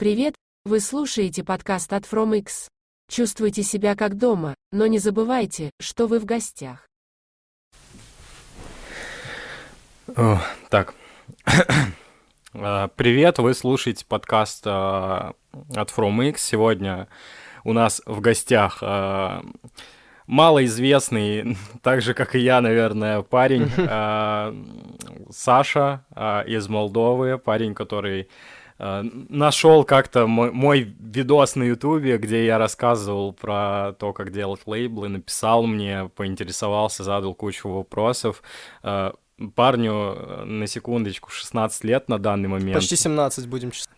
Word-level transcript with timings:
Привет, 0.00 0.36
вы 0.64 0.78
слушаете 0.78 1.42
подкаст 1.42 1.92
от 1.92 2.04
From 2.04 2.38
X. 2.38 2.68
Чувствуйте 3.10 3.64
себя 3.64 3.96
как 3.96 4.16
дома, 4.16 4.54
но 4.70 4.86
не 4.86 5.00
забывайте, 5.00 5.72
что 5.80 6.06
вы 6.06 6.20
в 6.20 6.24
гостях. 6.24 6.86
О, 10.16 10.40
так. 10.70 10.94
А, 12.54 12.88
Привет, 12.94 13.38
вы 13.38 13.54
слушаете 13.54 14.06
подкаст 14.06 14.62
а, 14.66 15.34
от 15.74 15.90
From 15.90 16.28
X. 16.28 16.44
Сегодня 16.44 17.08
у 17.64 17.72
нас 17.72 18.00
в 18.06 18.20
гостях 18.20 18.78
а, 18.82 19.42
малоизвестный, 20.28 21.56
так 21.82 22.02
же, 22.02 22.14
как 22.14 22.36
и 22.36 22.38
я, 22.38 22.60
наверное, 22.60 23.22
парень 23.22 23.68
а, 23.78 24.54
Саша 25.28 26.04
из 26.46 26.68
Молдовы, 26.68 27.36
парень, 27.36 27.74
который 27.74 28.28
нашел 28.78 29.84
как-то 29.84 30.26
мой, 30.26 30.52
мой 30.52 30.82
видос 30.82 31.56
на 31.56 31.64
Ютубе, 31.64 32.16
где 32.18 32.46
я 32.46 32.58
рассказывал 32.58 33.32
про 33.32 33.92
то, 33.98 34.12
как 34.12 34.32
делать 34.32 34.60
лейблы, 34.66 35.08
написал 35.08 35.66
мне, 35.66 36.10
поинтересовался, 36.14 37.02
задал 37.02 37.34
кучу 37.34 37.68
вопросов. 37.68 38.42
А, 38.82 39.14
Парню, 39.54 40.14
э, 40.16 40.44
на 40.44 40.66
секундочку, 40.66 41.30
16 41.30 41.84
лет 41.84 42.08
на 42.08 42.18
данный 42.18 42.48
момент. 42.48 42.74
Почти 42.74 42.96
17 42.96 43.46
будем 43.46 43.70
честны. 43.70 43.92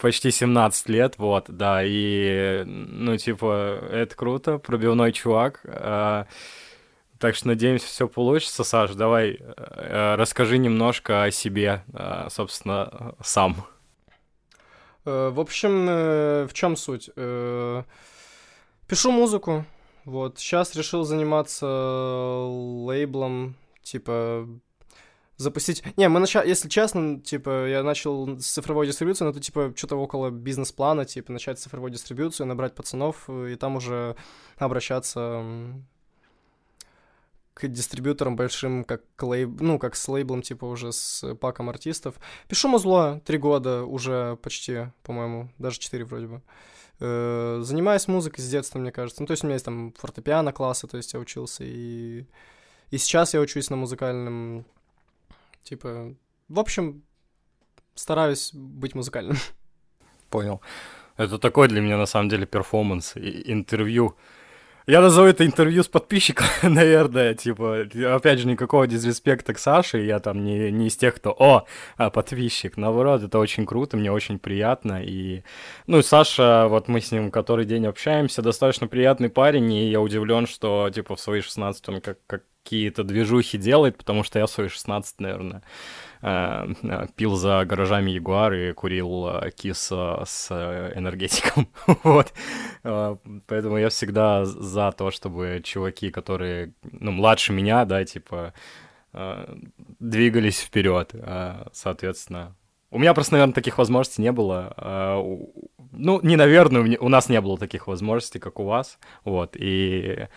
Почти 0.00 0.30
17 0.30 0.88
лет, 0.88 1.14
вот, 1.18 1.46
да, 1.48 1.80
и, 1.82 2.62
ну, 2.64 3.16
типа, 3.16 3.80
это 3.90 4.14
круто, 4.14 4.58
пробивной 4.58 5.12
чувак, 5.12 5.62
так 7.18 7.34
что 7.34 7.48
надеемся, 7.48 7.86
все 7.86 8.06
получится. 8.06 8.64
Саш, 8.64 8.92
давай 8.92 9.38
э, 9.40 10.14
расскажи 10.16 10.58
немножко 10.58 11.24
о 11.24 11.30
себе, 11.30 11.82
э, 11.92 12.26
собственно, 12.30 13.14
сам. 13.22 13.64
Э, 15.04 15.30
В 15.30 15.40
общем, 15.40 15.86
э, 15.88 16.46
в 16.46 16.52
чем 16.52 16.76
суть? 16.76 17.10
Э, 17.16 17.82
Пишу 18.88 19.10
музыку. 19.12 19.64
Вот, 20.04 20.38
сейчас 20.38 20.74
решил 20.74 21.04
заниматься 21.04 21.66
лейблом, 21.66 23.56
типа 23.82 24.46
запустить... 25.36 25.82
Не, 25.96 26.08
мы 26.08 26.20
начали, 26.20 26.46
если 26.46 26.68
честно, 26.68 27.20
типа, 27.20 27.66
я 27.66 27.82
начал 27.82 28.38
с 28.38 28.46
цифровой 28.46 28.86
дистрибуции, 28.86 29.24
но 29.24 29.30
это, 29.30 29.40
типа, 29.40 29.72
что-то 29.74 29.96
около 29.96 30.30
бизнес-плана, 30.30 31.04
типа, 31.04 31.32
начать 31.32 31.58
цифровую 31.58 31.90
дистрибуцию, 31.90 32.46
набрать 32.46 32.74
пацанов, 32.74 33.28
и 33.30 33.56
там 33.56 33.76
уже 33.76 34.16
обращаться 34.58 35.42
к 37.54 37.68
дистрибьюторам 37.68 38.36
большим, 38.36 38.84
как 38.84 39.02
к 39.16 39.22
лейб... 39.22 39.60
ну, 39.60 39.78
как 39.78 39.94
с 39.94 40.08
лейблом, 40.08 40.42
типа, 40.42 40.64
уже 40.64 40.92
с 40.92 41.34
паком 41.36 41.70
артистов. 41.70 42.16
Пишу 42.48 42.68
музло 42.68 43.22
три 43.24 43.38
года 43.38 43.84
уже 43.84 44.36
почти, 44.42 44.88
по-моему, 45.04 45.50
даже 45.58 45.78
четыре 45.78 46.04
вроде 46.04 46.26
бы. 46.26 46.42
Э, 46.98 47.60
Занимаюсь 47.62 48.08
музыкой 48.08 48.42
с 48.42 48.50
детства, 48.50 48.78
мне 48.80 48.90
кажется. 48.90 49.22
Ну, 49.22 49.26
то 49.26 49.32
есть 49.32 49.44
у 49.44 49.46
меня 49.46 49.54
есть 49.54 49.64
там 49.64 49.92
фортепиано 49.96 50.52
классы, 50.52 50.88
то 50.88 50.96
есть 50.96 51.12
я 51.14 51.20
учился, 51.20 51.64
и... 51.64 52.26
И 52.90 52.98
сейчас 52.98 53.34
я 53.34 53.40
учусь 53.40 53.70
на 53.70 53.76
музыкальном, 53.76 54.66
типа... 55.62 56.14
В 56.48 56.58
общем, 56.60 57.02
стараюсь 57.94 58.50
быть 58.52 58.94
музыкальным. 58.94 59.36
Понял. 60.28 60.60
Это 61.16 61.38
такой 61.38 61.68
для 61.68 61.80
меня, 61.80 61.96
на 61.96 62.06
самом 62.06 62.28
деле, 62.28 62.46
перформанс, 62.46 63.16
интервью. 63.16 64.16
Я 64.86 65.00
назову 65.00 65.28
это 65.28 65.46
интервью 65.46 65.82
с 65.82 65.88
подписчиком, 65.88 66.46
наверное, 66.62 67.32
типа, 67.32 67.86
опять 68.14 68.38
же, 68.38 68.46
никакого 68.46 68.86
дизреспекта 68.86 69.54
к 69.54 69.58
Саше, 69.58 70.04
я 70.04 70.18
там 70.18 70.44
не, 70.44 70.70
не 70.70 70.88
из 70.88 70.96
тех, 70.96 71.14
кто, 71.14 71.30
о, 71.30 71.64
а, 71.96 72.10
подписчик, 72.10 72.76
наоборот, 72.76 73.22
это 73.22 73.38
очень 73.38 73.64
круто, 73.64 73.96
мне 73.96 74.12
очень 74.12 74.38
приятно, 74.38 75.02
и, 75.02 75.42
ну, 75.86 76.02
Саша, 76.02 76.66
вот 76.68 76.88
мы 76.88 77.00
с 77.00 77.10
ним 77.12 77.30
который 77.30 77.64
день 77.64 77.86
общаемся, 77.86 78.42
достаточно 78.42 78.86
приятный 78.86 79.30
парень, 79.30 79.72
и 79.72 79.90
я 79.90 80.02
удивлен, 80.02 80.46
что, 80.46 80.90
типа, 80.94 81.16
в 81.16 81.20
свои 81.20 81.40
16 81.40 81.88
он 81.88 82.00
как, 82.02 82.18
какие-то 82.26 83.04
движухи 83.04 83.58
делает, 83.58 83.96
потому 83.96 84.22
что 84.22 84.38
я 84.38 84.46
в 84.46 84.50
свои 84.50 84.68
16, 84.68 85.20
наверное, 85.20 85.62
пил 87.16 87.36
за 87.36 87.64
гаражами 87.66 88.10
Ягуар 88.10 88.52
и 88.54 88.72
курил 88.72 89.28
э, 89.28 89.50
кис 89.50 89.90
э, 89.92 90.22
с 90.24 90.48
э, 90.50 90.92
энергетиком. 90.96 91.68
вот. 92.02 92.32
Э, 92.82 93.16
Поэтому 93.46 93.76
я 93.76 93.88
всегда 93.90 94.44
за 94.44 94.92
то, 94.92 95.10
чтобы 95.10 95.60
чуваки, 95.62 96.10
которые, 96.10 96.72
ну, 96.82 97.10
младше 97.10 97.52
меня, 97.52 97.84
да, 97.84 98.04
типа, 98.04 98.54
э, 99.12 99.54
двигались 100.00 100.60
вперед, 100.60 101.10
э, 101.12 101.66
соответственно. 101.72 102.56
У 102.90 102.98
меня 102.98 103.12
просто, 103.12 103.34
наверное, 103.34 103.54
таких 103.54 103.76
возможностей 103.78 104.22
не 104.22 104.32
было. 104.32 104.72
э, 104.76 105.22
Ну, 105.92 106.20
не 106.22 106.36
наверное, 106.36 106.98
у 107.00 107.08
нас 107.08 107.28
не 107.28 107.40
было 107.40 107.58
таких 107.58 107.86
возможностей, 107.86 108.38
как 108.38 108.58
у 108.60 108.64
вас. 108.64 108.98
Вот. 109.24 109.56
И 109.56 110.28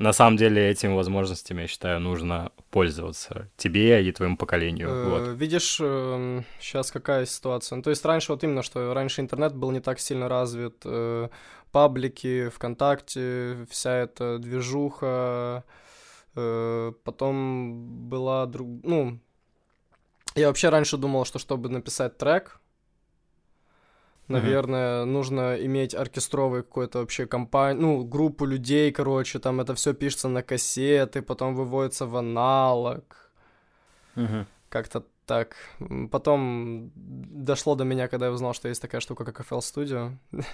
на 0.00 0.14
самом 0.14 0.38
деле 0.38 0.70
этими 0.70 0.94
возможностями, 0.94 1.62
я 1.62 1.66
считаю, 1.66 2.00
нужно 2.00 2.52
пользоваться 2.70 3.50
тебе 3.58 4.02
и 4.02 4.12
твоему 4.12 4.38
поколению. 4.38 4.88
Э, 4.88 5.08
Вот. 5.10 5.38
Видишь, 5.38 5.74
сейчас 6.58 6.90
какая 6.90 7.26
ситуация? 7.26 7.76
Ну, 7.76 7.82
то 7.82 7.90
есть 7.90 8.04
раньше 8.06 8.32
вот 8.32 8.42
именно, 8.42 8.62
что 8.62 8.94
раньше 8.94 9.20
интернет 9.20 9.54
был 9.54 9.70
не 9.72 9.80
так 9.80 10.00
сильно 10.00 10.26
развит, 10.26 10.76
э, 10.86 11.28
паблики, 11.70 12.48
ВКонтакте, 12.48 13.66
вся 13.68 13.94
эта 13.94 14.38
движуха, 14.38 15.64
э, 16.34 16.92
потом 17.04 18.08
была 18.08 18.46
друг... 18.46 18.68
Ну, 18.82 19.20
я 20.34 20.46
вообще 20.46 20.70
раньше 20.70 20.96
думал, 20.96 21.26
что 21.26 21.38
чтобы 21.38 21.68
написать 21.68 22.16
трек, 22.16 22.59
наверное, 24.30 25.04
нужно 25.04 25.56
иметь 25.56 25.94
оркестровый 25.94 26.62
какой-то 26.62 26.98
вообще 26.98 27.26
компанию, 27.26 27.82
ну, 27.82 28.04
группу 28.04 28.46
людей, 28.46 28.92
короче, 28.92 29.38
там 29.38 29.60
это 29.60 29.74
все 29.74 29.94
пишется 29.94 30.28
на 30.28 30.42
кассеты, 30.42 31.22
потом 31.22 31.54
выводится 31.54 32.06
в 32.06 32.16
аналог. 32.16 33.30
Мгм. 34.16 34.46
Как-то 34.68 35.04
так. 35.26 35.56
Потом 36.10 36.90
дошло 36.94 37.76
до 37.76 37.84
меня, 37.84 38.08
когда 38.08 38.26
я 38.26 38.32
узнал, 38.32 38.54
что 38.54 38.68
есть 38.68 38.82
такая 38.82 39.00
штука, 39.00 39.24
как 39.24 39.40
FL 39.40 39.60
Studio. 39.60 40.16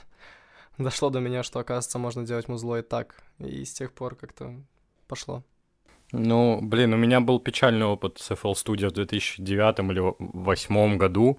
Дошло 0.79 1.11
до 1.11 1.21
меня, 1.21 1.43
что, 1.43 1.59
оказывается, 1.59 1.99
можно 1.99 2.27
делать 2.27 2.49
музло 2.49 2.79
и 2.79 2.83
так. 2.83 3.23
И 3.39 3.65
с 3.65 3.73
тех 3.73 3.93
пор 3.93 4.15
как-то 4.15 4.55
пошло. 5.09 5.43
Ну, 6.13 6.61
блин, 6.63 6.93
у 6.93 6.97
меня 6.97 7.21
был 7.21 7.41
печальный 7.41 7.87
опыт 7.87 8.19
с 8.19 8.31
FL 8.31 8.53
Studio 8.53 8.89
в 8.89 8.93
2009 8.93 9.79
или 9.79 10.43
2008 10.43 10.99
году, 10.99 11.39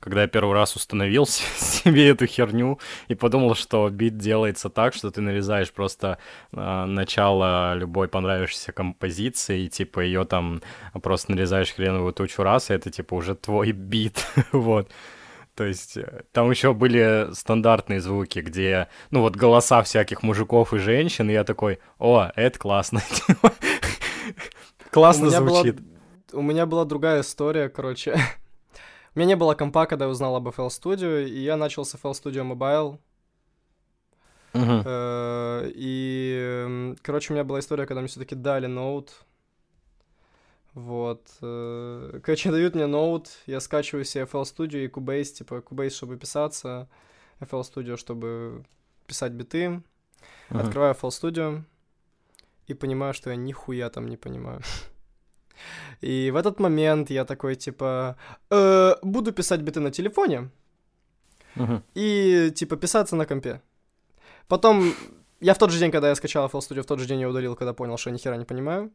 когда 0.00 0.22
я 0.22 0.28
первый 0.28 0.54
раз 0.54 0.76
установил 0.76 1.26
себе 1.26 2.08
эту 2.08 2.26
херню 2.26 2.78
и 3.08 3.14
подумал, 3.14 3.54
что 3.54 3.88
бит 3.88 4.16
делается 4.16 4.68
так, 4.68 4.94
что 4.94 5.10
ты 5.10 5.20
нарезаешь 5.20 5.72
просто 5.72 6.18
а, 6.52 6.86
начало 6.86 7.74
любой 7.74 8.08
понравившейся 8.08 8.72
композиции, 8.72 9.64
и 9.64 9.68
типа 9.68 10.00
ее 10.00 10.24
там 10.24 10.62
просто 11.02 11.32
нарезаешь 11.32 11.72
хреновую 11.72 12.12
тучу 12.12 12.42
раз, 12.42 12.70
и 12.70 12.74
это 12.74 12.90
типа 12.90 13.14
уже 13.14 13.34
твой 13.34 13.72
бит, 13.72 14.26
вот. 14.52 14.90
То 15.56 15.64
есть 15.64 15.96
э, 15.96 16.22
там 16.32 16.50
еще 16.50 16.74
были 16.74 17.28
стандартные 17.32 18.00
звуки, 18.00 18.40
где, 18.40 18.88
ну 19.10 19.22
вот 19.22 19.36
голоса 19.36 19.82
всяких 19.82 20.22
мужиков 20.22 20.74
и 20.74 20.78
женщин, 20.78 21.30
и 21.30 21.32
я 21.32 21.44
такой, 21.44 21.78
о, 21.98 22.30
это 22.36 22.58
классно. 22.58 23.02
Классно 24.90 25.30
звучит. 25.30 25.78
у 26.32 26.42
меня 26.42 26.64
была 26.64 26.84
другая 26.84 27.20
история, 27.20 27.68
короче. 27.68 28.18
У 29.16 29.18
меня 29.18 29.28
не 29.28 29.36
было 29.36 29.54
компа, 29.54 29.86
когда 29.86 30.04
я 30.04 30.10
узнал 30.10 30.36
об 30.36 30.46
FL 30.48 30.68
Studio, 30.68 31.26
и 31.26 31.40
я 31.40 31.56
начал 31.56 31.84
с 31.86 31.94
FL 31.94 32.12
Studio 32.12 32.44
Mobile. 32.54 32.98
Э, 34.84 35.70
И, 35.74 36.94
короче, 37.02 37.32
у 37.32 37.34
меня 37.36 37.44
была 37.44 37.58
история, 37.60 37.86
когда 37.86 38.00
мне 38.00 38.08
все-таки 38.08 38.34
дали 38.34 38.66
ноут. 38.66 39.12
Вот. 40.74 41.22
э, 41.40 42.20
Короче, 42.22 42.50
дают 42.52 42.74
мне 42.74 42.86
ноут, 42.86 43.30
я 43.46 43.60
скачиваю 43.60 44.04
себе 44.04 44.24
FL 44.24 44.42
Studio 44.42 44.84
и 44.84 44.88
Cubase, 44.88 45.32
типа 45.32 45.54
Cubase, 45.54 45.90
чтобы 45.90 46.18
писаться, 46.18 46.86
FL 47.40 47.62
Studio, 47.62 47.96
чтобы 47.96 48.64
писать 49.06 49.32
биты. 49.32 49.68
Мгм. 50.50 50.60
Открываю 50.60 50.94
FL 50.94 51.08
Studio 51.08 51.62
и 52.66 52.74
понимаю, 52.74 53.14
что 53.14 53.30
я 53.30 53.36
нихуя 53.36 53.88
там 53.88 54.08
не 54.08 54.16
понимаю. 54.18 54.60
И 56.00 56.30
в 56.30 56.36
этот 56.36 56.60
момент 56.60 57.10
я 57.10 57.24
такой, 57.24 57.54
типа, 57.56 58.16
«Э, 58.50 58.94
буду 59.02 59.32
писать 59.32 59.60
биты 59.60 59.80
на 59.80 59.90
телефоне, 59.90 60.50
Мгм. 61.56 61.82
и, 61.94 62.50
типа, 62.54 62.76
писаться 62.76 63.16
на 63.16 63.26
компе. 63.26 63.60
Потом, 64.48 64.92
я 65.40 65.52
в 65.54 65.58
тот 65.58 65.70
же 65.70 65.78
день, 65.78 65.90
когда 65.90 66.08
я 66.08 66.14
скачал 66.14 66.46
FL 66.46 66.60
Studio, 66.60 66.82
в 66.82 66.86
тот 66.86 66.98
же 66.98 67.06
день 67.06 67.20
я 67.20 67.28
удалил, 67.28 67.56
когда 67.56 67.72
понял, 67.72 67.96
что 67.96 68.10
я 68.10 68.14
ни 68.14 68.18
хера 68.18 68.36
не 68.36 68.44
понимаю. 68.44 68.90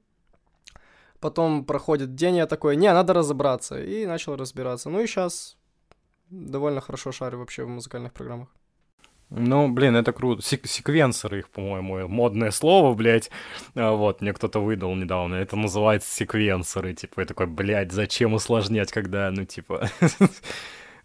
Потом 1.19 1.65
проходит 1.65 2.15
день, 2.15 2.37
я 2.37 2.45
такой, 2.47 2.75
не, 2.75 2.93
надо 2.93 3.13
разобраться. 3.13 3.79
И 3.83 4.05
начал 4.07 4.35
разбираться. 4.35 4.89
Ну 4.89 5.01
и 5.01 5.07
сейчас 5.07 5.57
довольно 6.29 6.81
хорошо 6.81 7.11
шарю 7.11 7.37
вообще 7.39 7.63
в 7.63 7.67
музыкальных 7.69 8.11
программах. 8.13 8.47
Ну, 9.33 9.69
блин, 9.69 9.95
это 9.95 10.11
круто. 10.11 10.41
Сек- 10.41 10.67
секвенсоры 10.67 11.39
их, 11.39 11.49
по-моему, 11.49 12.05
модное 12.09 12.51
слово, 12.51 12.93
блядь. 12.93 13.31
А, 13.75 13.93
Вот, 13.93 14.21
мне 14.21 14.33
кто-то 14.33 14.59
выдал 14.59 14.93
недавно. 14.93 15.35
Это 15.35 15.55
называется 15.55 16.13
секвенсоры. 16.13 16.93
Типа, 16.93 17.21
я 17.21 17.25
такой, 17.25 17.47
блядь, 17.47 17.93
зачем 17.93 18.33
усложнять, 18.33 18.91
когда, 18.91 19.31
ну, 19.31 19.45
типа... 19.45 19.89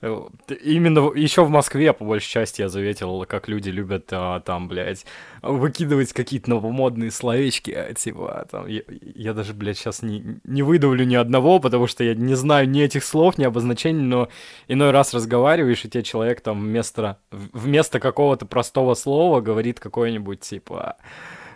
Э, 0.03 0.21
именно 0.63 1.11
еще 1.15 1.45
в 1.45 1.51
Москве, 1.51 1.93
по 1.93 2.05
большей 2.05 2.29
части, 2.29 2.63
я 2.63 2.69
заметил, 2.69 3.25
как 3.27 3.49
люди 3.49 3.71
любят 3.71 4.09
а, 4.11 4.41
там, 4.41 4.69
блядь, 4.69 5.07
выкидывать 5.43 6.13
какие-то 6.13 6.51
новомодные 6.51 7.11
словечки, 7.11 7.71
а, 7.71 7.95
типа, 7.95 8.47
там, 8.51 8.67
я, 8.67 8.83
я 9.15 9.33
даже, 9.33 9.55
блядь, 9.55 9.79
сейчас 9.79 10.03
не, 10.03 10.39
не 10.45 10.63
выдавлю 10.63 11.05
ни 11.05 11.15
одного, 11.15 11.59
потому 11.61 11.87
что 11.87 12.05
я 12.05 12.15
не 12.15 12.35
знаю 12.35 12.69
ни 12.69 12.83
этих 12.83 13.05
слов, 13.05 13.39
ни 13.39 13.45
обозначений, 13.45 14.03
но 14.03 14.29
иной 14.69 14.91
раз 14.91 15.15
разговариваешь, 15.15 15.85
и 15.85 15.89
тебе 15.89 16.03
человек 16.03 16.41
там 16.41 16.61
вместо, 16.61 17.19
вместо 17.31 18.01
какого-то 18.01 18.47
простого 18.47 18.95
слова 18.95 19.41
говорит 19.41 19.81
какое-нибудь, 19.81 20.41
типа, 20.41 20.97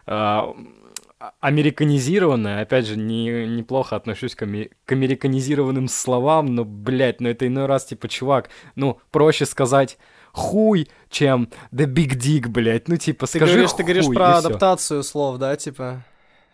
а, 0.06 0.54
а, 1.20 1.32
американизированное, 1.40 2.62
опять 2.62 2.86
же, 2.86 2.96
не, 2.96 3.46
неплохо 3.46 3.94
отношусь 3.94 4.34
к, 4.34 4.42
ами- 4.42 4.70
к 4.86 4.92
американизированным 4.92 5.86
словам, 5.86 6.54
но, 6.54 6.64
блядь, 6.64 7.20
ну 7.20 7.28
это 7.28 7.46
иной 7.46 7.66
раз, 7.66 7.84
типа, 7.84 8.08
чувак, 8.08 8.48
ну, 8.74 8.98
проще 9.10 9.46
сказать 9.46 9.98
хуй, 10.32 10.88
чем 11.10 11.50
the 11.72 11.86
big 11.86 12.16
dick, 12.16 12.48
блядь, 12.48 12.88
ну, 12.88 12.96
типа, 12.96 13.26
ты 13.26 13.38
скажи 13.38 13.52
говоришь, 13.52 13.70
хуй, 13.70 13.76
Ты 13.76 13.82
говоришь 13.82 14.06
про 14.06 14.38
всё. 14.38 14.48
адаптацию 14.48 15.02
слов, 15.02 15.38
да, 15.38 15.56
типа? 15.56 16.04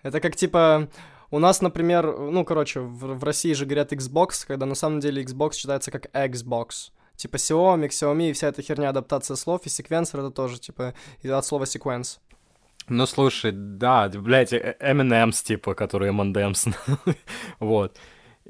Это 0.03 0.21
как, 0.21 0.37
типа, 0.37 0.89
у 1.31 1.39
нас, 1.39 1.61
например, 1.61 2.17
ну, 2.19 2.45
короче, 2.45 2.81
в, 2.81 3.19
в 3.19 3.25
России 3.25 3.53
же 3.53 3.67
говорят 3.67 3.93
Xbox, 3.93 4.47
когда 4.47 4.67
на 4.67 4.75
самом 4.75 5.01
деле 5.01 5.23
Xbox 5.23 5.53
читается 5.53 5.91
как 5.91 6.07
Xbox. 6.15 6.91
Типа 7.17 7.37
Xiaomi, 7.37 7.89
Xiaomi 7.89 8.31
и 8.31 8.33
вся 8.33 8.49
эта 8.49 8.63
херня 8.63 8.91
адаптация 8.91 9.37
слов, 9.37 9.63
и 9.65 9.69
секвенсор 9.71 10.21
это 10.21 10.31
тоже, 10.31 10.59
типа, 10.61 10.95
от 11.25 11.47
слова 11.47 11.65
sequence. 11.65 12.19
Ну, 12.89 13.07
слушай, 13.07 13.53
да, 13.53 14.09
блядь, 14.09 14.53
э- 14.53 14.77
M&M's, 14.81 15.43
типа, 15.45 15.75
которые 15.75 16.11
M&M's, 16.13 16.75
вот. 17.61 17.99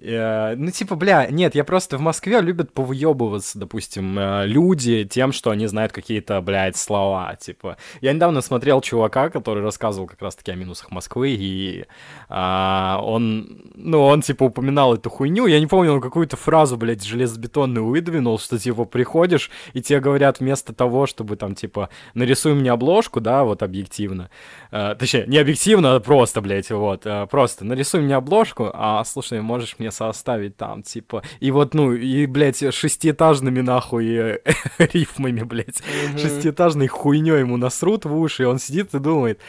Э, 0.01 0.55
Ну, 0.57 0.71
типа, 0.71 0.95
бля, 0.97 1.27
нет, 1.31 1.55
я 1.55 1.65
просто 1.65 1.97
в 1.97 2.01
Москве 2.01 2.41
любят 2.41 2.73
повыебываться, 2.73 3.59
допустим, 3.59 4.19
э, 4.19 4.47
люди 4.47 5.05
тем, 5.05 5.33
что 5.33 5.51
они 5.51 5.67
знают 5.67 5.93
какие-то, 5.93 6.41
блядь, 6.41 6.77
слова, 6.77 7.35
типа. 7.37 7.77
Я 8.01 8.13
недавно 8.13 8.41
смотрел 8.43 8.81
чувака, 8.81 9.31
который 9.31 9.63
рассказывал 9.63 10.07
как 10.07 10.21
раз-таки 10.23 10.51
о 10.51 10.55
минусах 10.55 10.91
Москвы, 10.91 11.31
и 11.31 11.85
а, 12.29 13.01
он, 13.03 13.63
ну, 13.75 14.03
он, 14.03 14.23
типа, 14.23 14.45
упоминал 14.45 14.95
эту 14.95 15.09
хуйню, 15.11 15.47
я 15.47 15.61
не 15.61 15.67
помню, 15.67 15.93
он 15.95 16.01
какую-то 16.01 16.37
фразу, 16.37 16.77
блядь, 16.77 17.05
железобетонную 17.05 17.87
выдвинул, 17.87 18.39
что, 18.39 18.59
типа, 18.59 18.85
приходишь, 18.85 19.51
и 19.73 19.81
тебе 19.83 20.01
говорят 20.01 20.41
вместо 20.41 20.75
того, 20.75 21.07
чтобы, 21.07 21.37
там, 21.37 21.55
типа, 21.55 21.89
нарисуй 22.15 22.55
мне 22.55 22.71
обложку, 22.71 23.21
да, 23.21 23.45
вот 23.45 23.63
объективно, 23.63 24.31
э, 24.73 24.95
точнее, 24.99 25.25
не 25.27 25.39
объективно, 25.39 25.95
а 25.95 26.01
просто, 26.01 26.41
блядь, 26.41 26.71
вот, 26.71 27.07
э, 27.07 27.27
просто 27.31 27.65
нарисуй 27.65 28.01
мне 28.03 28.17
обложку, 28.17 28.71
а, 28.75 29.03
слушай, 29.05 29.41
можешь 29.41 29.77
мне 29.79 29.86
составить 29.91 30.57
там, 30.57 30.83
типа, 30.83 31.23
и 31.41 31.51
вот, 31.51 31.75
ну, 31.75 31.93
и, 31.93 32.27
блядь, 32.27 32.73
шестиэтажными, 32.75 33.61
нахуй, 33.61 34.07
э, 34.09 34.39
рифмами, 34.79 35.43
блядь, 35.43 35.83
Мгм. 36.09 36.19
шестиэтажной 36.19 36.87
хуйней 36.89 37.41
ему 37.41 37.57
насрут 37.57 38.05
в 38.05 38.17
уши, 38.17 38.43
и 38.45 38.47
он 38.47 38.59
сидит 38.59 38.95
и 38.95 38.99
думает, 38.99 39.41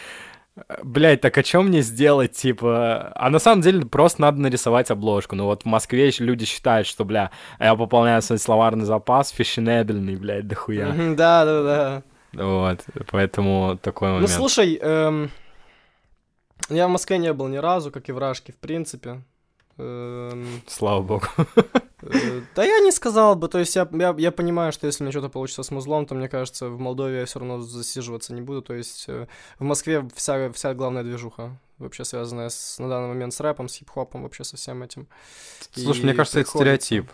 Блять, 0.84 1.22
так 1.22 1.38
а 1.38 1.44
что 1.44 1.62
мне 1.62 1.84
сделать, 1.84 2.32
типа... 2.32 3.12
А 3.16 3.30
на 3.30 3.38
самом 3.38 3.62
деле 3.62 3.86
просто 3.86 4.22
надо 4.22 4.42
нарисовать 4.42 4.90
обложку. 4.90 5.36
Ну 5.36 5.46
вот 5.46 5.62
в 5.62 5.66
Москве 5.66 6.10
люди 6.18 6.46
считают, 6.46 6.88
что, 6.88 7.06
бля, 7.06 7.30
я 7.60 7.76
пополняю 7.76 8.24
свой 8.24 8.40
словарный 8.40 8.84
запас 8.86 9.30
фешенебельный, 9.30 10.16
блядь, 10.16 10.48
дохуя. 10.48 10.96
Да, 11.16 11.46
да, 11.46 11.62
да. 11.64 12.04
Вот, 12.34 12.84
поэтому 13.12 13.78
такой 13.80 14.08
Ну, 14.08 14.14
момент. 14.16 14.32
слушай, 14.32 14.80
эм, 14.82 15.30
я 16.70 16.88
в 16.88 16.92
Москве 16.92 17.20
не 17.20 17.32
был 17.34 17.48
ни 17.50 17.58
разу, 17.58 17.92
как 17.92 18.10
и 18.10 18.12
в 18.12 18.18
Рашке, 18.18 18.52
в 18.52 18.58
принципе. 18.58 19.22
Эм, 19.78 20.62
Слава 20.68 21.02
богу. 21.02 21.26
э, 22.02 22.42
Да 22.56 22.64
я 22.64 22.80
не 22.80 22.92
сказал 22.92 23.36
бы, 23.36 23.48
то 23.48 23.60
есть 23.60 23.76
я, 23.76 23.88
я, 23.92 24.16
я 24.18 24.32
понимаю, 24.32 24.72
что 24.72 24.88
если 24.88 25.04
у 25.04 25.06
меня 25.06 25.12
что-то 25.12 25.30
получится 25.30 25.64
с 25.64 25.72
музлом, 25.72 26.06
то 26.06 26.16
мне 26.16 26.30
кажется, 26.30 26.70
в 26.70 26.80
Молдове 26.80 27.20
я 27.20 27.26
все 27.26 27.40
равно 27.40 27.60
засиживаться 27.62 28.34
не 28.34 28.42
буду, 28.42 28.62
то 28.62 28.74
есть 28.74 29.06
э, 29.08 29.28
в 29.60 29.64
Москве 29.64 30.08
вся, 30.16 30.52
вся 30.52 30.74
главная 30.74 31.04
движуха 31.04 31.58
вообще 31.78 32.06
связанная 32.06 32.50
с, 32.50 32.80
на 32.80 32.90
данный 32.90 33.10
момент 33.10 33.34
с 33.34 33.40
рэпом, 33.40 33.68
с 33.70 33.76
хип-хопом, 33.76 34.24
вообще 34.24 34.44
со 34.44 34.58
всем 34.58 34.82
этим. 34.82 35.08
Слушай, 35.74 36.02
И 36.02 36.04
мне 36.06 36.14
кажется, 36.16 36.40
это 36.40 36.52
приходится. 36.52 36.86
стереотип. 36.86 37.12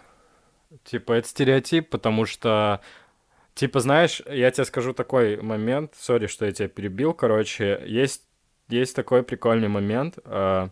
Типа, 0.85 1.11
это 1.13 1.27
стереотип, 1.27 1.89
потому 1.89 2.25
что... 2.25 2.79
Типа, 3.55 3.81
знаешь, 3.81 4.21
я 4.25 4.49
тебе 4.51 4.65
скажу 4.65 4.93
такой 4.93 5.39
момент, 5.41 5.93
сори, 5.99 6.27
что 6.27 6.45
я 6.45 6.53
тебя 6.53 6.67
перебил, 6.69 7.13
короче, 7.13 7.83
есть, 7.85 8.23
есть 8.69 8.95
такой 8.95 9.21
прикольный 9.21 9.67
момент. 9.67 10.17
э, 10.23 10.69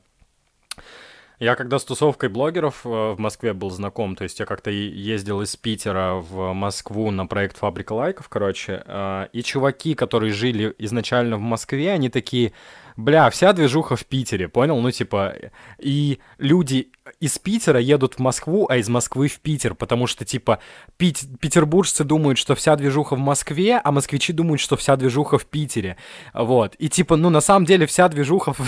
Я 1.41 1.55
когда 1.55 1.79
с 1.79 1.83
тусовкой 1.83 2.29
блогеров 2.29 2.81
э, 2.85 2.87
в 2.87 3.15
Москве 3.17 3.53
был 3.53 3.71
знаком, 3.71 4.15
то 4.15 4.23
есть 4.23 4.39
я 4.39 4.45
как-то 4.45 4.69
ездил 4.69 5.41
из 5.41 5.55
Питера 5.55 6.13
в 6.13 6.53
Москву 6.53 7.09
на 7.09 7.25
проект 7.25 7.57
«Фабрика 7.57 7.93
лайков», 7.93 8.29
короче, 8.29 8.83
э, 8.85 9.27
и 9.33 9.41
чуваки, 9.41 9.95
которые 9.95 10.33
жили 10.33 10.75
изначально 10.77 11.37
в 11.37 11.39
Москве, 11.39 11.93
они 11.93 12.09
такие, 12.09 12.53
бля, 12.97 13.29
вся 13.29 13.53
движуха 13.53 13.95
в 13.95 14.05
Питере, 14.05 14.47
понял? 14.47 14.79
Ну, 14.79 14.91
типа, 14.91 15.35
и 15.79 16.19
люди 16.37 16.91
из 17.19 17.37
Питера 17.37 17.79
едут 17.79 18.15
в 18.15 18.19
Москву, 18.19 18.67
а 18.69 18.77
из 18.77 18.89
Москвы 18.89 19.27
в 19.27 19.39
Питер, 19.39 19.75
потому 19.75 20.07
что, 20.07 20.25
типа, 20.25 20.59
пит- 20.97 21.39
петербуржцы 21.39 22.03
думают, 22.03 22.37
что 22.37 22.55
вся 22.55 22.75
движуха 22.75 23.15
в 23.15 23.19
Москве, 23.19 23.79
а 23.83 23.91
москвичи 23.91 24.33
думают, 24.33 24.61
что 24.61 24.75
вся 24.77 24.95
движуха 24.95 25.37
в 25.37 25.45
Питере, 25.45 25.97
вот. 26.33 26.75
И, 26.79 26.89
типа, 26.89 27.15
ну, 27.15 27.29
на 27.29 27.41
самом 27.41 27.65
деле, 27.65 27.85
вся 27.85 28.07
движуха 28.09 28.53
в, 28.53 28.61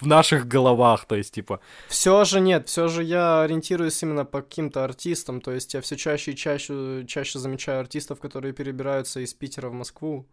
наших 0.06 0.46
головах, 0.46 1.06
то 1.06 1.16
есть, 1.16 1.34
типа, 1.34 1.60
Все 1.88 2.24
же 2.24 2.40
нет, 2.40 2.68
все 2.68 2.88
же 2.88 3.02
я 3.02 3.42
ориентируюсь 3.42 4.02
именно 4.02 4.24
по 4.24 4.42
каким-то 4.42 4.84
артистам, 4.84 5.40
то 5.40 5.52
есть 5.52 5.74
я 5.74 5.80
все 5.80 5.96
чаще 5.96 6.32
и 6.32 6.36
чаще, 6.36 7.04
чаще 7.06 7.38
замечаю 7.38 7.80
артистов, 7.80 8.20
которые 8.20 8.52
перебираются 8.52 9.20
из 9.20 9.34
Питера 9.34 9.68
в 9.68 9.72
Москву 9.72 10.26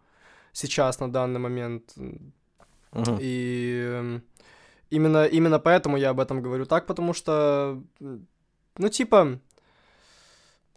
сейчас 0.54 1.00
на 1.00 1.12
данный 1.12 1.40
момент. 1.40 1.94
И 3.20 3.84
эм, 3.86 4.24
именно, 4.90 5.26
именно 5.26 5.60
поэтому 5.60 5.98
я 5.98 6.10
об 6.10 6.20
этом 6.20 6.42
говорю 6.42 6.66
так, 6.66 6.86
потому 6.86 7.14
что, 7.14 7.82
м, 8.00 8.28
ну, 8.78 8.90
типа, 8.90 9.40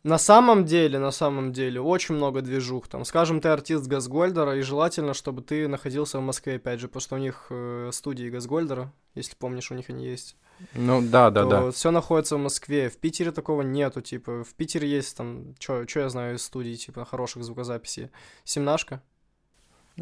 на 0.03 0.19
самом 0.19 0.65
деле, 0.65 0.99
на 0.99 1.13
самом 1.13 1.53
деле, 1.53 1.81
очень 1.81 2.17
много 2.17 2.43
движух. 2.43 2.89
Там, 2.89 3.05
скажем, 3.05 3.41
ты 3.41 3.49
артист 3.49 3.87
Газгольдера, 3.87 4.57
и 4.57 4.63
желательно, 4.63 5.15
чтобы 5.15 5.43
ты 5.43 5.69
находился 5.69 6.19
в 6.19 6.23
Москве, 6.23 6.57
опять 6.57 6.81
же, 6.81 6.89
потому 6.89 7.01
что 7.01 7.15
у 7.15 7.19
них 7.19 7.47
э, 7.51 7.91
студии 7.93 8.29
Газгольдера, 8.29 8.93
если 9.15 9.37
помнишь, 9.37 9.71
у 9.71 9.75
них 9.75 9.91
они 9.91 10.05
есть. 10.05 10.37
ну, 10.75 11.01
да, 11.03 11.31
да, 11.31 11.45
да. 11.45 11.71
Все 11.71 11.93
находится 11.93 12.37
в 12.37 12.41
Москве. 12.41 12.91
В 12.91 12.99
Питере 12.99 13.31
такого 13.31 13.63
нету, 13.63 14.01
типа, 14.01 14.43
в 14.43 14.55
Питере 14.55 14.89
есть 14.89 15.17
там, 15.17 15.55
что 15.61 15.85
я 15.95 16.09
знаю 16.09 16.35
из 16.35 16.43
студий, 16.43 16.77
типа, 16.77 17.05
хороших 17.05 17.45
звукозаписей. 17.45 18.11
Семнашка. 18.43 19.03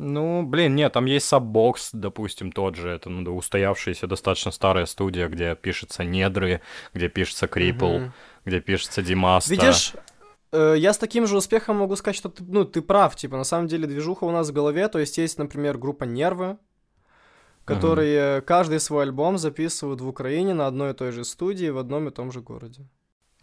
Ну, 0.02 0.42
блин, 0.42 0.75
нет, 0.75 0.95
там 0.95 1.04
есть 1.04 1.30
Subbox, 1.30 1.90
допустим, 1.92 2.52
тот 2.52 2.75
же, 2.75 2.88
это 2.88 3.11
ну, 3.11 3.37
устоявшаяся 3.37 4.07
достаточно 4.07 4.50
старая 4.50 4.87
студия, 4.87 5.28
где 5.28 5.54
пишется 5.54 6.04
Недры, 6.04 6.62
где 6.95 7.11
пишется 7.11 7.47
Крипл, 7.47 7.99
Мгм. 7.99 8.12
где 8.47 8.61
пишется 8.61 9.02
Димаста. 9.02 9.50
Видишь, 9.50 9.92
э, 10.52 10.75
я 10.78 10.95
с 10.95 10.99
таким 10.99 11.26
же 11.26 11.37
успехом 11.37 11.76
могу 11.76 11.97
сказать, 11.97 12.16
что 12.16 12.30
ты, 12.30 12.42
ну, 12.42 12.64
ты 12.64 12.80
прав, 12.80 13.14
типа, 13.14 13.37
на 13.37 13.45
самом 13.45 13.66
деле 13.66 13.87
движуха 13.87 14.25
у 14.25 14.30
нас 14.30 14.49
в 14.49 14.54
голове, 14.54 14.88
то 14.88 14.99
есть 14.99 15.19
есть, 15.19 15.37
например, 15.37 15.76
группа 15.76 16.04
Нервы, 16.04 16.57
которые 17.66 18.40
каждый 18.40 18.80
свой 18.80 19.02
альбом 19.04 19.37
записывают 19.37 20.00
в 20.00 20.09
Украине 20.09 20.54
на 20.54 20.66
одной 20.66 20.90
и 20.92 20.95
той 20.95 21.12
же 21.12 21.25
студии 21.25 21.69
в 21.69 21.76
одном 21.76 22.09
и 22.09 22.11
том 22.11 22.33
же 22.33 22.40
городе. 22.40 22.88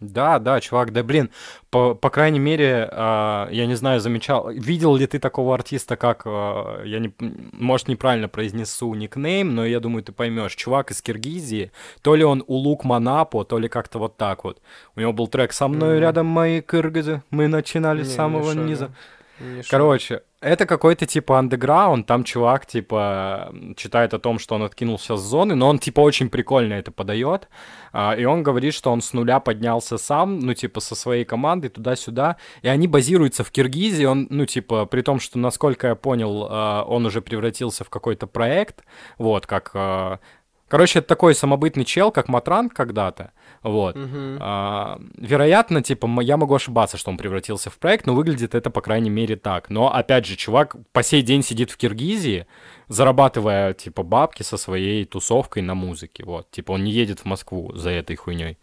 Да, 0.00 0.38
да, 0.38 0.60
чувак, 0.60 0.92
да 0.92 1.02
блин, 1.02 1.30
по, 1.70 1.94
по 1.94 2.08
крайней 2.10 2.38
мере, 2.38 2.88
а, 2.92 3.48
я 3.50 3.66
не 3.66 3.74
знаю, 3.74 3.98
замечал, 4.00 4.48
видел 4.50 4.94
ли 4.94 5.06
ты 5.06 5.18
такого 5.18 5.54
артиста, 5.54 5.96
как, 5.96 6.22
а, 6.24 6.82
я 6.84 7.00
не, 7.00 7.12
может, 7.52 7.88
неправильно 7.88 8.28
произнесу 8.28 8.94
никнейм, 8.94 9.54
но 9.54 9.66
я 9.66 9.80
думаю, 9.80 10.04
ты 10.04 10.12
поймешь, 10.12 10.54
чувак 10.54 10.92
из 10.92 11.02
Киргизии, 11.02 11.72
то 12.02 12.14
ли 12.14 12.22
он 12.22 12.44
Улук 12.46 12.84
Манапо, 12.84 13.44
то 13.44 13.58
ли 13.58 13.68
как-то 13.68 13.98
вот 13.98 14.16
так 14.16 14.44
вот. 14.44 14.60
У 14.94 15.00
него 15.00 15.12
был 15.12 15.26
трек 15.26 15.52
«Со 15.52 15.66
мной 15.66 15.94
Мгм. 15.94 16.02
рядом 16.02 16.26
мои 16.26 16.60
кыргызы, 16.60 17.22
мы 17.30 17.48
начинали 17.48 17.98
Не, 17.98 18.04
с 18.04 18.08
не 18.08 18.14
самого 18.14 18.52
шарю. 18.52 18.66
низа». 18.66 18.84
Не 18.86 18.92
шарю. 19.38 19.64
Короче, 19.70 20.22
это 20.40 20.66
какой-то 20.66 21.06
типа 21.06 21.38
андеграунд, 21.38 22.06
там 22.06 22.22
чувак 22.24 22.66
типа 22.66 23.52
читает 23.76 24.14
о 24.14 24.18
том, 24.18 24.38
что 24.38 24.54
он 24.54 24.62
откинулся 24.62 25.16
с 25.16 25.20
зоны, 25.20 25.54
но 25.54 25.68
он 25.68 25.78
типа 25.78 26.00
очень 26.00 26.30
прикольно 26.30 26.74
это 26.74 26.92
подает, 26.92 27.48
а, 27.92 28.14
и 28.14 28.24
он 28.24 28.42
говорит, 28.42 28.74
что 28.74 28.92
он 28.92 29.00
с 29.00 29.12
нуля 29.12 29.40
поднялся 29.40 29.98
сам, 29.98 30.38
ну 30.38 30.54
типа 30.54 30.80
со 30.80 30.94
своей 30.94 31.24
командой 31.24 31.68
туда-сюда, 31.68 32.36
и 32.62 32.68
они 32.68 32.86
базируются 32.86 33.42
в 33.42 33.50
Киргизии, 33.50 34.04
он, 34.04 34.28
ну 34.30 34.46
типа, 34.46 34.86
при 34.86 35.02
том, 35.02 35.18
что, 35.18 35.38
насколько 35.38 35.88
я 35.88 35.94
понял, 35.94 36.46
а, 36.48 36.84
он 36.84 37.06
уже 37.06 37.20
превратился 37.20 37.84
в 37.84 37.90
какой-то 37.90 38.26
проект, 38.26 38.84
вот, 39.18 39.46
как... 39.46 39.70
а, 39.74 40.20
Короче, 40.68 40.98
это 40.98 41.08
такой 41.08 41.34
самобытный 41.34 41.86
чел, 41.86 42.12
как 42.12 42.28
Матранг 42.28 42.74
когда-то, 42.74 43.32
вот. 43.62 43.96
Мгм. 43.96 44.38
А, 44.40 45.00
вероятно, 45.16 45.82
типа, 45.82 46.20
я 46.20 46.36
могу 46.36 46.54
ошибаться, 46.54 46.96
что 46.96 47.10
он 47.10 47.16
превратился 47.16 47.70
в 47.70 47.78
проект, 47.78 48.06
но 48.06 48.14
выглядит 48.14 48.54
это, 48.54 48.70
по 48.70 48.80
крайней 48.80 49.10
мере, 49.10 49.36
так. 49.36 49.70
Но, 49.70 49.92
опять 49.92 50.26
же, 50.26 50.36
чувак 50.36 50.76
по 50.92 51.02
сей 51.02 51.22
день 51.22 51.42
сидит 51.42 51.70
в 51.70 51.76
Киргизии, 51.76 52.46
зарабатывая, 52.88 53.74
типа, 53.74 54.02
бабки 54.02 54.42
со 54.42 54.56
своей 54.56 55.04
тусовкой 55.04 55.62
на 55.62 55.74
музыке, 55.74 56.24
вот. 56.24 56.50
Типа, 56.50 56.72
он 56.72 56.84
не 56.84 56.92
едет 56.92 57.20
в 57.20 57.24
Москву 57.24 57.72
за 57.74 57.90
этой 57.90 58.16
хуйней. 58.16 58.58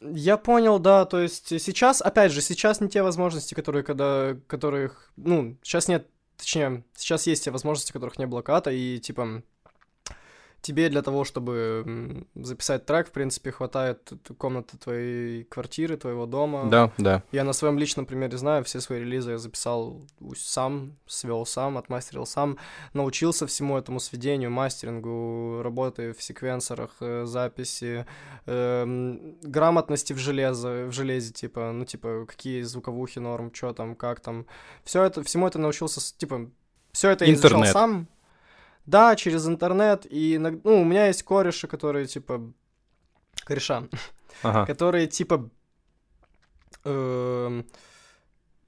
Я 0.00 0.38
понял, 0.38 0.78
да, 0.78 1.04
то 1.04 1.20
есть 1.20 1.60
сейчас, 1.60 2.00
опять 2.00 2.32
же, 2.32 2.40
сейчас 2.40 2.80
не 2.80 2.88
те 2.88 3.02
возможности, 3.02 3.52
которые, 3.52 3.82
когда, 3.84 4.34
которых, 4.46 5.12
ну, 5.16 5.58
сейчас 5.62 5.88
нет, 5.88 6.06
точнее, 6.38 6.84
сейчас 6.96 7.26
есть 7.26 7.44
те 7.44 7.50
возможности, 7.50 7.92
которых 7.92 8.18
не 8.18 8.26
было 8.26 8.40
когда 8.40 8.72
и, 8.72 8.98
типа, 8.98 9.42
тебе 10.60 10.88
для 10.88 11.02
того, 11.02 11.24
чтобы 11.24 12.26
записать 12.34 12.86
трек, 12.86 13.08
в 13.08 13.12
принципе, 13.12 13.50
хватает 13.50 14.12
комнаты 14.38 14.76
твоей 14.76 15.44
квартиры, 15.44 15.96
твоего 15.96 16.26
дома. 16.26 16.68
Да, 16.70 16.92
да. 16.98 17.22
Я 17.32 17.44
на 17.44 17.52
своем 17.52 17.78
личном 17.78 18.06
примере 18.06 18.36
знаю, 18.36 18.64
все 18.64 18.80
свои 18.80 19.00
релизы 19.00 19.32
я 19.32 19.38
записал 19.38 20.02
сам, 20.36 20.96
свел 21.06 21.46
сам, 21.46 21.78
отмастерил 21.78 22.26
сам, 22.26 22.58
научился 22.92 23.46
всему 23.46 23.78
этому 23.78 24.00
сведению, 24.00 24.50
мастерингу, 24.50 25.62
работы 25.62 26.12
в 26.12 26.22
секвенсорах, 26.22 26.90
э, 27.00 27.24
записи, 27.24 28.06
э, 28.46 29.16
грамотности 29.42 30.12
в 30.12 30.18
железе, 30.18 30.86
в 30.86 30.92
железе, 30.92 31.32
типа, 31.32 31.72
ну, 31.72 31.84
типа, 31.84 32.26
какие 32.26 32.62
звуковухи 32.62 33.18
норм, 33.18 33.52
что 33.54 33.72
там, 33.72 33.94
как 33.94 34.20
там. 34.20 34.46
Все 34.84 35.02
это, 35.04 35.22
всему 35.22 35.46
это 35.46 35.58
научился, 35.58 36.00
типа, 36.16 36.50
все 36.92 37.10
это 37.10 37.24
я 37.24 37.34
изучал 37.34 37.64
сам. 37.64 38.08
Да, 38.90 39.14
через 39.14 39.46
интернет, 39.46 40.04
и, 40.10 40.36
ну, 40.38 40.80
у 40.82 40.84
меня 40.84 41.06
есть 41.06 41.22
кореши, 41.22 41.68
которые, 41.68 42.06
типа, 42.06 42.52
кореша, 43.44 43.84
ага. 44.42 44.66
которые, 44.72 45.06
типа, 45.06 45.48
э, 46.84 47.62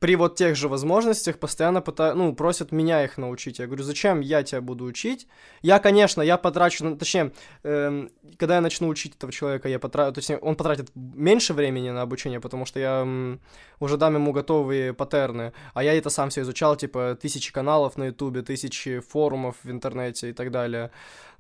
при 0.03 0.17
вот 0.17 0.35
тех 0.35 0.57
же 0.57 0.67
возможностях 0.69 1.39
постоянно 1.39 1.81
пытают, 1.81 2.17
ну, 2.17 2.35
просят 2.35 2.73
меня 2.73 3.05
их 3.05 3.19
научить. 3.19 3.61
Я 3.61 3.67
говорю, 3.67 3.85
зачем 3.85 4.19
я 4.21 4.43
тебя 4.43 4.61
буду 4.61 4.85
учить? 4.85 5.29
Я, 5.63 5.79
конечно, 5.79 6.23
я 6.23 6.37
потрачу, 6.39 6.85
ну, 6.85 6.97
точнее, 6.97 7.31
э, 7.63 8.09
когда 8.37 8.57
я 8.57 8.61
начну 8.61 8.89
учить 8.89 9.15
этого 9.15 9.33
человека, 9.33 9.69
я 9.69 9.79
потрачу, 9.79 10.13
точнее, 10.13 10.39
он 10.39 10.57
потратит 10.57 10.91
меньше 10.95 11.55
времени 11.55 11.91
на 11.91 12.03
обучение, 12.03 12.41
потому 12.41 12.67
что 12.67 12.81
я 12.81 13.03
м, 13.03 13.41
уже 13.79 13.97
дам 13.97 14.15
ему 14.15 14.33
готовые 14.33 14.93
паттерны, 14.93 15.53
а 15.73 15.85
я 15.85 15.97
это 15.97 16.11
сам 16.11 16.31
все 16.31 16.41
изучал, 16.41 16.75
типа, 16.75 17.17
тысячи 17.23 17.53
каналов 17.53 17.97
на 17.97 18.07
ютубе, 18.07 18.43
тысячи 18.43 18.99
форумов 18.99 19.55
в 19.63 19.71
интернете 19.71 20.31
и 20.31 20.33
так 20.33 20.51
далее. 20.51 20.91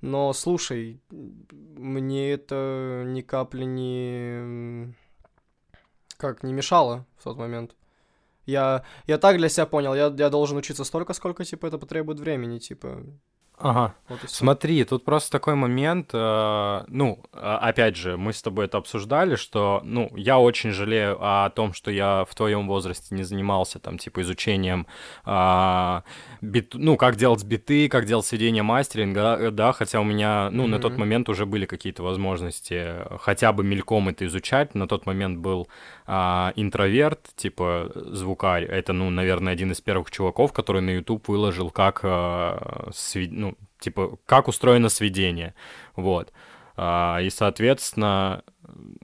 Но, 0.02 0.32
слушай, 0.32 1.00
мне 1.10 2.30
это 2.30 3.02
ни 3.06 3.22
капли 3.22 3.64
не... 3.64 4.94
как, 6.16 6.44
не 6.44 6.52
мешало 6.52 7.06
в 7.18 7.24
тот 7.24 7.36
момент. 7.38 7.74
Я, 8.46 8.84
я 9.06 9.18
так 9.18 9.38
для 9.38 9.48
себя 9.48 9.66
понял, 9.66 9.94
я, 9.94 10.12
я 10.16 10.30
должен 10.30 10.56
учиться 10.56 10.84
столько, 10.84 11.12
сколько, 11.12 11.44
типа, 11.44 11.66
это 11.66 11.78
потребует 11.78 12.20
времени, 12.20 12.58
типа. 12.58 13.04
Ага. 13.62 13.94
Вот 14.08 14.18
Смотри, 14.26 14.82
тут 14.84 15.04
просто 15.04 15.30
такой 15.30 15.54
момент, 15.54 16.10
э, 16.12 16.84
ну, 16.88 17.22
а, 17.32 17.58
опять 17.58 17.96
же, 17.96 18.16
мы 18.16 18.32
с 18.32 18.42
тобой 18.42 18.64
это 18.64 18.78
обсуждали, 18.78 19.36
что, 19.36 19.80
ну, 19.84 20.10
я 20.16 20.38
очень 20.40 20.72
жалею 20.72 21.16
о 21.20 21.48
том, 21.50 21.72
что 21.72 21.90
я 21.92 22.24
в 22.28 22.34
твоем 22.34 22.66
возрасте 22.66 23.14
не 23.14 23.22
занимался 23.22 23.78
там, 23.78 23.98
типа, 23.98 24.22
изучением, 24.22 24.88
э, 25.24 26.00
бит, 26.40 26.74
ну, 26.74 26.96
как 26.96 27.14
делать 27.16 27.44
биты, 27.44 27.88
как 27.88 28.06
делать 28.06 28.26
сведение 28.26 28.64
мастеринга, 28.64 29.50
да, 29.52 29.72
хотя 29.72 30.00
у 30.00 30.04
меня, 30.04 30.50
ну, 30.50 30.64
mm-hmm. 30.64 30.68
на 30.68 30.78
тот 30.80 30.96
момент 30.96 31.28
уже 31.28 31.46
были 31.46 31.66
какие-то 31.66 32.02
возможности 32.02 32.96
хотя 33.20 33.52
бы 33.52 33.62
мельком 33.62 34.08
это 34.08 34.26
изучать, 34.26 34.74
на 34.74 34.88
тот 34.88 35.06
момент 35.06 35.38
был 35.38 35.68
э, 36.12 36.52
интроверт, 36.56 37.30
типа, 37.36 37.90
звукарь, 37.94 38.64
это, 38.64 38.92
ну, 38.92 39.10
наверное, 39.10 39.52
один 39.52 39.72
из 39.72 39.80
первых 39.80 40.10
чуваков, 40.10 40.52
который 40.52 40.82
на 40.82 40.90
YouTube 40.90 41.28
выложил, 41.28 41.70
как, 41.70 42.00
э, 42.02 42.90
свед... 42.92 43.32
ну, 43.32 43.54
типа, 43.78 44.18
как 44.26 44.48
устроено 44.48 44.88
сведение, 44.88 45.54
вот. 45.96 46.32
А, 46.76 47.20
и, 47.22 47.30
соответственно, 47.30 48.42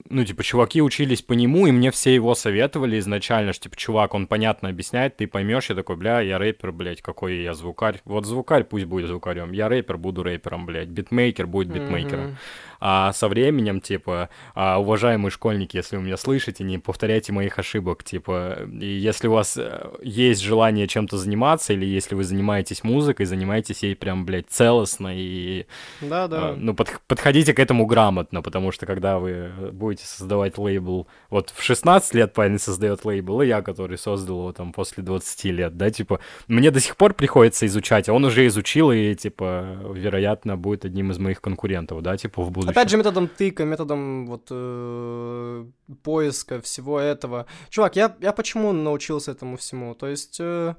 ну, 0.09 0.25
типа, 0.25 0.43
чуваки 0.43 0.81
учились 0.81 1.23
по 1.23 1.35
нему, 1.35 1.67
и 1.67 1.73
мне 1.73 1.91
все 1.91 2.15
его 2.15 2.35
советовали 2.35 2.99
изначально, 2.99 3.53
что, 3.53 3.65
типа, 3.65 3.77
чувак, 3.77 4.15
он 4.15 4.27
понятно 4.27 4.69
объясняет, 4.69 5.17
ты 5.17 5.27
поймешь, 5.27 5.69
я 5.69 5.77
такой, 5.77 5.97
бля, 5.97 6.21
я 6.21 6.39
рэпер, 6.39 6.73
блядь, 6.73 7.03
какой 7.03 7.43
я 7.43 7.55
звукарь. 7.55 8.01
Вот 8.05 8.25
звукарь 8.25 8.65
пусть 8.65 8.87
будет 8.87 9.09
звукарем, 9.09 9.53
я 9.53 9.69
рэпер, 9.69 9.99
буду 9.99 10.23
рэпером, 10.23 10.67
блядь, 10.67 10.89
битмейкер 10.89 11.47
будет 11.47 11.69
битмейкером. 11.69 12.27
Mm-hmm. 12.27 12.37
А 12.81 13.13
со 13.13 13.29
временем, 13.29 13.81
типа, 13.81 14.29
а, 14.55 14.79
уважаемые 14.79 15.31
школьники, 15.31 15.77
если 15.77 15.97
вы 15.97 16.03
меня 16.03 16.17
слышите, 16.17 16.63
не 16.65 16.79
повторяйте 16.79 17.33
моих 17.33 17.59
ошибок, 17.59 18.05
типа, 18.05 18.59
и 18.81 18.87
если 18.87 19.29
у 19.29 19.33
вас 19.33 19.57
э, 19.57 19.91
есть 20.03 20.41
желание 20.43 20.87
чем-то 20.87 21.17
заниматься, 21.17 21.73
или 21.73 21.85
если 21.85 22.15
вы 22.15 22.25
занимаетесь 22.25 22.85
музыкой, 22.85 23.27
занимайтесь 23.27 23.83
ей 23.83 23.97
прям, 23.97 24.25
блядь, 24.25 24.49
целостно 24.49 25.11
и... 25.13 25.67
Да, 26.01 26.29
да. 26.29 26.55
Ну, 26.57 26.75
под, 26.75 27.01
подходите 27.09 27.53
к 27.53 27.59
этому 27.59 27.87
грамотно, 27.87 28.43
потому 28.43 28.71
что 28.71 28.87
когда 28.87 29.19
вы 29.19 29.51
будете 29.73 30.07
создавать 30.07 30.57
лейбл, 30.57 31.09
вот 31.31 31.53
в 31.55 31.63
16 31.63 32.15
лет 32.15 32.33
парень 32.33 32.59
создает 32.59 33.05
лейбл, 33.05 33.43
и 33.43 33.49
я, 33.49 33.63
который 33.63 33.99
создал 33.99 34.39
его 34.39 34.53
там 34.53 34.73
после 34.73 35.03
20 35.03 35.45
лет, 35.47 35.77
да, 35.77 35.91
типа, 35.91 36.21
мне 36.47 36.71
до 36.71 36.81
сих 36.81 36.97
пор 36.97 37.15
приходится 37.15 37.67
изучать, 37.67 38.09
а 38.09 38.13
он 38.13 38.25
уже 38.25 38.47
изучил 38.47 38.93
и, 38.93 39.15
типа, 39.17 39.79
вероятно, 39.93 40.57
будет 40.57 40.85
одним 40.85 41.11
из 41.11 41.19
моих 41.19 41.41
конкурентов, 41.41 42.03
да, 42.03 42.17
типа, 42.17 42.43
в 42.43 42.51
будущем 42.51 42.68
будущем. 42.69 42.81
Опять 42.81 42.91
же, 42.91 42.97
методом 42.97 43.29
тыка, 43.29 43.65
методом 43.65 44.27
вот 44.27 44.49
э, 44.51 45.67
поиска 46.03 46.61
всего 46.61 47.01
этого. 47.01 47.47
Чувак, 47.71 47.97
я, 47.97 48.17
я 48.21 48.33
почему 48.33 48.73
научился 48.73 49.33
этому 49.33 49.57
всему? 49.57 49.95
То 49.95 50.07
есть... 50.07 50.39
Э, 50.41 50.75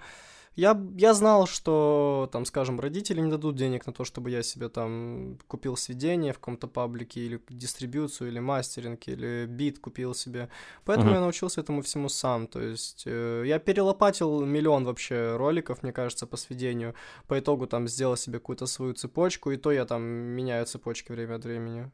я, 0.56 0.80
я 0.98 1.14
знал, 1.14 1.48
что, 1.48 2.30
там, 2.32 2.46
скажем, 2.46 2.80
родители 2.80 3.22
не 3.22 3.30
дадут 3.30 3.56
денег 3.56 3.86
на 3.86 3.94
то, 3.94 4.04
чтобы 4.04 4.30
я 4.32 4.44
себе 4.44 4.70
там 4.70 5.38
купил 5.48 5.78
сведение 5.78 6.34
в 6.34 6.40
каком-то 6.40 6.68
паблике, 6.68 7.22
или 7.22 7.42
дистрибьюцию, 7.50 8.30
или 8.30 8.40
мастеринг, 8.40 9.08
или 9.08 9.46
бит 9.48 9.80
купил 9.80 10.14
себе. 10.14 10.50
Поэтому 10.86 11.12
uh-huh. 11.12 11.16
я 11.16 11.20
научился 11.22 11.62
этому 11.62 11.82
всему 11.82 12.10
сам. 12.10 12.48
То 12.48 12.62
есть 12.62 13.04
э, 13.06 13.44
я 13.46 13.60
перелопатил 13.60 14.46
миллион 14.46 14.86
вообще 14.86 15.36
роликов, 15.38 15.84
мне 15.84 15.94
кажется, 15.94 16.28
по 16.28 16.38
сведению. 16.38 16.94
По 17.28 17.40
итогу 17.40 17.68
там 17.68 17.88
сделал 17.88 18.18
себе 18.18 18.40
какую-то 18.40 18.66
свою 18.66 18.94
цепочку, 18.94 19.52
и 19.52 19.58
то 19.58 19.72
я 19.72 19.86
там 19.86 20.02
меняю 20.02 20.66
цепочки 20.66 21.12
время 21.12 21.36
от 21.36 21.46
времени. 21.46 21.92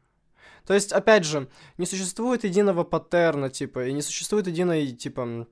То 0.66 0.74
есть, 0.74 0.92
опять 0.92 1.24
же, 1.24 1.48
не 1.78 1.86
существует 1.86 2.44
единого 2.44 2.82
паттерна, 2.82 3.50
типа, 3.50 3.86
и 3.86 3.92
не 3.92 4.02
существует 4.02 4.48
единой, 4.48 4.88
типа, 4.88 5.46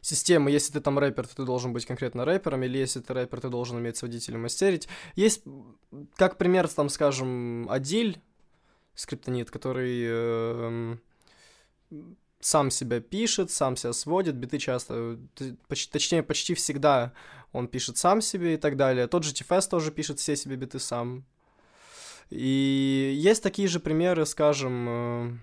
системы, 0.00 0.50
если 0.50 0.72
ты 0.72 0.80
там 0.80 0.98
рэпер, 0.98 1.26
то 1.26 1.36
ты 1.36 1.44
должен 1.44 1.72
быть 1.72 1.86
конкретно 1.86 2.24
рэпером, 2.24 2.62
или 2.62 2.78
если 2.78 3.00
ты 3.00 3.12
рэпер, 3.14 3.40
ты 3.40 3.48
должен 3.48 3.76
уметь 3.76 3.96
с 3.96 4.02
водителем 4.02 4.42
мастерить. 4.42 4.88
Есть, 5.14 5.42
как 6.16 6.38
пример, 6.38 6.68
там, 6.68 6.88
скажем, 6.88 7.68
Адиль, 7.70 8.20
скриптонит, 8.94 9.50
который 9.50 10.04
э, 10.06 10.96
сам 12.40 12.70
себя 12.70 13.00
пишет, 13.00 13.50
сам 13.50 13.76
себя 13.76 13.92
сводит, 13.92 14.36
биты 14.36 14.58
часто, 14.58 15.18
почти, 15.68 15.90
точнее, 15.90 16.22
почти 16.22 16.54
всегда 16.54 17.12
он 17.52 17.68
пишет 17.68 17.96
сам 17.96 18.20
себе 18.20 18.54
и 18.54 18.56
так 18.56 18.76
далее. 18.76 19.06
Тот 19.06 19.24
же 19.24 19.32
Тифес 19.32 19.66
тоже 19.66 19.90
пишет 19.90 20.18
все 20.18 20.36
себе 20.36 20.56
биты 20.56 20.78
сам. 20.78 21.24
И 22.30 23.14
есть 23.16 23.42
такие 23.42 23.68
же 23.68 23.80
примеры, 23.80 24.26
скажем, 24.26 24.86
э, 24.88 25.38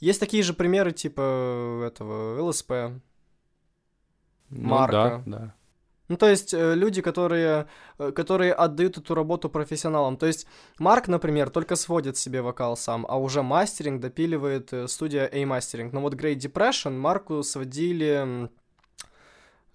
есть 0.00 0.20
такие 0.20 0.42
же 0.42 0.54
примеры, 0.54 0.92
типа 0.92 1.84
этого 1.86 2.42
ЛСП, 2.42 2.70
ну, 4.50 4.68
Марка. 4.68 5.22
Да, 5.26 5.38
да. 5.38 5.54
Ну, 6.08 6.16
то 6.16 6.26
есть 6.26 6.54
э, 6.54 6.74
люди, 6.74 7.02
которые, 7.02 7.68
э, 7.98 8.12
которые 8.12 8.54
отдают 8.54 8.96
эту 8.96 9.14
работу 9.14 9.50
профессионалам. 9.50 10.16
То 10.16 10.26
есть 10.26 10.46
Марк, 10.78 11.06
например, 11.06 11.50
только 11.50 11.76
сводит 11.76 12.16
себе 12.16 12.40
вокал 12.40 12.78
сам, 12.78 13.04
а 13.08 13.18
уже 13.18 13.42
мастеринг 13.42 14.00
допиливает 14.00 14.72
э, 14.72 14.88
студия 14.88 15.26
A-Mastering. 15.26 15.90
Но 15.92 16.00
вот 16.00 16.14
Great 16.14 16.38
Depression 16.38 16.96
Марку 16.96 17.42
сводили 17.42 18.48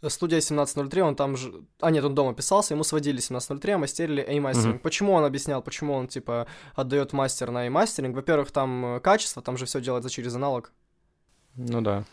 студия 0.09 0.37
1703, 0.37 1.01
он 1.01 1.15
там 1.15 1.37
же... 1.37 1.63
А, 1.79 1.91
нет, 1.91 2.03
он 2.03 2.15
дома 2.15 2.33
писался, 2.33 2.73
ему 2.73 2.83
сводили 2.83 3.17
1703, 3.17 3.73
а 3.73 3.77
мастерили 3.77 4.21
A-мастеринг. 4.21 4.75
Mm-hmm. 4.75 4.83
Почему 4.83 5.13
он 5.13 5.25
объяснял, 5.25 5.61
почему 5.61 5.93
он, 5.93 6.07
типа, 6.07 6.47
отдает 6.75 7.13
мастер 7.13 7.51
на 7.51 7.65
A-мастеринг? 7.67 8.15
Во-первых, 8.15 8.51
там 8.51 8.97
э, 8.97 8.99
качество, 8.99 9.41
там 9.41 9.57
же 9.57 9.65
все 9.65 9.81
делается 9.81 10.09
через 10.09 10.35
аналог. 10.35 10.71
Ну 11.55 11.81
да. 11.81 12.03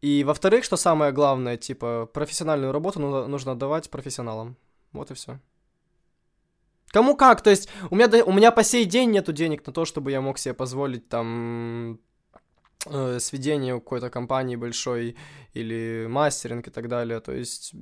И 0.00 0.24
во-вторых, 0.24 0.64
что 0.64 0.76
самое 0.76 1.12
главное, 1.12 1.56
типа, 1.56 2.08
профессиональную 2.12 2.72
работу 2.72 2.98
нужно 3.00 3.52
отдавать 3.52 3.90
профессионалам. 3.90 4.56
Вот 4.92 5.10
и 5.10 5.14
все. 5.14 5.38
Кому 6.88 7.16
как, 7.16 7.40
то 7.40 7.50
есть 7.50 7.70
у 7.90 7.96
меня, 7.96 8.24
у 8.24 8.32
меня 8.32 8.50
по 8.50 8.62
сей 8.62 8.84
день 8.84 9.10
нету 9.10 9.32
денег 9.32 9.66
на 9.66 9.72
то, 9.72 9.86
чтобы 9.86 10.10
я 10.10 10.20
мог 10.20 10.38
себе 10.38 10.52
позволить 10.52 11.08
там 11.08 11.98
э, 12.86 13.18
сведение 13.20 13.74
какой-то 13.74 14.10
компании 14.10 14.56
большой 14.56 15.16
или 15.54 16.06
мастеринг 16.08 16.68
и 16.68 16.70
так 16.70 16.88
далее. 16.88 17.20
То 17.20 17.32
есть 17.32 17.74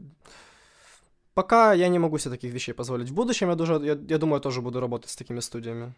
пока 1.35 1.73
я 1.73 1.89
не 1.89 1.99
могу 1.99 2.19
себе 2.19 2.35
таких 2.35 2.53
вещей 2.53 2.73
позволить. 2.73 3.11
В 3.11 3.15
будущем 3.15 3.51
я, 3.51 3.57
тоже, 3.57 3.81
я, 3.83 3.99
я 4.09 4.19
думаю, 4.19 4.41
тоже 4.41 4.61
буду 4.61 4.81
работать 4.81 5.11
с 5.11 5.17
такими 5.17 5.41
студиями. 5.41 5.95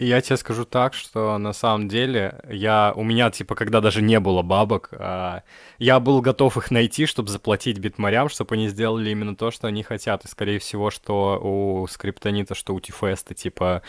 Я 0.00 0.20
тебе 0.20 0.36
скажу 0.36 0.64
так, 0.64 0.94
что 0.94 1.36
на 1.38 1.52
самом 1.52 1.88
деле 1.88 2.40
я 2.48 2.92
у 2.94 3.02
меня 3.02 3.32
типа 3.32 3.56
когда 3.56 3.80
даже 3.80 4.00
не 4.00 4.20
было 4.20 4.42
бабок, 4.42 4.90
а, 4.92 5.42
я 5.78 5.98
был 5.98 6.20
готов 6.20 6.56
их 6.56 6.70
найти, 6.70 7.04
чтобы 7.06 7.30
заплатить 7.30 7.78
битмарям, 7.78 8.28
чтобы 8.28 8.54
они 8.54 8.68
сделали 8.68 9.10
именно 9.10 9.34
то, 9.34 9.50
что 9.50 9.66
они 9.66 9.82
хотят. 9.82 10.24
И 10.24 10.28
скорее 10.28 10.60
всего, 10.60 10.90
что 10.90 11.40
у 11.42 11.88
скриптонита, 11.88 12.54
что 12.54 12.74
у 12.76 12.80
Тифеста, 12.80 13.34
типа 13.34 13.82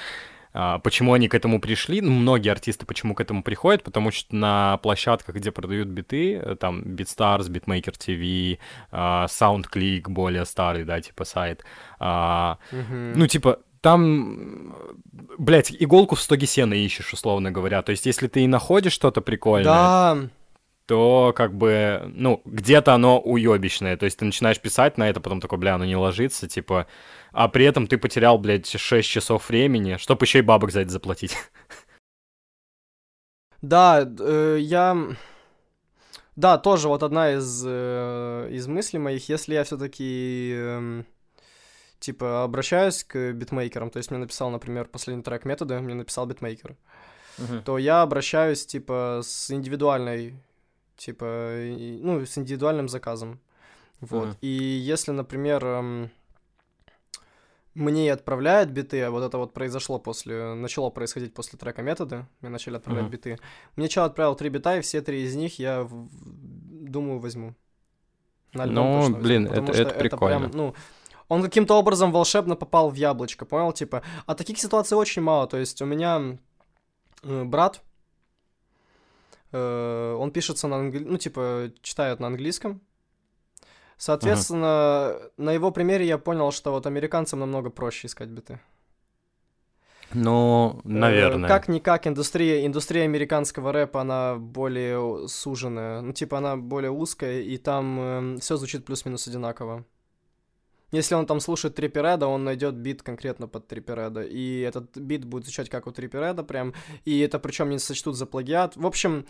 почему 0.52 1.14
они 1.14 1.28
к 1.28 1.36
этому 1.36 1.62
пришли? 1.62 2.02
Ну, 2.02 2.12
многие 2.12 2.50
артисты 2.50 2.86
почему 2.86 3.14
к 3.14 3.22
этому 3.22 3.44
приходят? 3.44 3.84
Потому 3.84 4.12
что 4.12 4.36
на 4.36 4.78
площадках, 4.78 5.36
где 5.36 5.52
продают 5.52 5.88
биты, 5.88 6.36
э, 6.36 6.56
там 6.56 6.82
BeatStars, 6.82 7.50
Beatmaker 7.50 7.96
TV, 7.98 8.60
а, 8.92 9.26
SoundClick, 9.28 10.10
более 10.10 10.46
старый, 10.46 10.86
да, 10.86 11.02
типа 11.02 11.26
сайт, 11.26 11.64
а, 12.00 12.58
ну, 12.72 13.28
типа, 13.28 13.60
там, 13.82 14.76
блядь, 15.38 15.72
иголку 15.80 16.16
в 16.16 16.22
стоге 16.22 16.48
сена 16.48 16.74
ищешь, 16.74 17.14
условно 17.14 17.52
говоря. 17.52 17.82
То 17.82 17.92
есть, 17.92 18.06
если 18.06 18.28
ты 18.28 18.42
и 18.42 18.48
находишь 18.48 18.94
что-то 18.94 19.22
прикольное, 19.22 19.64
Да, 19.64 20.18
то 20.90 21.34
как 21.36 21.54
бы, 21.54 22.12
ну, 22.16 22.42
где-то 22.46 22.96
оно 22.96 23.20
уебищное. 23.20 23.96
То 23.96 24.06
есть 24.06 24.18
ты 24.18 24.26
начинаешь 24.26 24.60
писать 24.60 24.98
на 24.98 25.08
это, 25.08 25.22
потом 25.22 25.40
такой, 25.40 25.60
бля, 25.60 25.76
оно 25.76 25.86
не 25.86 25.96
ложится, 25.96 26.48
типа, 26.48 26.88
а 27.32 27.48
при 27.48 27.66
этом 27.66 27.88
ты 27.88 27.98
потерял, 27.98 28.38
блядь, 28.38 28.68
6 28.68 29.08
часов 29.08 29.50
времени, 29.50 29.98
чтобы 29.98 30.26
еще 30.26 30.40
и 30.40 30.44
бабок 30.44 30.72
за 30.72 30.82
это 30.82 30.92
заплатить. 30.92 31.36
Да, 33.62 34.08
э, 34.20 34.58
я... 34.60 34.98
Да, 36.36 36.58
тоже 36.58 36.88
вот 36.88 37.04
одна 37.04 37.34
из, 37.34 37.64
э, 37.68 38.48
из 38.52 38.68
мыслей 38.68 39.00
моих, 39.00 39.28
если 39.28 39.56
я 39.56 39.64
все-таки, 39.66 41.04
типа, 42.00 42.44
обращаюсь 42.44 43.04
к 43.04 43.34
битмейкерам, 43.34 43.90
то 43.90 43.98
есть 43.98 44.12
мне 44.12 44.20
написал, 44.22 44.50
например, 44.50 44.86
последний 44.86 45.24
трек 45.24 45.44
метода, 45.44 45.80
мне 45.82 45.96
написал 45.96 46.26
битмейкер, 46.26 46.78
то 47.66 47.78
я 47.78 48.02
обращаюсь, 48.02 48.66
типа, 48.66 49.20
с 49.24 49.52
индивидуальной, 49.52 50.36
типа, 50.96 51.58
и- 51.62 52.00
ну, 52.02 52.26
с 52.26 52.38
индивидуальным 52.38 52.88
заказом. 52.88 53.42
Вот. 54.00 54.28
Мгм. 54.30 54.38
И 54.40 54.48
если, 54.48 55.12
например, 55.12 56.10
мне 57.76 58.12
отправляют 58.12 58.70
биты, 58.72 59.02
а 59.04 59.12
вот 59.12 59.24
это 59.24 59.38
вот 59.38 59.54
произошло 59.54 60.00
после, 60.00 60.54
начало 60.56 60.90
происходить 60.90 61.34
после 61.34 61.58
трека 61.60 61.82
методы, 61.82 62.26
мне 62.42 62.50
начали 62.50 62.76
отправлять 62.78 63.06
Мгм. 63.06 63.12
биты. 63.12 63.38
Мне 63.76 63.88
чел 63.88 64.04
отправил 64.04 64.36
три 64.36 64.50
бита, 64.50 64.78
и 64.78 64.82
все 64.82 65.02
три 65.02 65.24
из 65.24 65.36
них 65.36 65.60
я, 65.60 65.84
в- 65.84 66.10
думаю, 66.12 67.20
возьму. 67.20 67.56
На 68.54 68.66
Ну, 68.66 69.02
точно 69.04 69.20
блин, 69.20 69.48
это- 69.48 69.72
это 69.72 69.94
прикольно. 70.00 70.40
прям, 70.50 70.52
ну, 70.54 70.76
он 71.28 71.44
каким-то 71.44 71.76
образом 71.78 72.12
волшебно 72.12 72.56
попал 72.56 72.90
в 72.90 72.96
яблочко, 72.96 73.46
понял, 73.46 73.72
типа. 73.72 74.02
А 74.26 74.34
таких 74.34 74.58
ситуаций 74.58 74.98
очень 74.98 75.22
мало, 75.22 75.46
то 75.48 75.58
есть 75.58 75.82
у 75.82 75.86
меня 75.86 76.38
э, 77.22 77.44
брат, 77.44 77.82
э, 79.52 80.16
он 80.20 80.32
пишется 80.32 80.68
на 80.68 80.78
английском, 80.78 81.12
ну, 81.12 81.18
типа, 81.18 81.72
читает 81.82 82.20
на 82.20 82.28
английском. 82.28 82.82
Соответственно, 84.00 85.18
на 85.36 85.52
его 85.52 85.72
примере 85.72 86.08
я 86.08 86.18
понял, 86.18 86.52
что 86.52 86.72
вот 86.72 86.88
американцам 86.88 87.42
намного 87.42 87.70
проще 87.70 88.08
искать 88.08 88.30
биты. 88.30 88.62
Ну, 90.14 90.80
Э, 90.86 90.88
наверное. 90.88 91.50
Как-никак, 91.50 92.08
индустрия, 92.08 92.66
индустрия 92.66 93.04
американского 93.04 93.74
рэпа, 93.74 94.02
она 94.02 94.38
более 94.38 95.28
суженная. 95.28 96.00
Ну, 96.00 96.14
типа, 96.14 96.38
она 96.38 96.56
более 96.56 96.92
узкая, 96.92 97.42
и 97.42 97.58
там 97.58 98.38
все 98.40 98.56
звучит 98.56 98.86
плюс-минус 98.86 99.28
одинаково. 99.28 99.84
Если 100.92 101.14
он 101.14 101.26
там 101.26 101.42
слушает 101.42 101.76
Триппереда, 101.76 102.26
он 102.28 102.46
найдет 102.46 102.76
бит 102.76 103.04
конкретно 103.04 103.48
под 103.50 103.68
Триппереда. 103.68 104.24
И 104.24 104.62
этот 104.62 104.98
бит 104.98 105.26
будет 105.26 105.44
звучать 105.44 105.70
как 105.70 105.88
у 105.88 105.92
Триппереда 105.92 106.44
прям. 106.44 106.74
И 107.04 107.20
это 107.20 107.38
причем 107.38 107.70
не 107.70 107.80
сочтут 107.80 108.16
за 108.16 108.26
плагиат. 108.26 108.78
В 108.78 108.88
общем, 108.88 109.28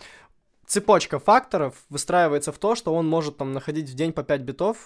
цепочка 0.70 1.20
факторов 1.20 1.74
выстраивается 1.90 2.52
в 2.52 2.58
то, 2.60 2.76
что 2.76 2.94
он 2.94 3.08
может 3.08 3.38
там 3.38 3.52
находить 3.54 3.90
в 3.90 3.96
день 3.96 4.14
по 4.14 4.24
5 4.24 4.42
битов, 4.42 4.78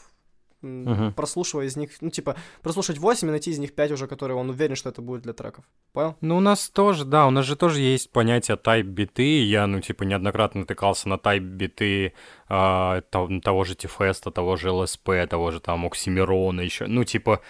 Мгм. 0.62 1.12
прослушивая 1.14 1.66
из 1.66 1.76
них, 1.76 1.90
ну, 2.00 2.10
типа, 2.10 2.38
прослушать 2.62 2.98
8 2.98 3.28
и 3.28 3.32
найти 3.32 3.52
из 3.52 3.60
них 3.60 3.76
5 3.76 3.92
уже, 3.92 4.08
которые 4.08 4.38
он 4.38 4.50
уверен, 4.50 4.78
что 4.78 4.88
это 4.88 5.02
будет 5.02 5.24
для 5.24 5.34
треков. 5.34 5.66
Понял? 5.92 6.16
Ну, 6.22 6.38
у 6.38 6.40
нас 6.40 6.70
тоже, 6.70 7.04
да, 7.04 7.28
у 7.28 7.32
нас 7.32 7.46
же 7.46 7.58
тоже 7.58 7.82
есть 7.82 8.10
понятие 8.14 8.56
тайп-биты. 8.56 9.44
Я, 9.44 9.68
ну, 9.68 9.82
типа, 9.82 10.04
неоднократно 10.04 10.62
натыкался 10.62 11.10
на 11.10 11.18
тайп-биты 11.18 12.14
а, 12.48 13.02
то- 13.02 13.30
того 13.44 13.66
же 13.66 13.76
Тифеста, 13.76 14.32
того 14.32 14.56
же 14.56 14.72
ЛСП, 14.72 15.10
того 15.30 15.52
же 15.52 15.60
там 15.60 15.86
Оксимирона 15.86 16.62
еще. 16.62 16.88
Ну, 16.88 17.04
типа, 17.04 17.42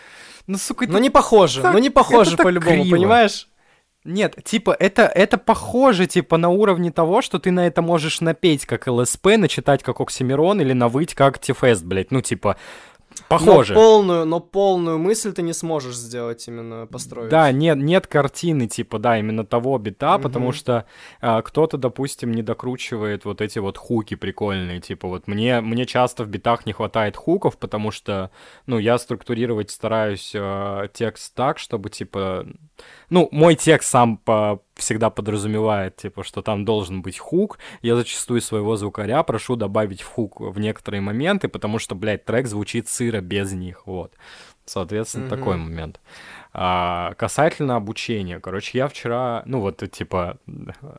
ну, 0.47 0.57
сука, 0.57 0.85
это 0.85 0.93
Но 0.93 0.99
не 0.99 1.11
похоже, 1.11 1.61
так- 1.61 1.73
но 1.73 1.79
не 1.79 1.91
похоже 1.91 2.35
по-любому, 2.35 2.89
понимаешь? 2.89 3.47
Нет, 4.05 4.35
типа, 4.43 4.75
это, 4.77 5.03
это 5.03 5.37
похоже, 5.37 6.07
типа, 6.07 6.37
на 6.37 6.49
уровне 6.49 6.91
того, 6.91 7.21
что 7.21 7.39
ты 7.39 7.51
на 7.51 7.65
это 7.65 7.81
можешь 7.81 8.19
напеть 8.19 8.65
как 8.65 8.87
ЛСП, 8.87 9.37
начитать 9.37 9.81
как 9.81 10.01
Оксимирон 10.01 10.59
или 10.59 10.73
навыть 10.73 11.15
как 11.15 11.39
Тифест, 11.39 11.85
блядь. 11.85 12.11
Ну, 12.11 12.21
типа, 12.21 12.57
похоже. 13.27 13.73
Но 13.73 13.79
полную, 13.79 14.25
но 14.25 14.39
полную 14.39 14.97
мысль 14.99 15.33
ты 15.33 15.41
не 15.41 15.53
сможешь 15.53 15.95
сделать 15.95 16.47
именно 16.47 16.87
построить. 16.87 17.29
Да, 17.29 17.51
нет, 17.51 17.77
нет 17.77 18.07
картины, 18.07 18.67
типа, 18.67 18.99
да, 18.99 19.17
именно 19.17 19.45
того 19.45 19.77
бита, 19.77 20.17
потому 20.17 20.47
Мгм. 20.47 20.53
что 20.53 20.85
а, 21.21 21.41
кто-то, 21.41 21.77
допустим, 21.77 22.31
не 22.31 22.41
докручивает 22.41 23.25
вот 23.25 23.41
эти 23.41 23.59
вот 23.59 23.77
хуки 23.77 24.15
прикольные, 24.15 24.81
типа, 24.81 25.07
вот 25.07 25.27
мне, 25.27 25.61
мне 25.61 25.85
часто 25.85 26.23
в 26.23 26.27
битах 26.27 26.65
не 26.65 26.73
хватает 26.73 27.15
хуков, 27.17 27.57
потому 27.57 27.91
что, 27.91 28.31
ну, 28.65 28.77
я 28.79 28.97
структурировать 28.97 29.71
стараюсь 29.71 30.33
а, 30.35 30.87
текст 30.87 31.33
так, 31.35 31.59
чтобы, 31.59 31.89
типа, 31.89 32.45
ну, 33.09 33.29
мой 33.31 33.55
текст 33.55 33.89
сам 33.89 34.17
по, 34.17 34.61
всегда 34.75 35.09
подразумевает, 35.09 35.95
типа, 35.97 36.23
что 36.23 36.41
там 36.41 36.65
должен 36.65 37.01
быть 37.01 37.19
хук, 37.19 37.59
я 37.81 37.95
зачастую 37.95 38.41
своего 38.41 38.75
звукаря 38.75 39.23
прошу 39.23 39.55
добавить 39.55 40.01
в 40.01 40.07
хук 40.07 40.39
в 40.39 40.59
некоторые 40.59 41.01
моменты, 41.01 41.47
потому 41.47 41.79
что, 41.79 41.95
блядь, 41.95 42.25
трек 42.25 42.47
звучит 42.47 42.87
сыро 42.87 43.21
без 43.21 43.51
них, 43.53 43.85
вот. 43.85 44.13
Соответственно, 44.65 45.25
Мгм. 45.25 45.35
такой 45.37 45.57
момент. 45.57 45.99
А, 46.53 47.13
касательно 47.15 47.75
обучения, 47.75 48.39
короче, 48.39 48.77
я 48.77 48.87
вчера, 48.87 49.43
ну 49.45 49.59
вот, 49.59 49.83
типа, 49.91 50.37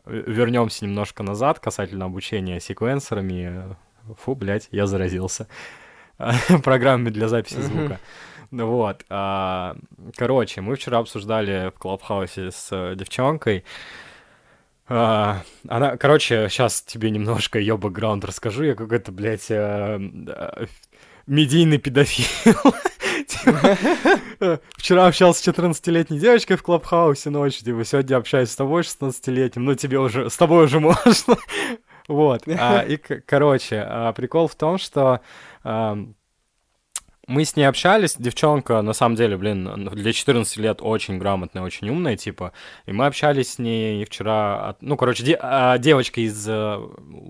вернемся 0.05 0.85
немножко 0.85 1.23
назад 1.23 1.59
касательно 1.59 2.05
обучения 2.05 2.59
секвенсорами. 2.59 3.75
Фу, 4.23 4.35
блядь, 4.35 4.67
я 4.71 4.85
заразился. 4.85 5.47
Программами 6.63 7.09
для 7.09 7.27
записи 7.27 7.59
звука. 7.59 7.99
Ну 8.55 8.67
Вот. 8.67 9.03
а, 9.09 9.75
Короче, 10.15 10.61
мы 10.61 10.75
вчера 10.75 10.99
обсуждали 10.99 11.71
в 11.75 11.77
Клабхаусе 11.77 12.51
с 12.51 12.69
э, 12.71 12.95
девчонкой. 12.95 13.65
А, 14.87 15.41
Она, 15.67 15.97
короче, 15.97 16.47
сейчас 16.49 16.81
тебе 16.81 17.11
немножко 17.11 17.59
ее 17.59 17.75
бэкграунд 17.77 18.23
расскажу. 18.23 18.63
Я 18.63 18.75
какой-то, 18.75 19.11
блядь, 19.11 19.51
э, 19.51 19.99
э, 19.99 20.65
медийный 21.27 21.79
педофил. 21.79 22.55
Типа, 23.27 24.59
Вчера 24.77 25.07
общался 25.07 25.43
с 25.43 25.47
14-летней 25.49 26.19
девочкой 26.19 26.55
в 26.55 26.63
Клабхаусе 26.63 27.31
ночью, 27.31 27.65
типа, 27.65 27.83
сегодня 27.83 28.15
общаюсь 28.15 28.51
с 28.51 28.55
тобой, 28.55 28.83
16-летним, 28.83 29.65
ну, 29.65 29.75
тебе 29.75 29.99
уже, 29.99 30.29
с 30.29 30.37
тобой 30.37 30.63
уже 30.63 30.79
можно. 30.79 31.35
Вот. 32.07 32.43
А, 32.47 32.83
И, 32.87 32.95
короче, 32.95 33.83
а, 33.85 34.13
прикол 34.13 34.47
в 34.47 34.55
том, 34.55 34.77
что 34.77 35.19
мы 37.27 37.43
с 37.43 37.55
ней 37.55 37.63
общались, 37.65 38.15
девчонка, 38.17 38.81
на 38.81 38.93
самом 38.93 39.15
деле, 39.15 39.35
блин, 39.37 39.89
для 39.91 40.13
14 40.13 40.57
лет 40.57 40.79
очень 40.81 41.17
грамотная, 41.17 41.63
очень 41.63 41.89
умная, 41.89 42.15
типа, 42.17 42.51
и 42.85 42.91
мы 42.91 43.05
общались 43.07 43.53
с 43.53 43.59
ней 43.59 44.05
вчера, 44.05 44.75
ну, 44.81 44.95
короче, 44.97 45.23
де- 45.23 45.37
а, 45.41 45.77
девочка 45.77 46.21
из 46.21 46.47
э, 46.47 46.77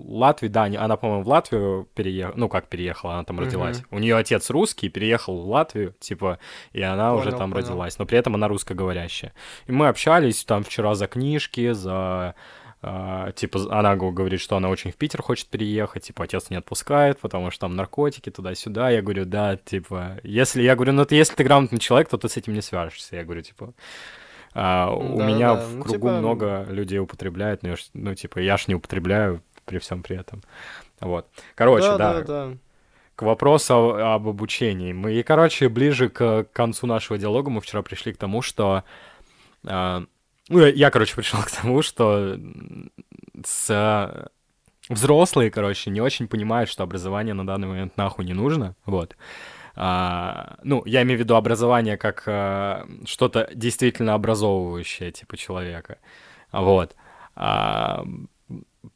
Латвии, 0.08 0.48
да, 0.48 0.64
она, 0.64 0.96
по-моему, 0.96 1.22
в 1.22 1.28
Латвию 1.28 1.88
переехала, 1.94 2.34
ну, 2.36 2.48
как 2.48 2.68
переехала, 2.68 3.14
она 3.14 3.24
там 3.24 3.40
родилась. 3.40 3.82
У 3.90 3.98
нее 3.98 4.16
отец 4.16 4.50
русский, 4.50 4.88
переехал 4.88 5.40
в 5.40 5.48
Латвию, 5.48 5.94
типа, 5.98 6.38
и 6.72 6.82
она 6.82 7.14
уже 7.14 7.26
Понял, 7.26 7.38
там 7.38 7.50
понял. 7.52 7.64
родилась, 7.66 7.98
но 7.98 8.06
при 8.06 8.18
этом 8.18 8.34
она 8.34 8.48
русскоговорящая. 8.48 9.32
И 9.66 9.72
мы 9.72 9.88
общались 9.88 10.44
там 10.44 10.62
вчера 10.64 10.94
за 10.94 11.06
книжки, 11.06 11.72
за 11.72 12.34
а, 12.82 13.32
типа, 13.32 13.60
она 13.78 13.96
говорит, 13.96 14.40
что 14.40 14.56
она 14.56 14.68
очень 14.68 14.92
в 14.92 14.96
Питер 14.96 15.22
хочет 15.22 15.48
переехать, 15.48 16.04
типа, 16.04 16.24
отец 16.24 16.50
не 16.50 16.56
отпускает, 16.56 17.18
потому 17.18 17.50
что 17.50 17.62
там 17.62 17.74
наркотики 17.76 18.30
туда-сюда. 18.30 18.90
Я 18.90 19.02
говорю, 19.02 19.24
да, 19.24 19.56
типа, 19.56 20.18
если, 20.22 20.62
я 20.62 20.74
говорю, 20.76 20.92
ну, 20.92 21.04
ты, 21.04 21.14
если 21.16 21.34
ты 21.34 21.44
грамотный 21.44 21.78
человек, 21.78 22.08
то 22.08 22.18
ты 22.18 22.28
с 22.28 22.36
этим 22.36 22.54
не 22.54 22.60
свяжешься. 22.62 23.16
Я 23.16 23.24
говорю, 23.24 23.42
типа, 23.42 23.72
а, 24.54 24.90
у 24.90 25.00
Да-да-да, 25.02 25.26
меня 25.26 25.54
в 25.54 25.76
ну, 25.76 25.82
кругу 25.82 26.08
типа- 26.08 26.18
много 26.18 26.66
людей 26.68 26.98
употребляют, 26.98 27.62
но 27.62 27.70
я 27.70 27.76
ж- 27.76 27.88
ну, 27.94 28.14
типа, 28.14 28.38
я 28.38 28.56
ж 28.56 28.68
не 28.68 28.74
употребляю 28.74 29.42
при 29.64 29.78
всем 29.78 30.02
при 30.02 30.18
этом. 30.18 30.42
Вот. 31.00 31.26
Короче, 31.54 31.88
да, 31.96 31.98
да, 31.98 32.22
да. 32.22 32.56
к 33.16 33.22
вопросу 33.22 33.94
об 33.96 34.28
обучении. 34.28 34.92
Мы, 34.92 35.14
и, 35.14 35.22
короче, 35.22 35.68
ближе 35.68 36.08
к 36.08 36.44
концу 36.52 36.86
нашего 36.86 37.18
диалога 37.18 37.50
мы 37.50 37.60
вчера 37.60 37.82
пришли 37.82 38.12
к 38.12 38.16
тому, 38.16 38.42
что... 38.42 38.84
а, 39.66 40.04
ну, 40.48 40.60
я, 40.60 40.68
я, 40.68 40.90
короче, 40.90 41.14
пришел 41.14 41.40
к 41.42 41.50
тому, 41.50 41.82
что 41.82 42.38
с, 43.44 44.30
взрослые, 44.88 45.50
короче, 45.50 45.90
не 45.90 46.00
очень 46.00 46.28
понимают, 46.28 46.70
что 46.70 46.82
образование 46.82 47.34
на 47.34 47.46
данный 47.46 47.68
момент 47.68 47.96
нахуй 47.96 48.24
не 48.24 48.34
нужно, 48.34 48.76
вот. 48.84 49.16
А, 49.78 50.56
ну, 50.62 50.82
я 50.86 51.02
имею 51.02 51.18
в 51.18 51.22
виду 51.22 51.36
образование 51.36 51.98
как 51.98 52.22
а, 52.26 52.86
что-то 53.04 53.50
действительно 53.54 54.14
образовывающее, 54.14 55.12
типа, 55.12 55.36
человека. 55.36 55.98
Вот. 56.50 56.96
А, 57.34 58.04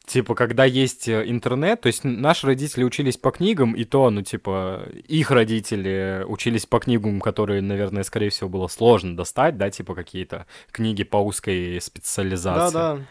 типа, 0.06 0.34
когда 0.34 0.64
есть 0.64 1.08
э, 1.08 1.24
интернет, 1.28 1.80
то 1.80 1.86
есть 1.88 2.04
наши 2.04 2.46
родители 2.46 2.84
учились 2.84 3.16
по 3.16 3.30
книгам, 3.30 3.72
и 3.72 3.84
то, 3.84 4.10
ну, 4.10 4.22
типа, 4.22 4.88
их 5.08 5.30
родители 5.30 6.24
учились 6.26 6.66
по 6.66 6.78
книгам, 6.78 7.20
которые, 7.20 7.60
наверное, 7.62 8.02
скорее 8.04 8.30
всего, 8.30 8.48
было 8.48 8.68
сложно 8.68 9.16
достать, 9.16 9.56
да, 9.56 9.70
типа 9.70 9.94
какие-то 9.94 10.46
книги 10.70 11.02
по 11.04 11.16
узкой 11.16 11.80
специализации. 11.80 12.72
Да, 12.74 12.94
да. 12.96 13.02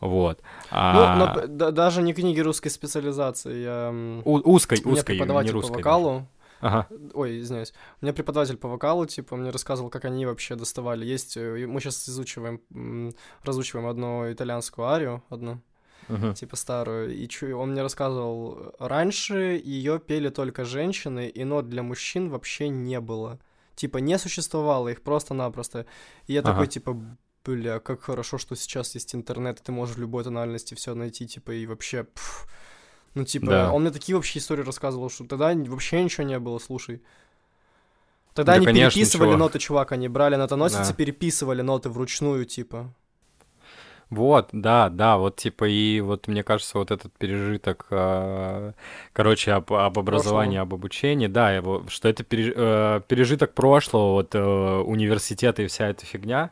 Вот. 0.00 0.40
Ну, 0.70 0.76
А, 0.78 1.16
но 1.16 1.46
да- 1.46 1.70
даже 1.72 2.00
не 2.00 2.14
книги 2.14 2.40
русской 2.40 2.70
специализации. 2.70 3.62
Я... 3.62 3.90
у- 4.24 4.50
узкой, 4.52 4.78
узкой, 4.78 4.94
не 4.94 5.02
преподаватель 5.02 5.52
русской. 5.52 5.68
по 5.82 5.82
даже. 5.82 6.26
Ага. 6.60 6.88
ой, 7.14 7.40
извиняюсь, 7.40 7.72
у 8.00 8.04
меня 8.04 8.12
преподаватель 8.12 8.56
по 8.56 8.68
вокалу, 8.68 9.06
типа, 9.06 9.36
мне 9.36 9.50
рассказывал, 9.50 9.90
как 9.90 10.04
они 10.04 10.26
вообще 10.26 10.56
доставали. 10.56 11.04
Есть, 11.04 11.36
э, 11.36 11.66
мы 11.66 11.80
сейчас 11.80 12.08
изучиваем, 12.08 12.60
разучиваем 13.42 13.86
одну 13.88 14.30
итальянскую 14.32 14.86
арию, 14.86 15.22
одну, 15.30 15.60
Мгм. 16.08 16.34
типа 16.34 16.56
старую, 16.56 17.14
и 17.14 17.26
чу- 17.28 17.56
он 17.56 17.70
мне 17.72 17.82
рассказывал, 17.82 18.74
раньше 18.78 19.60
ее 19.64 19.98
пели 19.98 20.28
только 20.28 20.64
женщины, 20.64 21.28
и 21.28 21.44
нот 21.44 21.68
для 21.68 21.82
мужчин 21.82 22.28
вообще 22.30 22.68
не 22.68 23.00
было. 23.00 23.38
Типа, 23.74 23.98
не 23.98 24.18
существовало 24.18 24.88
их 24.88 25.00
просто-напросто. 25.02 25.86
И 26.26 26.34
я 26.34 26.42
такой, 26.42 26.64
Ага. 26.64 26.72
типа, 26.72 26.96
бля, 27.44 27.78
как 27.80 28.02
хорошо, 28.02 28.36
что 28.38 28.54
сейчас 28.56 28.94
есть 28.94 29.14
интернет, 29.14 29.60
и 29.60 29.62
ты 29.62 29.72
можешь 29.72 29.96
в 29.96 30.00
любой 30.00 30.24
тональности 30.24 30.74
все 30.74 30.94
найти, 30.94 31.26
типа, 31.26 31.52
и 31.52 31.66
вообще... 31.66 32.04
пф. 32.04 32.46
Ну, 33.14 33.24
типа, 33.24 33.46
Да. 33.46 33.72
он 33.72 33.82
мне 33.82 33.90
такие 33.90 34.14
вообще 34.16 34.38
истории 34.38 34.62
рассказывал, 34.62 35.10
что 35.10 35.24
тогда 35.24 35.52
вообще 35.54 36.02
ничего 36.02 36.24
не 36.26 36.38
было, 36.38 36.58
слушай. 36.58 37.02
Тогда 38.34 38.52
Да, 38.52 38.56
они 38.58 38.66
конечно, 38.66 38.90
переписывали 38.94 39.28
чувак. 39.28 39.38
ноты, 39.40 39.58
чувак, 39.58 39.92
они 39.92 40.08
брали 40.08 40.36
нотоносицы, 40.36 40.90
Да. 40.90 40.94
переписывали 40.94 41.62
ноты 41.62 41.88
вручную, 41.88 42.44
типа. 42.44 42.94
Вот, 44.08 44.48
да, 44.52 44.88
да, 44.88 45.18
вот 45.18 45.36
типа 45.36 45.68
и 45.68 46.00
вот 46.00 46.26
мне 46.26 46.42
кажется, 46.42 46.78
вот 46.78 46.90
этот 46.90 47.12
пережиток, 47.16 47.86
э, 47.90 48.72
короче, 49.12 49.52
об, 49.52 49.72
об 49.72 49.98
образовании, 50.00 50.58
об 50.58 50.74
обучении, 50.74 51.28
да, 51.28 51.52
его, 51.52 51.84
что 51.88 52.08
это 52.08 52.24
переж- 52.24 52.52
э, 52.56 53.02
пережиток 53.06 53.54
прошлого, 53.54 54.12
вот 54.14 54.34
э, 54.34 54.40
университеты 54.40 55.62
и 55.64 55.66
вся 55.68 55.86
эта 55.88 56.04
фигня. 56.06 56.50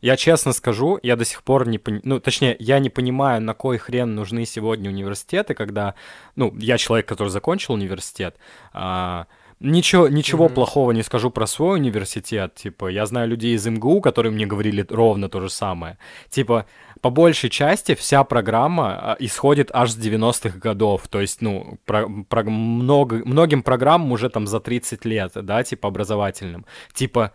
Я 0.00 0.16
честно 0.16 0.52
скажу, 0.52 0.98
я 1.02 1.16
до 1.16 1.24
сих 1.24 1.42
пор 1.42 1.66
не 1.68 1.78
понимаю, 1.78 2.02
ну, 2.04 2.20
точнее, 2.20 2.56
я 2.58 2.78
не 2.78 2.90
понимаю, 2.90 3.40
на 3.42 3.54
кой 3.54 3.78
хрен 3.78 4.14
нужны 4.14 4.46
сегодня 4.46 4.90
университеты, 4.90 5.54
когда, 5.54 5.94
ну, 6.36 6.54
я 6.58 6.78
человек, 6.78 7.06
который 7.08 7.28
закончил 7.28 7.74
университет, 7.74 8.36
а, 8.72 9.26
Ничего, 9.60 10.06
ничего 10.08 10.44
Мгм. 10.44 10.54
плохого 10.54 10.92
не 10.92 11.02
скажу 11.02 11.30
про 11.30 11.44
свой 11.48 11.78
университет. 11.80 12.54
Типа, 12.54 12.86
я 12.86 13.06
знаю 13.06 13.28
людей 13.28 13.56
из 13.56 13.66
МГУ, 13.66 14.00
которые 14.00 14.30
мне 14.30 14.46
говорили 14.46 14.86
ровно 14.88 15.28
то 15.28 15.40
же 15.40 15.50
самое. 15.50 15.98
Типа, 16.30 16.66
по 17.00 17.10
большей 17.10 17.50
части 17.50 17.96
вся 17.96 18.22
программа 18.22 18.94
а, 19.14 19.16
исходит 19.18 19.70
аж 19.72 19.90
с 19.90 19.96
90-х 19.98 20.58
годов. 20.60 21.08
То 21.08 21.20
есть, 21.20 21.42
ну, 21.42 21.78
про, 21.86 22.08
про- 22.28 22.44
много, 22.44 23.16
многим 23.24 23.64
программам 23.64 24.12
уже 24.12 24.28
там 24.30 24.46
за 24.46 24.60
30 24.60 25.04
лет, 25.04 25.32
да, 25.34 25.64
типа 25.64 25.88
образовательным. 25.88 26.64
Типа, 26.94 27.32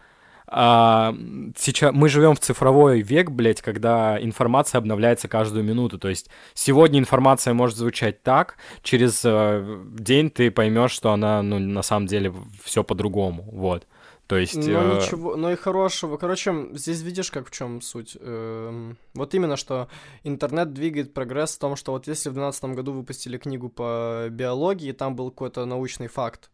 а, 0.56 1.16
сейчас 1.58 1.94
мы 1.94 2.10
живем 2.10 2.36
в 2.36 2.40
цифровой 2.40 3.02
век, 3.02 3.32
блядь, 3.32 3.62
когда 3.62 4.22
информация 4.22 4.78
обновляется 4.78 5.28
каждую 5.28 5.64
минуту. 5.64 5.98
То 5.98 6.10
есть 6.10 6.30
сегодня 6.54 7.00
информация 7.00 7.54
может 7.56 7.76
звучать 7.76 8.22
так, 8.22 8.58
через 8.84 9.22
э, 9.26 9.82
день 9.94 10.30
ты 10.30 10.52
поймешь, 10.52 10.92
что 10.92 11.12
она, 11.12 11.42
ну, 11.42 11.58
на 11.58 11.82
самом 11.82 12.06
деле 12.06 12.34
все 12.64 12.84
по-другому. 12.84 13.50
Вот. 13.52 13.88
То 14.28 14.38
есть. 14.38 14.56
Но 14.56 14.64
э, 14.64 14.96
ничего, 14.96 15.36
но 15.36 15.52
и 15.52 15.56
хорошего. 15.56 16.18
Короче, 16.18 16.68
здесь 16.74 17.02
видишь, 17.02 17.32
как 17.32 17.48
в 17.48 17.52
чем 17.52 17.82
суть. 17.82 18.16
Эм, 18.20 18.98
Вот 19.16 19.34
именно, 19.34 19.58
что 19.58 19.90
интернет 20.24 20.72
двигает 20.72 21.14
прогресс 21.14 21.56
в 21.56 21.60
том, 21.60 21.76
что 21.76 21.92
вот 21.92 22.08
если 22.08 22.30
в 22.30 22.34
2012 22.34 22.76
году 22.76 22.94
выпустили 22.94 23.38
книгу 23.38 23.70
по 23.70 24.28
биологии, 24.30 24.92
там 24.92 25.16
был 25.16 25.30
какой-то 25.30 25.66
научный 25.66 26.08
факт, 26.08 26.50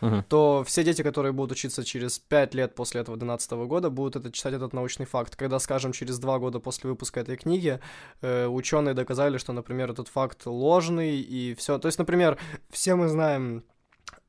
мгм. 0.00 0.24
то 0.28 0.64
все 0.66 0.84
дети, 0.84 1.02
которые 1.02 1.32
будут 1.32 1.52
учиться 1.52 1.84
через 1.84 2.18
5 2.18 2.54
лет 2.54 2.74
после 2.74 3.00
этого 3.00 3.16
2012 3.16 3.50
года, 3.66 3.90
будут 3.90 4.16
это 4.16 4.32
читать 4.32 4.54
этот 4.54 4.72
научный 4.72 5.06
факт. 5.06 5.36
Когда, 5.36 5.58
скажем, 5.58 5.92
через 5.92 6.18
2 6.18 6.38
года 6.38 6.60
после 6.60 6.90
выпуска 6.90 7.20
этой 7.20 7.36
книги 7.36 7.80
ученые 8.22 8.94
доказали, 8.94 9.38
что, 9.38 9.52
например, 9.52 9.90
этот 9.90 10.08
факт 10.08 10.46
ложный 10.46 11.20
и 11.20 11.54
все. 11.54 11.78
То 11.78 11.86
есть, 11.86 11.98
например, 11.98 12.38
все 12.70 12.94
мы 12.94 13.08
знаем 13.08 13.64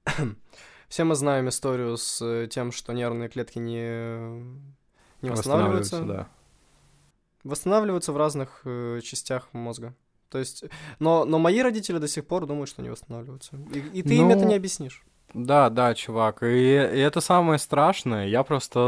все 0.89 1.03
мы 1.03 1.15
знаем 1.15 1.49
историю 1.49 1.97
с 1.97 2.21
э, 2.21 2.47
тем, 2.47 2.71
что 2.71 2.93
нервные 2.93 3.29
клетки 3.29 3.59
не, 3.59 4.17
не 5.21 5.29
восстанавливаются. 5.29 6.01
да. 6.03 6.27
Восстанавливаются 7.43 8.11
в 8.11 8.17
разных 8.17 8.61
э, 8.65 8.99
частях 9.03 9.49
мозга. 9.53 9.95
То 10.29 10.37
есть, 10.37 10.63
но, 10.99 11.25
но 11.25 11.39
мои 11.39 11.61
родители 11.61 11.97
до 11.97 12.07
сих 12.07 12.27
пор 12.27 12.45
думают, 12.45 12.69
что 12.69 12.81
не 12.81 12.89
восстанавливаются. 12.89 13.55
И, 13.73 13.79
и 13.99 14.03
ты 14.03 14.15
им 14.15 14.29
это 14.29 14.41
Ну, 14.41 14.49
не 14.49 14.55
объяснишь. 14.55 15.03
Да, 15.33 15.69
да, 15.69 15.93
чувак. 15.93 16.43
И, 16.43 16.73
и 16.73 16.99
это 16.99 17.21
самое 17.21 17.59
страшное. 17.59 18.27
Я 18.27 18.43
просто 18.43 18.79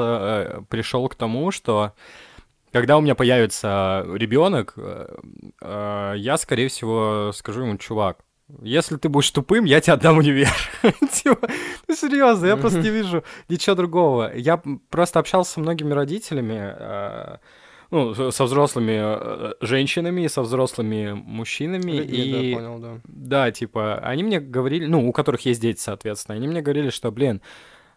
э, 0.59 0.61
пришел 0.69 1.07
к 1.07 1.15
тому, 1.15 1.51
что 1.51 1.93
когда 2.71 2.97
у 2.97 3.01
меня 3.01 3.15
появится 3.15 4.05
ребенок, 4.13 4.73
э, 4.77 5.15
э, 5.61 6.13
я, 6.17 6.37
скорее 6.37 6.69
всего, 6.69 7.31
скажу 7.33 7.63
ему, 7.63 7.77
чувак, 7.77 8.19
если 8.61 8.97
ты 8.97 9.09
будешь 9.09 9.31
тупым, 9.31 9.65
я 9.65 9.81
тебе 9.81 9.93
отдам 9.93 10.17
универ. 10.17 10.53
Типа, 11.11 11.47
ну 11.87 11.95
серьезно, 11.95 12.47
я 12.47 12.57
просто 12.57 12.79
не 12.79 12.89
вижу 12.89 13.23
ничего 13.49 13.75
другого. 13.75 14.35
Я 14.35 14.61
просто 14.89 15.19
общался 15.19 15.53
со 15.53 15.59
многими 15.59 15.93
родителями, 15.93 16.75
э, 16.77 17.37
ну, 17.91 18.31
со 18.31 18.45
взрослыми 18.45 18.97
э, 18.97 19.53
женщинами 19.61 20.21
и 20.21 20.29
со 20.29 20.41
взрослыми 20.41 21.11
мужчинами. 21.11 21.91
Людьми, 21.91 22.17
И 22.17 22.53
да, 22.53 22.57
понял, 22.57 22.79
да. 22.79 23.01
да, 23.03 23.51
типа, 23.51 23.97
они 23.99 24.23
мне 24.23 24.39
говорили, 24.39 24.85
ну, 24.85 25.07
у 25.07 25.11
которых 25.11 25.45
есть 25.45 25.61
дети, 25.61 25.79
соответственно, 25.79 26.37
они 26.37 26.47
мне 26.47 26.61
говорили, 26.61 26.89
что, 26.89 27.11
блин, 27.11 27.41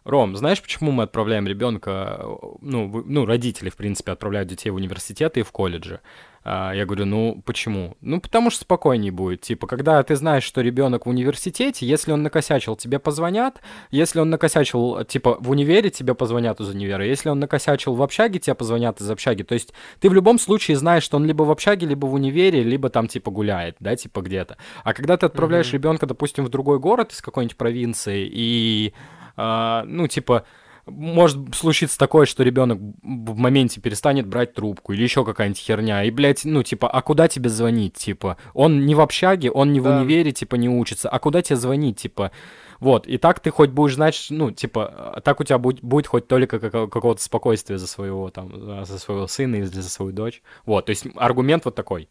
Ром, 0.05 0.35
знаешь, 0.37 0.61
почему 0.61 0.91
мы 0.91 1.03
отправляем 1.03 1.47
ребенка, 1.47 2.23
ну, 2.61 3.03
ну, 3.05 3.25
родители, 3.25 3.69
в 3.71 3.75
принципе, 3.75 4.11
отправляют 4.11 4.47
детей 4.47 4.69
в 4.69 4.75
университеты 4.75 5.39
и 5.39 5.43
в 5.43 5.51
колледжи? 5.51 5.99
А, 6.43 6.73
Я 6.73 6.85
говорю, 6.85 7.05
ну, 7.05 7.41
почему? 7.43 7.97
Ну, 8.01 8.21
потому 8.21 8.51
что 8.51 8.61
спокойнее 8.61 9.11
будет. 9.11 9.41
Типа, 9.41 9.65
когда 9.65 10.03
ты 10.03 10.15
знаешь, 10.15 10.43
что 10.43 10.61
ребенок 10.61 11.07
в 11.07 11.09
университете, 11.09 11.87
если 11.87 12.11
он 12.11 12.21
накосячил, 12.21 12.75
тебе 12.75 12.99
позвонят. 12.99 13.61
Если 13.89 14.19
он 14.19 14.29
накосячил, 14.29 15.03
типа, 15.05 15.37
в 15.39 15.49
универе, 15.49 15.89
тебе 15.89 16.13
позвонят 16.13 16.59
из 16.61 16.69
универа. 16.69 17.03
Если 17.03 17.29
он 17.29 17.39
накосячил 17.39 17.95
в 17.95 18.03
общаге, 18.03 18.37
тебе 18.37 18.53
позвонят 18.53 19.01
из 19.01 19.09
общаги. 19.09 19.41
То 19.41 19.55
есть 19.55 19.73
ты 19.99 20.07
в 20.07 20.13
любом 20.13 20.37
случае 20.37 20.77
знаешь, 20.77 21.01
что 21.01 21.17
он 21.17 21.25
либо 21.25 21.41
в 21.41 21.49
общаге, 21.49 21.87
либо 21.87 22.05
в 22.05 22.13
универе, 22.13 22.61
либо 22.61 22.89
там, 22.89 23.07
типа, 23.07 23.31
гуляет, 23.31 23.77
да, 23.79 23.95
типа, 23.95 24.21
где-то. 24.21 24.57
А 24.83 24.93
когда 24.93 25.17
ты 25.17 25.25
отправляешь 25.25 25.69
Мгм. 25.69 25.73
ребенка, 25.73 26.05
допустим, 26.05 26.45
в 26.45 26.49
другой 26.49 26.77
город 26.77 27.11
из 27.11 27.23
какой-нибудь 27.23 27.57
провинции, 27.57 28.29
и, 28.31 28.93
ну, 29.37 30.07
типа, 30.07 30.45
может 30.85 31.55
случиться 31.55 31.97
такое, 31.97 32.25
что 32.27 32.43
ребенок 32.43 32.77
в 32.79 33.37
моменте 33.37 33.81
перестанет 33.81 34.27
брать 34.27 34.53
трубку 34.53 34.93
или 34.93 35.01
еще 35.01 35.25
какая-нибудь 35.25 35.59
херня. 35.59 36.03
И, 36.03 36.11
блядь, 36.11 36.45
ну, 36.45 36.61
типа, 36.61 36.87
а 36.89 37.01
куда 37.01 37.27
тебе 37.27 37.49
звонить? 37.49 37.93
Типа, 37.95 38.37
он 38.53 38.85
не 38.85 38.93
в 38.93 39.01
общаге, 39.01 39.49
он 39.49 39.73
не 39.73 39.79
в 39.79 39.83
Да. 39.85 39.97
универе, 39.99 40.31
типа, 40.31 40.55
не 40.55 40.69
учится. 40.69 41.09
А 41.09 41.17
куда 41.19 41.41
тебе 41.41 41.55
звонить? 41.55 41.97
Типа, 41.99 42.31
вот. 42.79 43.07
И 43.07 43.17
так 43.17 43.39
ты 43.39 43.49
хоть 43.49 43.71
будешь 43.71 43.95
знать, 43.95 44.27
ну, 44.29 44.51
типа, 44.51 45.13
а 45.15 45.21
так 45.21 45.39
у 45.39 45.43
тебя 45.43 45.57
будет, 45.57 45.81
будет 45.81 46.05
хоть 46.05 46.27
только 46.27 46.59
какого- 46.59 46.87
какого-то 46.87 47.23
спокойствия 47.23 47.79
за 47.79 47.87
своего, 47.87 48.29
там, 48.29 48.85
за 48.85 48.99
своего 48.99 49.25
сына 49.25 49.55
или 49.55 49.65
за 49.65 49.89
свою 49.89 50.11
дочь. 50.11 50.43
Вот, 50.65 50.85
то 50.85 50.91
есть 50.91 51.07
аргумент 51.15 51.65
вот 51.65 51.73
такой. 51.73 52.09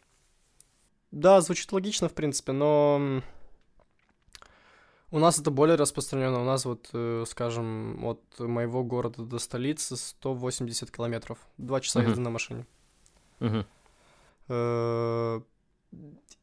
Да, 1.11 1.39
звучит 1.39 1.71
логично, 1.71 2.09
в 2.09 2.13
принципе, 2.13 2.51
но 2.51 3.21
у 5.15 5.19
нас 5.19 5.39
это 5.39 5.51
более 5.51 5.75
распространено. 5.77 6.41
У 6.41 6.45
нас 6.45 6.65
вот, 6.65 6.89
э, 6.93 7.23
скажем, 7.27 8.03
от 8.05 8.19
моего 8.39 8.83
города 8.83 9.23
до 9.23 9.39
столицы 9.39 9.95
180 9.97 10.91
километров. 10.91 11.37
Два 11.57 11.79
часа 11.79 11.99
езды 12.09 12.21
на 12.21 12.29
машине. 12.29 12.65
Э, 14.49 15.41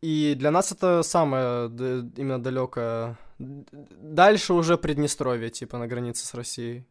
И 0.00 0.34
для 0.36 0.50
нас 0.50 0.72
это 0.72 1.02
самое 1.02 1.66
именно 2.16 2.42
далекое. 2.42 3.16
Дальше 3.38 4.52
уже 4.54 4.76
Приднестровье, 4.76 5.50
типа 5.50 5.78
на 5.78 5.86
границе 5.86 6.26
с 6.26 6.34
Россией. 6.34 6.84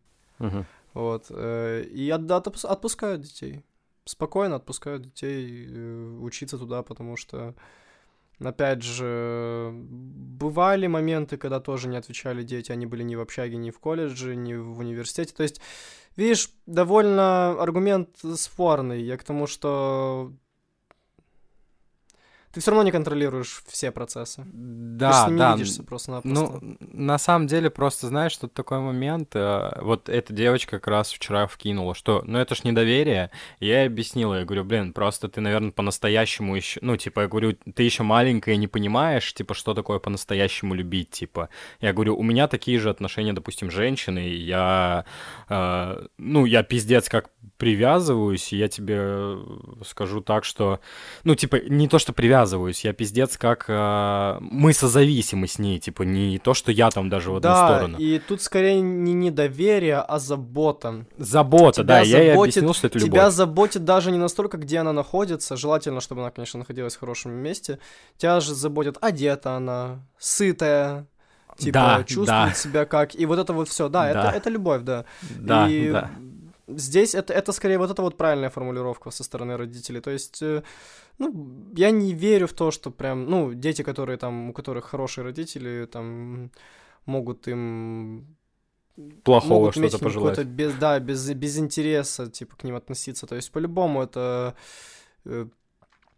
Вот. 0.93 1.25
э, 1.29 1.83
И 1.83 2.09
от- 2.09 2.21
отпус- 2.31 2.65
отпускают 2.65 3.21
детей. 3.21 3.63
Спокойно 4.05 4.55
отпускают 4.55 5.01
детей 5.03 5.67
учиться 6.19 6.57
туда, 6.57 6.81
потому 6.83 7.17
что, 7.17 7.53
опять 8.43 8.81
же, 8.81 9.71
бывали 9.73 10.87
моменты, 10.87 11.37
когда 11.37 11.59
тоже 11.59 11.87
не 11.87 11.97
отвечали 11.97 12.43
дети, 12.43 12.71
они 12.71 12.85
были 12.85 13.03
ни 13.03 13.15
в 13.15 13.21
общаге, 13.21 13.57
ни 13.57 13.71
в 13.71 13.79
колледже, 13.79 14.35
ни 14.35 14.53
в 14.53 14.79
университете. 14.79 15.33
То 15.35 15.43
есть, 15.43 15.61
видишь, 16.15 16.51
довольно 16.65 17.51
аргумент 17.61 18.09
спорный. 18.35 19.01
Я 19.01 19.17
к 19.17 19.23
тому, 19.23 19.47
что 19.47 20.33
Ты 22.53 22.59
все 22.59 22.71
равно 22.71 22.83
не 22.83 22.91
контролируешь 22.91 23.63
все 23.67 23.91
процессы. 23.91 24.43
Да, 24.53 25.25
Ты 25.25 25.33
с 25.33 25.37
да. 25.37 25.53
видишься 25.53 25.83
просто-напросто. 25.83 26.59
Ну, 26.61 26.77
на 26.79 27.17
самом 27.17 27.47
деле, 27.47 27.69
просто 27.69 28.07
знаешь, 28.07 28.35
тут 28.35 28.53
такой 28.53 28.79
момент, 28.79 29.35
э, 29.35 29.71
вот 29.81 30.09
эта 30.09 30.33
девочка 30.33 30.71
как 30.71 30.87
раз 30.87 31.11
вчера 31.11 31.47
вкинула, 31.47 31.95
что, 31.95 32.23
ну, 32.25 32.39
это 32.39 32.55
ж 32.55 32.63
недоверие, 32.63 33.31
я 33.59 33.81
ей 33.81 33.87
объяснила, 33.87 34.39
я 34.39 34.45
говорю, 34.45 34.65
блин, 34.65 34.91
просто 34.91 35.29
ты, 35.29 35.39
наверное, 35.39 35.71
по-настоящему 35.71 36.55
еще, 36.55 36.79
ну, 36.83 36.97
типа, 36.97 37.21
я 37.21 37.27
говорю, 37.27 37.55
ты 37.73 37.83
еще 37.83 38.03
маленькая, 38.03 38.57
не 38.57 38.67
понимаешь, 38.67 39.33
типа, 39.33 39.53
что 39.53 39.73
такое 39.73 39.99
по-настоящему 39.99 40.73
любить, 40.73 41.11
типа. 41.11 41.49
Я 41.79 41.93
говорю, 41.93 42.17
у 42.17 42.23
меня 42.23 42.47
такие 42.47 42.79
же 42.79 42.89
отношения, 42.89 43.33
допустим, 43.33 43.71
женщины, 43.71 44.27
и 44.27 44.35
я, 44.35 45.05
э, 45.47 46.05
ну, 46.17 46.45
я 46.45 46.63
пиздец 46.63 47.07
как 47.07 47.29
привязываюсь, 47.57 48.51
и 48.53 48.57
я 48.57 48.67
тебе 48.67 49.37
скажу 49.85 50.21
так, 50.21 50.43
что, 50.45 50.79
ну, 51.23 51.35
типа, 51.35 51.57
не 51.69 51.87
то, 51.87 51.99
что 51.99 52.11
привязываюсь, 52.11 52.40
я 52.83 52.93
пиздец 52.93 53.37
как 53.37 53.65
э, 53.67 54.37
мы 54.41 54.73
созависимы 54.73 55.47
с 55.47 55.59
ней, 55.59 55.79
типа, 55.79 56.03
не 56.03 56.39
то, 56.39 56.53
что 56.53 56.71
я 56.71 56.89
там 56.89 57.09
даже 57.09 57.31
в 57.31 57.35
одну 57.37 57.49
да, 57.49 57.67
сторону. 57.67 57.97
и 57.97 58.19
тут 58.19 58.41
скорее 58.41 58.81
не 58.81 59.13
недоверие, 59.13 59.97
а 59.97 60.19
забота. 60.19 61.05
Забота, 61.17 61.83
тебя 61.83 61.85
да, 61.85 61.99
я 62.01 62.21
ей 62.21 62.31
заботит- 62.33 62.57
объяснил, 62.57 62.73
что 62.73 62.87
это 62.87 62.99
любовь. 62.99 63.11
Тебя 63.11 63.31
заботит 63.31 63.85
даже 63.85 64.11
не 64.11 64.17
настолько, 64.17 64.57
где 64.57 64.79
она 64.79 64.93
находится, 64.93 65.55
желательно, 65.55 66.01
чтобы 66.01 66.21
она, 66.21 66.31
конечно, 66.31 66.59
находилась 66.59 66.95
в 66.95 66.99
хорошем 66.99 67.31
месте. 67.31 67.79
Тебя 68.17 68.39
же 68.39 68.53
заботит, 68.53 68.97
одета 69.01 69.55
она, 69.55 70.05
сытая, 70.17 71.07
типа, 71.57 71.73
Да, 71.73 72.03
чувствует 72.03 72.27
да. 72.27 72.53
себя 72.53 72.85
как, 72.85 73.15
и 73.15 73.25
вот 73.25 73.39
это 73.39 73.53
вот 73.53 73.69
все, 73.69 73.89
да, 73.89 74.13
Да. 74.13 74.29
Это, 74.29 74.37
это 74.37 74.49
любовь, 74.49 74.81
да. 74.83 75.05
Да, 75.39 75.67
и 75.69 75.91
да. 75.91 76.09
здесь 76.67 77.15
это, 77.15 77.33
это 77.33 77.51
скорее 77.51 77.77
вот 77.77 77.91
это 77.91 78.01
вот 78.01 78.17
правильная 78.17 78.49
формулировка 78.49 79.11
со 79.11 79.23
стороны 79.23 79.57
родителей. 79.57 80.01
То 80.01 80.11
есть, 80.11 80.41
э, 80.41 80.63
ну, 81.21 81.73
я 81.75 81.91
не 81.91 82.13
верю 82.13 82.47
в 82.47 82.53
то, 82.53 82.71
что 82.71 82.91
прям, 82.91 83.25
ну, 83.25 83.53
дети, 83.53 83.83
которые 83.83 84.17
там, 84.17 84.49
у 84.49 84.53
которых 84.53 84.85
хорошие 84.85 85.23
родители, 85.23 85.85
там, 85.85 86.51
могут 87.05 87.47
им 87.47 88.35
Плохого 89.23 89.71
что-то 89.71 89.99
пожелать. 89.99 90.43
без, 90.43 90.73
да, 90.73 90.99
без, 90.99 91.33
без 91.33 91.57
интереса, 91.57 92.29
типа, 92.29 92.55
к 92.55 92.63
ним 92.63 92.75
относиться. 92.75 93.27
То 93.27 93.35
есть, 93.35 93.51
по-любому, 93.51 94.01
это... 94.03 94.55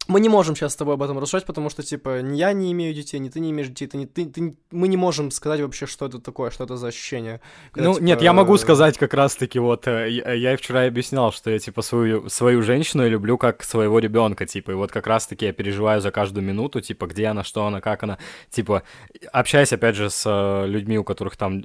Мы 0.07 0.19
не 0.19 0.29
можем 0.29 0.55
сейчас 0.55 0.73
с 0.73 0.75
тобой 0.75 0.95
об 0.95 1.01
этом 1.01 1.17
рассуждать, 1.17 1.45
потому 1.45 1.69
что, 1.69 1.81
типа, 1.81 2.21
ни 2.21 2.37
я 2.37 2.51
не 2.53 2.71
имею 2.73 2.93
детей, 2.93 3.19
ни 3.19 3.29
ты 3.29 3.39
не 3.39 3.51
имеешь 3.51 3.69
детей, 3.69 3.87
ты, 3.87 3.97
не, 3.97 4.05
ты, 4.05 4.25
ты- 4.25 4.55
мы 4.71 4.87
не 4.89 4.97
можем 4.97 5.31
сказать 5.31 5.61
вообще, 5.61 5.85
что 5.85 6.05
это 6.05 6.19
такое, 6.19 6.51
что 6.51 6.65
это 6.65 6.75
за 6.75 6.87
ощущение. 6.87 7.39
Когда, 7.71 7.89
Ну, 7.89 7.95
типа, 7.95 8.05
нет, 8.05 8.21
я 8.21 8.33
могу 8.33 8.55
э, 8.55 8.57
сказать 8.57 8.97
как 8.97 9.13
раз-таки 9.13 9.59
вот, 9.59 9.87
э, 9.87 10.09
я, 10.09 10.33
я 10.33 10.57
вчера 10.57 10.85
объяснял, 10.85 11.31
что 11.31 11.49
я, 11.51 11.59
типа, 11.59 11.81
свою, 11.81 12.29
свою 12.29 12.61
женщину 12.63 13.07
люблю 13.07 13.37
как 13.37 13.63
своего 13.63 13.99
ребенка, 13.99 14.45
типа, 14.45 14.71
и 14.71 14.75
вот 14.75 14.91
как 14.91 15.07
раз-таки 15.07 15.45
я 15.45 15.53
переживаю 15.53 16.01
за 16.01 16.11
каждую 16.11 16.43
минуту, 16.45 16.81
типа, 16.81 17.05
где 17.07 17.27
она, 17.27 17.43
что 17.43 17.65
она, 17.65 17.79
как 17.79 18.03
она, 18.03 18.17
типа, 18.49 18.83
общаясь, 19.31 19.71
опять 19.73 19.95
же, 19.95 20.09
с 20.09 20.23
э, 20.25 20.67
людьми, 20.67 20.97
у 20.97 21.03
которых 21.03 21.37
там 21.37 21.61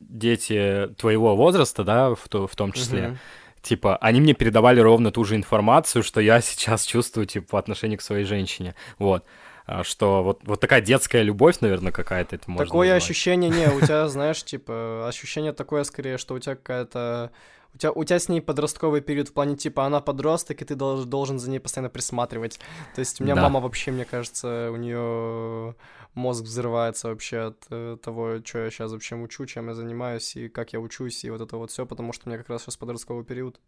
дети 0.00 0.88
твоего 0.96 1.36
возраста, 1.36 1.84
да, 1.84 2.14
в, 2.14 2.26
в 2.30 2.56
том 2.56 2.72
числе, 2.72 3.08
мгм. 3.08 3.18
Типа, 3.62 3.96
они 3.98 4.20
мне 4.20 4.34
передавали 4.34 4.80
ровно 4.80 5.10
ту 5.10 5.24
же 5.24 5.36
информацию, 5.36 6.02
что 6.02 6.20
я 6.20 6.40
сейчас 6.40 6.84
чувствую, 6.84 7.26
типа, 7.26 7.46
по 7.48 7.58
отношению 7.58 7.98
к 7.98 8.02
своей 8.02 8.24
женщине, 8.24 8.74
вот. 8.98 9.24
А, 9.66 9.84
Что 9.84 10.22
вот, 10.22 10.40
вот 10.44 10.60
такая 10.60 10.80
детская 10.80 11.22
любовь, 11.22 11.60
наверное, 11.60 11.92
какая-то 11.92 12.36
это 12.36 12.50
можно 12.50 12.64
Такое 12.66 12.88
назвать. 12.88 13.02
ощущение, 13.02 13.50
не, 13.50 13.66
у 13.68 13.80
тебя, 13.80 14.08
знаешь, 14.08 14.42
типа, 14.42 15.06
ощущение 15.06 15.52
такое 15.52 15.84
скорее, 15.84 16.16
что 16.18 16.34
у 16.34 16.38
тебя 16.38 16.56
какая-то... 16.56 17.30
У 17.78 17.80
тебя, 17.80 17.92
у 17.92 18.02
тебя 18.04 18.18
с 18.18 18.28
ней 18.28 18.40
подростковый 18.40 19.00
период 19.00 19.28
в 19.28 19.32
плане, 19.32 19.56
типа, 19.56 19.86
она 19.86 20.00
подросток, 20.00 20.60
и 20.62 20.64
ты 20.64 20.74
долж- 20.74 21.04
должен 21.04 21.38
за 21.38 21.48
ней 21.48 21.60
постоянно 21.60 21.88
присматривать. 21.88 22.58
То 22.96 22.98
есть 22.98 23.20
у 23.20 23.24
меня 23.24 23.36
Да. 23.36 23.42
мама 23.42 23.60
вообще, 23.60 23.92
мне 23.92 24.04
кажется, 24.04 24.70
у 24.72 24.76
нее 24.76 25.76
мозг 26.14 26.42
взрывается 26.42 27.06
вообще 27.08 27.38
от 27.38 27.58
э, 27.70 27.96
того, 28.02 28.38
что 28.44 28.58
я 28.64 28.70
сейчас 28.70 28.90
вообще 28.90 29.14
учу, 29.14 29.46
чем 29.46 29.68
я 29.68 29.74
занимаюсь, 29.74 30.34
и 30.34 30.48
как 30.48 30.72
я 30.72 30.80
учусь, 30.80 31.24
и 31.24 31.30
вот 31.30 31.40
это 31.40 31.56
вот 31.56 31.70
все, 31.70 31.86
потому 31.86 32.12
что 32.12 32.24
у 32.26 32.30
меня 32.30 32.38
как 32.38 32.48
раз 32.50 32.62
сейчас 32.62 32.76
подростковый 32.76 33.24
период. 33.24 33.60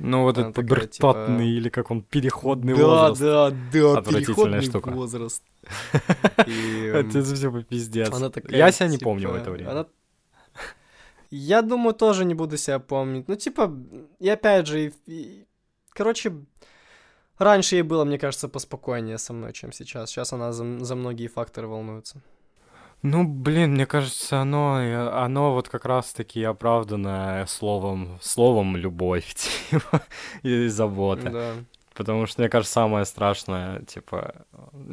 Ну, 0.00 0.22
вот 0.24 0.36
Она 0.38 0.48
этот 0.48 0.56
такая, 0.66 0.80
пубертатный 0.80 1.36
типа, 1.46 1.56
или 1.58 1.68
как 1.68 1.90
он, 1.92 2.02
переходный 2.02 2.74
да, 2.76 2.84
возраст. 2.84 3.20
да, 3.20 3.50
да, 3.50 3.98
Отвратительная 3.98 4.20
переходный 4.26 4.60
штука. 4.62 4.90
возраст. 4.90 5.42
И, 6.46 6.86
эм, 6.86 6.96
Это 7.10 7.22
все 7.22 7.62
пиздец. 7.62 8.10
Такая, 8.10 8.56
Я 8.56 8.72
себя 8.72 8.88
не 8.88 8.98
помню 8.98 9.28
в 9.28 9.32
типа, 9.32 9.40
это 9.42 9.50
время. 9.52 9.70
она- 9.70 9.86
Я 11.36 11.62
думаю, 11.62 11.94
тоже 11.94 12.24
не 12.24 12.34
буду 12.34 12.56
себя 12.56 12.78
помнить. 12.78 13.28
Ну, 13.28 13.36
типа, 13.36 13.72
и 14.20 14.28
опять 14.28 14.66
же, 14.66 14.86
и- 14.86 14.92
и- 15.06 15.46
короче, 15.90 16.32
раньше 17.38 17.76
ей 17.76 17.82
было, 17.82 18.04
мне 18.04 18.18
кажется, 18.18 18.48
поспокойнее 18.48 19.18
со 19.18 19.32
мной, 19.32 19.52
чем 19.52 19.72
сейчас. 19.72 20.10
Сейчас 20.10 20.32
она 20.32 20.52
за, 20.52 20.84
за 20.84 20.94
многие 20.94 21.28
факторы 21.28 21.66
волнуется. 21.68 22.20
Ну, 23.02 23.24
блин, 23.24 23.72
мне 23.72 23.86
кажется, 23.86 24.40
оно, 24.40 24.76
оно 25.24 25.52
вот 25.52 25.68
как 25.68 25.84
раз-таки 25.84 26.42
оправдано 26.42 27.44
словом, 27.48 28.18
словом 28.22 28.76
любовь, 28.76 29.34
типа, 29.70 30.02
и 30.42 30.68
забота. 30.68 31.30
Да. 31.30 31.52
Потому 31.96 32.26
что, 32.26 32.40
мне 32.42 32.48
кажется, 32.50 32.74
самое 32.74 33.04
страшное, 33.04 33.80
типа, 33.82 34.34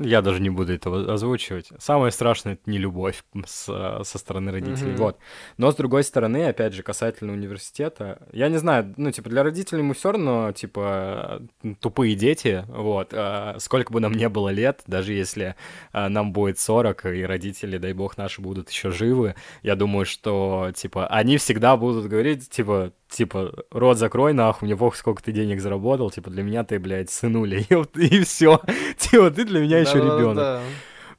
я 0.01 0.21
даже 0.21 0.41
не 0.41 0.49
буду 0.49 0.73
этого 0.73 1.13
озвучивать. 1.13 1.69
Самое 1.79 2.11
страшное— 2.11 2.53
это 2.53 2.69
не 2.69 2.77
любовь 2.77 3.23
с, 3.45 3.65
со 4.03 4.17
стороны 4.17 4.51
родителей, 4.51 4.91
Мгм. 4.91 4.97
вот. 4.97 5.17
Но, 5.57 5.71
с 5.71 5.75
другой 5.75 6.03
стороны, 6.03 6.45
опять 6.47 6.73
же, 6.73 6.81
касательно 6.83 7.33
университета, 7.33 8.19
я 8.31 8.49
не 8.49 8.57
знаю, 8.57 8.93
ну, 8.97 9.11
типа, 9.11 9.29
для 9.29 9.43
родителей 9.43 9.81
мы 9.83 9.93
все 9.93 10.11
равно, 10.13 10.51
типа, 10.53 11.41
тупые 11.79 12.15
дети, 12.15 12.65
вот. 12.69 13.09
э, 13.11 13.55
Сколько 13.59 13.91
бы 13.91 13.99
нам 13.99 14.13
не 14.13 14.29
было 14.29 14.49
лет, 14.49 14.81
даже 14.87 15.13
если 15.13 15.55
э, 15.91 16.07
нам 16.07 16.31
будет 16.31 16.59
40, 16.59 17.05
и 17.07 17.23
родители, 17.23 17.77
дай 17.77 17.93
бог, 17.93 18.17
наши 18.17 18.41
будут 18.41 18.69
еще 18.69 18.91
живы, 18.91 19.35
я 19.61 19.75
думаю, 19.75 20.05
что, 20.05 20.71
типа, 20.75 21.07
они 21.07 21.37
всегда 21.37 21.75
будут 21.77 22.07
говорить, 22.07 22.49
типа, 22.49 22.93
типа, 23.13 23.54
рот 23.71 23.97
закрой, 23.97 24.34
нахуй, 24.34 24.67
мне 24.67 24.76
похуй, 24.76 24.97
сколько 24.97 25.23
ты 25.23 25.32
денег 25.32 25.62
заработал, 25.62 26.12
типа, 26.12 26.30
для 26.30 26.43
меня 26.43 26.63
ты, 26.63 26.80
блядь, 26.80 27.10
сынуля, 27.10 27.63
ёпт, 27.69 27.97
и 27.97 28.23
все. 28.23 28.60
Типа, 28.97 29.32
ты 29.32 29.45
для 29.45 29.62
меня 29.62 29.80
еще 29.80 29.97
ребенок. 29.97 30.62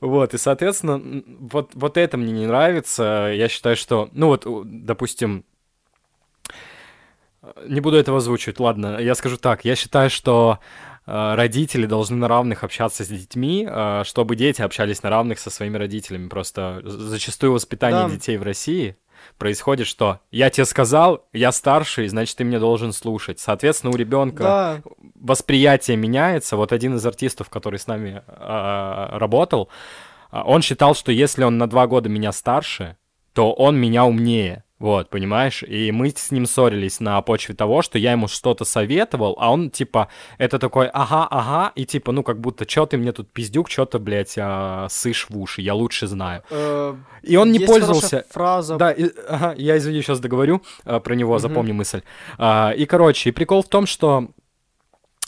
Вот, 0.01 0.35
и, 0.35 0.39
соответственно, 0.39 1.01
вот, 1.41 1.71
вот 1.75 1.97
это 1.97 2.17
мне 2.19 2.33
не 2.33 2.47
нравится. 2.47 3.33
Я 3.35 3.49
считаю, 3.49 3.77
что, 3.77 4.11
ну 4.13 4.27
вот, 4.27 4.47
допустим, 4.85 5.45
не 7.67 7.81
буду 7.81 7.97
этого 7.97 8.19
озвучивать, 8.19 8.61
ладно, 8.61 8.99
я 8.99 9.15
скажу 9.15 9.37
так. 9.37 9.65
Я 9.65 9.77
считаю, 9.77 10.11
что 10.11 10.59
э, 11.07 11.35
родители 11.35 11.87
должны 11.87 12.17
на 12.17 12.29
равных 12.29 12.65
общаться 12.65 13.05
с 13.05 13.09
детьми, 13.09 13.67
э, 13.71 14.03
чтобы 14.05 14.37
дети 14.37 14.63
общались 14.63 15.03
на 15.03 15.11
равных 15.11 15.39
со 15.39 15.51
своими 15.51 15.77
родителями. 15.77 16.29
Просто 16.29 16.81
зачастую 16.85 17.53
воспитание 17.53 18.05
Да. 18.05 18.11
детей 18.11 18.37
в 18.39 18.43
России 18.43 18.97
происходит, 19.39 19.87
что 19.87 20.21
я 20.31 20.51
тебе 20.51 20.65
сказал, 20.65 21.27
я 21.33 21.53
старший, 21.53 22.09
значит, 22.09 22.37
ты 22.37 22.45
меня 22.45 22.59
должен 22.59 22.93
слушать. 22.93 23.39
Соответственно, 23.41 23.93
у 23.93 23.97
ребенка 23.97 24.43
Да, 24.43 24.83
восприятие 25.15 25.97
меняется. 25.97 26.57
Вот 26.57 26.73
один 26.73 26.97
из 26.97 27.07
артистов, 27.07 27.51
который 27.51 27.79
с 27.79 27.87
нами 27.87 28.23
а, 28.27 29.19
работал, 29.19 29.69
а, 30.31 30.45
он 30.45 30.63
считал, 30.63 30.95
что 30.95 31.13
если 31.13 31.45
он 31.45 31.59
на 31.59 31.69
два 31.69 31.87
года 31.87 32.09
меня 32.09 32.33
старше, 32.33 32.97
то 33.33 33.53
он 33.53 33.77
меня 33.77 34.05
умнее. 34.05 34.65
Вот, 34.85 35.09
понимаешь? 35.09 35.63
И 35.63 35.91
мы 35.93 36.11
с 36.11 36.31
ним 36.31 36.45
ссорились 36.45 37.01
на 37.01 37.23
почве 37.23 37.55
того, 37.55 37.81
что 37.81 37.99
я 37.99 38.13
ему 38.13 38.29
что-то 38.29 38.67
советовал, 38.67 39.35
а 39.41 39.51
он, 39.51 39.71
типа, 39.71 40.09
это 40.37 40.59
такой, 40.59 40.89
ага, 40.89 41.27
ага, 41.31 41.73
и 41.75 41.87
типа, 41.87 42.13
ну, 42.13 42.23
как 42.23 42.39
будто, 42.39 42.67
чё 42.67 42.85
ты 42.85 42.99
мне 42.99 43.13
тут 43.13 43.31
пиздюк, 43.33 43.71
чё 43.71 43.87
ты, 43.87 43.99
блядь, 43.99 44.35
а, 44.37 44.87
сышь 44.91 45.27
в 45.31 45.39
уши, 45.39 45.63
я 45.63 45.73
лучше 45.75 46.07
знаю. 46.07 46.43
э, 46.51 46.95
И 47.23 47.37
он 47.37 47.51
не 47.51 47.61
есть 47.61 47.73
пользовался... 47.73 48.27
фраза. 48.31 48.77
Да, 48.77 48.91
и- 48.93 49.09
ага, 49.27 49.55
я 49.57 49.79
извини, 49.79 50.03
сейчас 50.03 50.21
договорю 50.21 50.61
а, 50.85 51.01
про 51.01 51.15
него, 51.15 51.39
запомни 51.39 51.73
мысль. 51.73 52.03
А, 52.37 52.73
и, 52.77 52.85
короче, 52.85 53.31
и 53.31 53.33
прикол 53.33 53.63
в 53.63 53.69
том, 53.69 53.87
что 53.87 54.29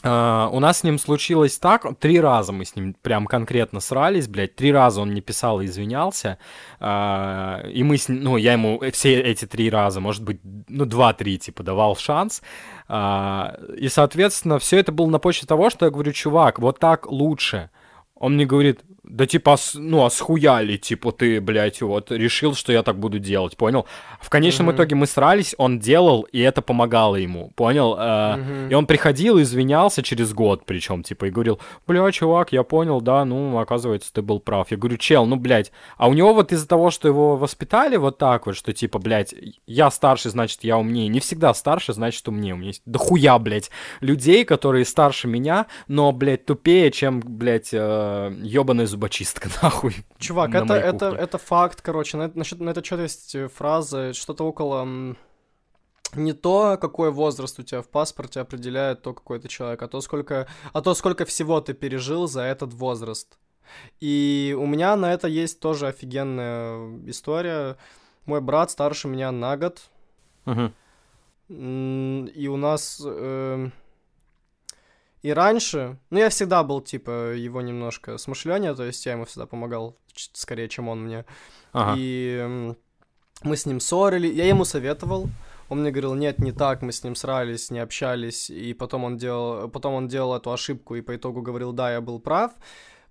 а, 0.03 0.49
у 0.51 0.59
нас 0.59 0.79
с 0.79 0.83
ним 0.83 0.99
случилось 0.99 1.57
так, 1.57 1.85
три 1.99 2.19
раза 2.19 2.53
мы 2.53 2.65
с 2.65 2.75
ним 2.75 2.93
прям 2.93 3.25
конкретно 3.25 3.79
срались, 3.79 4.27
блядь, 4.27 4.55
три 4.55 4.71
раза 4.71 5.01
он 5.01 5.09
мне 5.09 5.21
писал 5.21 5.59
и 5.59 5.65
извинялся, 5.65 6.37
а, 6.79 7.63
и 7.67 7.83
мы 7.83 7.97
с 7.97 8.07
ним, 8.07 8.23
ну, 8.23 8.37
я 8.37 8.53
ему 8.53 8.79
все 8.93 9.19
эти 9.19 9.45
три 9.45 9.69
раза, 9.69 9.99
может 9.99 10.23
быть, 10.23 10.39
ну, 10.43 10.85
два-три, 10.85 11.39
типа, 11.39 11.63
давал 11.63 11.95
шанс, 11.95 12.41
А, 12.89 13.57
и, 13.75 13.89
соответственно, 13.89 14.59
все 14.59 14.77
это 14.77 14.91
было 14.91 15.07
на 15.07 15.19
почве 15.19 15.47
того, 15.47 15.69
что 15.69 15.85
я 15.85 15.91
говорю, 15.91 16.13
чувак, 16.13 16.59
вот 16.59 16.79
так 16.79 17.11
лучше. 17.11 17.69
Он 18.15 18.35
мне 18.35 18.45
говорит, 18.45 18.81
да 19.09 19.25
типа, 19.25 19.57
ну, 19.75 20.05
а 20.05 20.09
схуяли, 20.09 20.77
типа, 20.77 21.11
ты, 21.11 21.41
блядь, 21.41 21.81
вот, 21.81 22.11
решил, 22.11 22.53
что 22.55 22.71
я 22.71 22.83
так 22.83 22.99
буду 22.99 23.19
делать, 23.19 23.57
понял? 23.57 23.85
В 24.21 24.29
конечном 24.29 24.67
Мгм. 24.67 24.75
итоге 24.75 24.95
мы 24.95 25.07
срались, 25.07 25.55
он 25.57 25.79
делал, 25.79 26.23
и 26.31 26.39
это 26.39 26.61
помогало 26.61 27.15
ему, 27.15 27.51
понял? 27.55 27.95
Мгм. 27.95 28.69
И 28.69 28.73
он 28.73 28.85
приходил, 28.85 29.39
извинялся 29.41 30.01
через 30.03 30.33
год, 30.33 30.63
причем, 30.65 31.03
типа, 31.03 31.25
и 31.25 31.29
говорил, 31.29 31.59
бля, 31.87 32.11
чувак, 32.11 32.51
я 32.51 32.63
понял, 32.63 33.01
да, 33.01 33.25
ну, 33.25 33.57
оказывается, 33.59 34.11
ты 34.13 34.21
был 34.21 34.39
прав. 34.39 34.71
Я 34.71 34.77
говорю, 34.77 34.97
чел, 34.97 35.25
ну, 35.25 35.35
блядь, 35.35 35.71
а 35.97 36.07
у 36.07 36.13
него 36.13 36.33
вот 36.33 36.51
из-за 36.51 36.67
того, 36.67 36.91
что 36.91 37.07
его 37.07 37.37
воспитали 37.37 37.97
вот 37.97 38.17
так 38.17 38.45
вот, 38.45 38.55
что, 38.55 38.73
типа, 38.73 38.99
блядь, 38.99 39.33
я 39.65 39.91
старше, 39.91 40.29
значит, 40.29 40.63
я 40.63 40.77
умнее. 40.77 41.07
Не 41.07 41.19
всегда 41.19 41.53
старше, 41.53 41.93
значит, 41.93 42.27
умнее. 42.27 42.53
У 42.53 42.57
меня 42.57 42.67
есть 42.67 42.81
дохуя, 42.85 43.37
блядь, 43.39 43.69
людей, 44.01 44.43
которые 44.45 44.85
старше 44.85 45.27
меня, 45.27 45.67
но, 45.87 46.11
блядь, 46.11 46.45
тупее, 46.45 46.91
чем, 46.91 47.19
блядь, 47.19 47.69
э, 47.71 48.33
ёбаная 48.41 48.85
зубочистка, 48.97 49.49
нахуй. 49.63 49.95
Чувак, 50.17 50.49
на 50.49 50.57
это, 50.57 50.73
это, 50.73 51.05
это 51.07 51.37
факт, 51.37 51.81
короче. 51.81 52.17
На, 52.17 52.23
это- 52.23 52.37
насчет, 52.37 52.59
на 52.59 52.71
этот 52.71 52.85
счет 52.85 52.99
есть 52.99 53.35
э, 53.35 53.47
фраза, 53.47 54.13
что-то 54.13 54.43
около... 54.45 55.15
Не 56.15 56.33
то, 56.33 56.77
какой 56.79 57.11
возраст 57.11 57.59
у 57.59 57.63
тебя 57.63 57.81
в 57.81 57.87
паспорте 57.89 58.39
определяет 58.39 59.01
то, 59.01 59.13
какой 59.13 59.39
ты 59.39 59.49
человек, 59.49 59.81
а 59.83 59.87
то, 59.87 59.99
сколько, 60.01 60.47
а 60.73 60.81
то, 60.81 60.93
сколько 60.95 61.25
всего 61.25 61.59
ты 61.59 61.73
пережил 61.73 62.27
за 62.27 62.41
этот 62.43 62.73
возраст. 62.73 63.37
И 63.99 64.55
у 64.57 64.65
меня 64.65 64.95
на 64.95 65.13
это 65.13 65.27
есть 65.27 65.59
тоже 65.59 65.87
офигенная 65.87 66.97
история. 67.09 67.75
Мой 68.25 68.39
брат 68.39 68.71
старше 68.71 69.09
меня 69.09 69.31
на 69.31 69.57
год. 69.57 69.81
М, 71.49 72.25
И 72.25 72.47
у 72.47 72.55
нас... 72.57 73.01
эм, 73.05 73.71
И 75.21 75.31
раньше... 75.31 75.97
Ну, 76.09 76.19
я 76.19 76.29
всегда 76.29 76.63
был, 76.63 76.81
типа, 76.81 77.33
его 77.33 77.61
немножко 77.61 78.17
смышленнее, 78.17 78.75
то 78.75 78.83
есть 78.83 79.05
я 79.05 79.13
ему 79.13 79.25
всегда 79.25 79.45
помогал, 79.45 79.95
скорее, 80.33 80.69
чем 80.69 80.89
он 80.89 81.03
мне. 81.03 81.25
Ага. 81.73 81.95
И 81.97 82.73
мы 83.43 83.57
с 83.57 83.65
ним 83.65 83.79
ссорили, 83.79 84.27
я 84.27 84.45
ему 84.45 84.65
советовал, 84.65 85.29
он 85.69 85.81
мне 85.81 85.91
говорил, 85.91 86.13
нет, 86.15 86.39
не 86.39 86.51
так, 86.51 86.81
мы 86.81 86.91
с 86.91 87.03
ним 87.03 87.15
срались, 87.15 87.71
не 87.71 87.79
общались, 87.79 88.49
и 88.49 88.73
потом 88.73 89.03
он 89.03 89.17
делал, 89.17 89.69
потом 89.69 89.93
он 89.95 90.07
делал 90.07 90.35
эту 90.35 90.51
ошибку, 90.51 90.95
и 90.95 91.01
по 91.01 91.15
итогу 91.15 91.41
говорил, 91.41 91.73
да, 91.73 91.91
я 91.91 92.01
был 92.01 92.19
прав. 92.19 92.51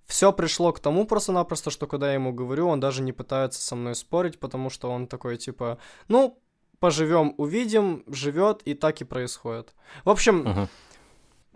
Все 0.05 0.31
пришло 0.31 0.71
к 0.71 0.79
тому 0.79 1.05
просто-напросто, 1.05 1.69
что 1.69 1.85
когда 1.85 2.07
я 2.07 2.13
ему 2.13 2.33
говорю, 2.33 2.69
он 2.69 2.79
даже 2.79 3.01
не 3.01 3.11
пытается 3.11 3.61
со 3.61 3.75
мной 3.75 3.93
спорить, 3.93 4.39
потому 4.39 4.69
что 4.69 4.89
он 4.89 5.07
такой, 5.07 5.37
типа, 5.37 5.77
ну, 6.07 6.39
поживем, 6.79 7.33
увидим, 7.37 8.03
живет, 8.07 8.61
и 8.63 8.73
так 8.73 9.01
и 9.01 9.03
происходит. 9.03 9.73
В 10.05 10.09
общем, 10.09 10.37
Мгм. 10.39 10.69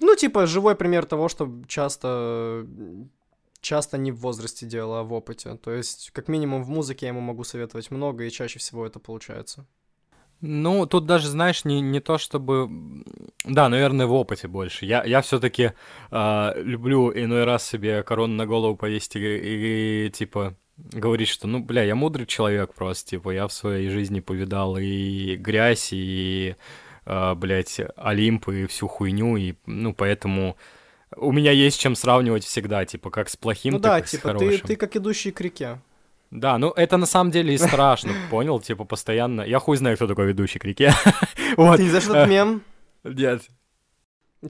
Ну, 0.02 0.16
типа, 0.16 0.46
живой 0.46 0.76
пример 0.76 1.06
того, 1.06 1.30
что 1.30 1.50
часто 1.68 2.66
часто 3.62 3.98
не 3.98 4.12
в 4.12 4.18
возрасте 4.18 4.66
дело, 4.66 5.00
а 5.00 5.04
в 5.04 5.14
опыте. 5.14 5.56
То 5.56 5.72
есть, 5.72 6.10
как 6.14 6.28
минимум, 6.28 6.64
в 6.64 6.70
музыке 6.70 7.06
я 7.06 7.12
ему 7.12 7.22
могу 7.22 7.44
советовать 7.44 7.92
много, 7.92 8.24
и 8.24 8.32
чаще 8.32 8.60
всего 8.60 8.86
это 8.86 9.00
получается. 9.00 9.66
Ну, 10.42 10.88
тут 10.88 11.06
даже, 11.06 11.28
знаешь, 11.28 11.66
не, 11.66 11.82
не 11.82 12.00
то 12.00 12.18
чтобы... 12.18 12.68
Да, 13.46 13.70
наверное, 13.70 14.08
в 14.08 14.14
опыте 14.14 14.48
больше. 14.48 14.86
Я, 14.86 15.04
я 15.04 15.22
все-таки 15.22 15.74
люблю 16.10 17.12
иной 17.14 17.44
раз 17.44 17.68
себе 17.68 18.02
корону 18.02 18.34
на 18.34 18.48
голову 18.48 18.76
повесить 18.76 19.16
и, 19.16 20.08
и, 20.08 20.10
типа, 20.10 20.56
говорить, 20.78 21.28
что, 21.28 21.48
ну, 21.48 21.60
бля, 21.60 21.84
я 21.84 21.94
мудрый 21.94 22.26
человек 22.26 22.74
просто, 22.74 23.12
типа, 23.12 23.30
я 23.30 23.48
в 23.48 23.54
своей 23.54 23.90
жизни 23.90 24.20
повидал 24.20 24.78
и 24.78 25.36
грязь, 25.36 25.90
и, 25.92 26.56
а, 27.14 27.36
блядь, 27.36 27.82
Олимп, 27.98 28.48
и 28.48 28.66
всю 28.68 28.88
хуйню, 28.88 29.36
и, 29.36 29.56
ну, 29.66 29.94
поэтому 29.94 30.56
у 31.18 31.34
меня 31.34 31.52
есть 31.52 31.78
чем 31.78 31.94
сравнивать 31.94 32.46
всегда, 32.46 32.86
типа, 32.86 33.10
как 33.10 33.28
с 33.28 33.36
плохим, 33.36 33.74
ну 33.74 33.80
так 33.82 33.92
да, 33.92 34.00
и 34.00 34.08
с 34.08 34.12
типа, 34.12 34.30
ты, 34.30 34.46
хорошим. 34.46 34.68
ты 34.68 34.76
как 34.78 34.96
идущий 34.96 35.32
к 35.32 35.42
реке. 35.42 35.82
Да, 36.30 36.58
ну 36.58 36.72
это 36.72 36.96
на 36.96 37.06
самом 37.06 37.32
деле 37.32 37.54
и 37.54 37.58
страшно, 37.58 38.14
понял? 38.30 38.62
Типа 38.62 38.86
постоянно... 38.86 39.42
Я 39.42 39.60
хуй 39.60 39.76
знаю, 39.76 39.98
кто 39.98 40.08
такой 40.08 40.28
ведущий 40.28 40.60
к 40.60 40.64
реке. 40.64 40.94
Вот. 41.58 41.76
Ты 41.76 41.84
не 41.84 41.90
знаешь 41.90 42.06
этот 42.06 42.30
мем? 42.30 42.64
Нет. 43.04 43.42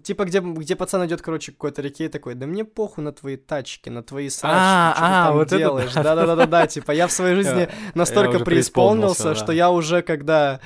Типа, 0.04 0.26
где, 0.26 0.40
где 0.40 0.76
пацан 0.76 1.04
идет, 1.08 1.24
короче, 1.24 1.52
к 1.52 1.56
какой-то 1.56 1.82
реке 1.82 2.06
и 2.06 2.10
такой, 2.10 2.36
да 2.36 2.46
мне 2.46 2.64
похуй 2.64 3.04
на 3.04 3.12
твои 3.12 3.38
тачки, 3.38 3.90
на 3.90 4.04
твои 4.04 4.30
срачки, 4.30 4.56
А, 4.56 4.94
что 4.94 5.00
ты 5.00 5.06
а, 5.08 5.26
там 5.26 5.34
вот 5.36 5.48
делаешь. 5.50 5.94
да. 5.94 6.04
Да-да-да-да, 6.04 6.68
типа, 6.68 6.92
я 6.92 7.08
в 7.08 7.12
своей 7.12 7.36
жизни 7.36 7.68
настолько 7.96 8.40
преисполнился, 8.40 9.34
что 9.34 9.52
я 9.52 9.72
уже 9.72 10.04
когда... 10.04 10.62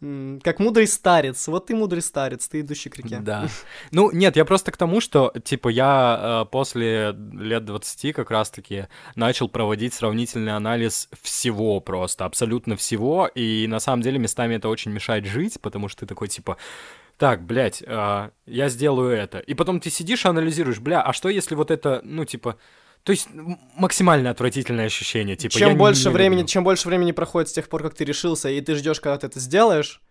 Как 0.00 0.60
мудрый 0.60 0.86
старец. 0.86 1.46
Вот 1.48 1.66
ты 1.66 1.74
мудрый 1.74 2.00
старец, 2.00 2.48
ты 2.48 2.60
идущий 2.60 2.88
к 2.88 2.96
реке. 2.96 3.18
Да. 3.20 3.48
Ну, 3.90 4.10
нет, 4.12 4.36
я 4.36 4.44
просто 4.44 4.72
к 4.72 4.76
тому, 4.76 5.00
что, 5.00 5.32
типа, 5.44 5.68
я 5.68 6.44
э, 6.46 6.50
после 6.50 7.14
лет 7.32 7.64
20 7.64 8.14
как 8.14 8.30
раз-таки 8.30 8.86
начал 9.14 9.48
проводить 9.48 9.94
сравнительный 9.94 10.54
анализ 10.54 11.08
всего 11.22 11.80
просто, 11.80 12.24
абсолютно 12.24 12.76
всего, 12.76 13.26
и 13.26 13.66
на 13.66 13.80
самом 13.80 14.02
деле 14.02 14.18
местами 14.18 14.54
это 14.54 14.68
очень 14.68 14.92
мешает 14.92 15.26
жить, 15.26 15.60
потому 15.60 15.88
что 15.88 16.00
ты 16.00 16.06
такой, 16.06 16.28
типа, 16.28 16.56
так, 17.18 17.44
блядь, 17.44 17.82
а, 17.86 18.30
я 18.46 18.68
сделаю 18.70 19.14
это. 19.14 19.38
И 19.38 19.54
потом 19.54 19.80
ты 19.80 19.90
сидишь 19.90 20.24
и 20.24 20.28
анализируешь, 20.28 20.80
бля, 20.80 21.02
а 21.02 21.12
что 21.12 21.28
если 21.28 21.54
вот 21.54 21.70
это, 21.70 22.00
ну, 22.04 22.24
типа... 22.24 22.56
То 23.02 23.12
есть 23.12 23.28
максимально 23.76 24.30
отвратительное 24.30 24.86
ощущение, 24.86 25.36
типа, 25.36 25.54
чем 25.58 25.70
не- 25.70 25.76
больше 25.76 26.08
не 26.08 26.14
времени, 26.14 26.40
люблю. 26.40 26.48
чем 26.48 26.64
больше 26.64 26.88
времени 26.88 27.12
проходит 27.12 27.48
с 27.48 27.52
тех 27.52 27.68
пор, 27.68 27.82
как 27.82 27.94
ты 27.94 28.04
решился, 28.04 28.48
и 28.50 28.60
ты 28.60 28.74
ждешь, 28.74 29.00
когда 29.00 29.16
ты 29.18 29.26
это 29.26 29.40
сделаешь, 29.40 30.02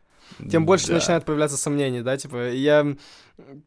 тем 0.50 0.66
больше 0.66 0.88
Да. 0.88 0.94
начинает 0.96 1.26
появляться 1.26 1.58
сомнений, 1.58 2.02
да, 2.02 2.18
типа, 2.18 2.50
я 2.52 2.96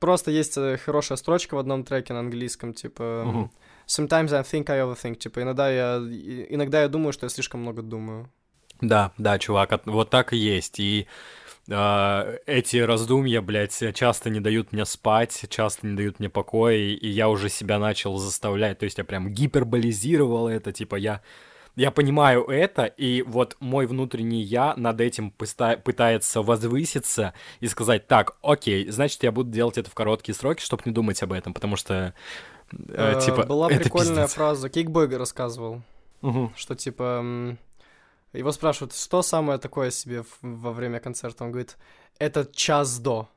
просто 0.00 0.30
есть 0.30 0.56
э, 0.56 0.76
хорошая 0.76 1.16
строчка 1.18 1.54
в 1.54 1.58
одном 1.58 1.84
треке 1.84 2.12
на 2.14 2.20
английском, 2.20 2.72
типа, 2.74 3.22
Мгм. 3.26 3.50
sometimes 3.86 4.32
I 4.32 4.42
think 4.42 4.70
I 4.70 4.80
overthink, 4.80 5.16
типа, 5.16 5.42
иногда 5.42 5.70
я, 5.70 5.96
иногда 6.50 6.82
я 6.82 6.88
думаю, 6.88 7.12
что 7.12 7.26
я 7.26 7.30
слишком 7.30 7.60
много 7.60 7.82
думаю. 7.82 8.28
Да, 8.80 9.12
да, 9.18 9.38
чувак, 9.38 9.72
от- 9.72 9.86
вот 9.86 10.10
так 10.10 10.32
и 10.32 10.36
есть. 10.36 10.80
И 10.80 11.06
а, 11.70 12.34
эти 12.46 12.78
раздумья, 12.78 13.40
блядь, 13.40 13.82
часто 13.94 14.30
не 14.30 14.40
дают 14.40 14.72
мне 14.72 14.84
спать, 14.84 15.44
часто 15.48 15.86
не 15.86 15.96
дают 15.96 16.18
мне 16.18 16.28
покоя, 16.28 16.76
и, 16.76 17.08
я 17.08 17.28
уже 17.28 17.48
себя 17.48 17.78
начал 17.78 18.16
заставлять. 18.18 18.78
То 18.78 18.84
есть 18.84 18.98
я 18.98 19.04
прям 19.04 19.30
гиперболизировал 19.30 20.48
это, 20.48 20.72
типа 20.72 20.96
я... 20.96 21.20
Я 21.74 21.90
понимаю 21.90 22.44
это, 22.44 22.84
и 22.84 23.22
вот 23.22 23.56
мой 23.58 23.86
внутренний 23.86 24.42
я 24.42 24.74
над 24.76 25.00
этим 25.00 25.30
пытается 25.30 26.42
возвыситься 26.42 27.32
и 27.60 27.66
сказать, 27.66 28.06
так, 28.06 28.36
окей, 28.42 28.90
значит, 28.90 29.22
я 29.22 29.32
буду 29.32 29.50
делать 29.50 29.78
это 29.78 29.88
в 29.90 29.94
короткие 29.94 30.34
сроки, 30.34 30.60
чтобы 30.62 30.82
не 30.84 30.92
думать 30.92 31.22
об 31.22 31.32
этом, 31.32 31.54
потому 31.54 31.76
что, 31.76 32.12
э, 32.72 33.14
Э, 33.16 33.20
типа, 33.24 33.44
Была 33.46 33.68
прикольная 33.68 34.24
пиздец. 34.24 34.34
фраза, 34.34 34.68
Кейкбой 34.68 35.08
рассказывал, 35.16 35.80
Мгм. 36.20 36.52
что, 36.56 36.74
типа, 36.74 37.56
его 38.32 38.52
спрашивают, 38.52 38.94
что 38.94 39.22
самое 39.22 39.58
такое 39.58 39.90
себе 39.90 40.24
во 40.42 40.72
время 40.72 41.00
концерта, 41.00 41.44
он 41.44 41.50
говорит, 41.52 41.76
это 42.18 42.46
час 42.52 42.98
до. 42.98 43.28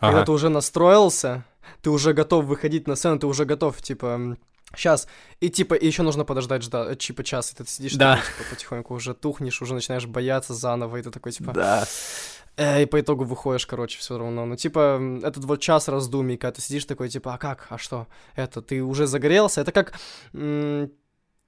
Когда 0.00 0.18
Ага. 0.18 0.26
ты 0.26 0.32
уже 0.32 0.48
настроился, 0.48 1.44
ты 1.82 1.90
уже 1.90 2.12
готов 2.12 2.44
выходить 2.44 2.86
на 2.88 2.94
сцену, 2.96 3.18
ты 3.18 3.26
уже 3.26 3.44
готов, 3.44 3.80
типа, 3.82 4.36
сейчас. 4.76 5.08
И 5.40 5.48
типа, 5.48 5.74
и 5.74 5.86
еще 5.86 6.02
нужно 6.02 6.24
подождать, 6.24 6.62
ждать, 6.62 6.98
типа, 6.98 7.24
час, 7.24 7.52
и 7.52 7.56
ты 7.56 7.66
сидишь 7.66 7.94
Да. 7.94 8.16
такой, 8.16 8.26
типа, 8.32 8.50
потихоньку 8.50 8.94
уже 8.94 9.14
тухнешь, 9.14 9.62
уже 9.62 9.74
начинаешь 9.74 10.06
бояться 10.06 10.52
заново, 10.54 10.96
и 10.98 11.02
ты 11.02 11.10
такой, 11.10 11.32
типа, 11.32 11.52
Да. 11.52 11.86
э, 12.56 12.82
и 12.82 12.86
по 12.86 13.00
итогу 13.00 13.24
выходишь, 13.24 13.66
короче, 13.66 13.98
все 13.98 14.18
равно. 14.18 14.44
Ну, 14.46 14.56
типа, 14.56 15.00
этот 15.22 15.44
вот 15.44 15.60
час 15.60 15.88
раздумий, 15.88 16.36
когда 16.36 16.52
ты 16.52 16.60
сидишь 16.60 16.84
такой, 16.84 17.08
типа, 17.08 17.34
а 17.34 17.38
как, 17.38 17.66
а 17.70 17.78
что, 17.78 18.06
это, 18.36 18.60
ты 18.62 18.82
уже 18.82 19.06
загорелся, 19.06 19.60
это 19.62 19.72
как 19.72 19.94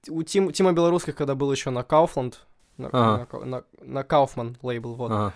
у 0.09 0.23
Тим, 0.23 0.51
Тима 0.51 0.71
Белорусских, 0.71 1.15
когда 1.15 1.35
был 1.35 1.51
еще 1.51 1.69
на 1.69 1.83
Кауфланд, 1.83 2.46
на, 2.77 2.89
Ага. 2.91 3.27
на 3.39 3.45
на- 3.45 3.63
на 3.81 4.03
Кауфман 4.03 4.57
лейбл, 4.61 4.93
вот, 4.95 5.11
Ага. 5.11 5.33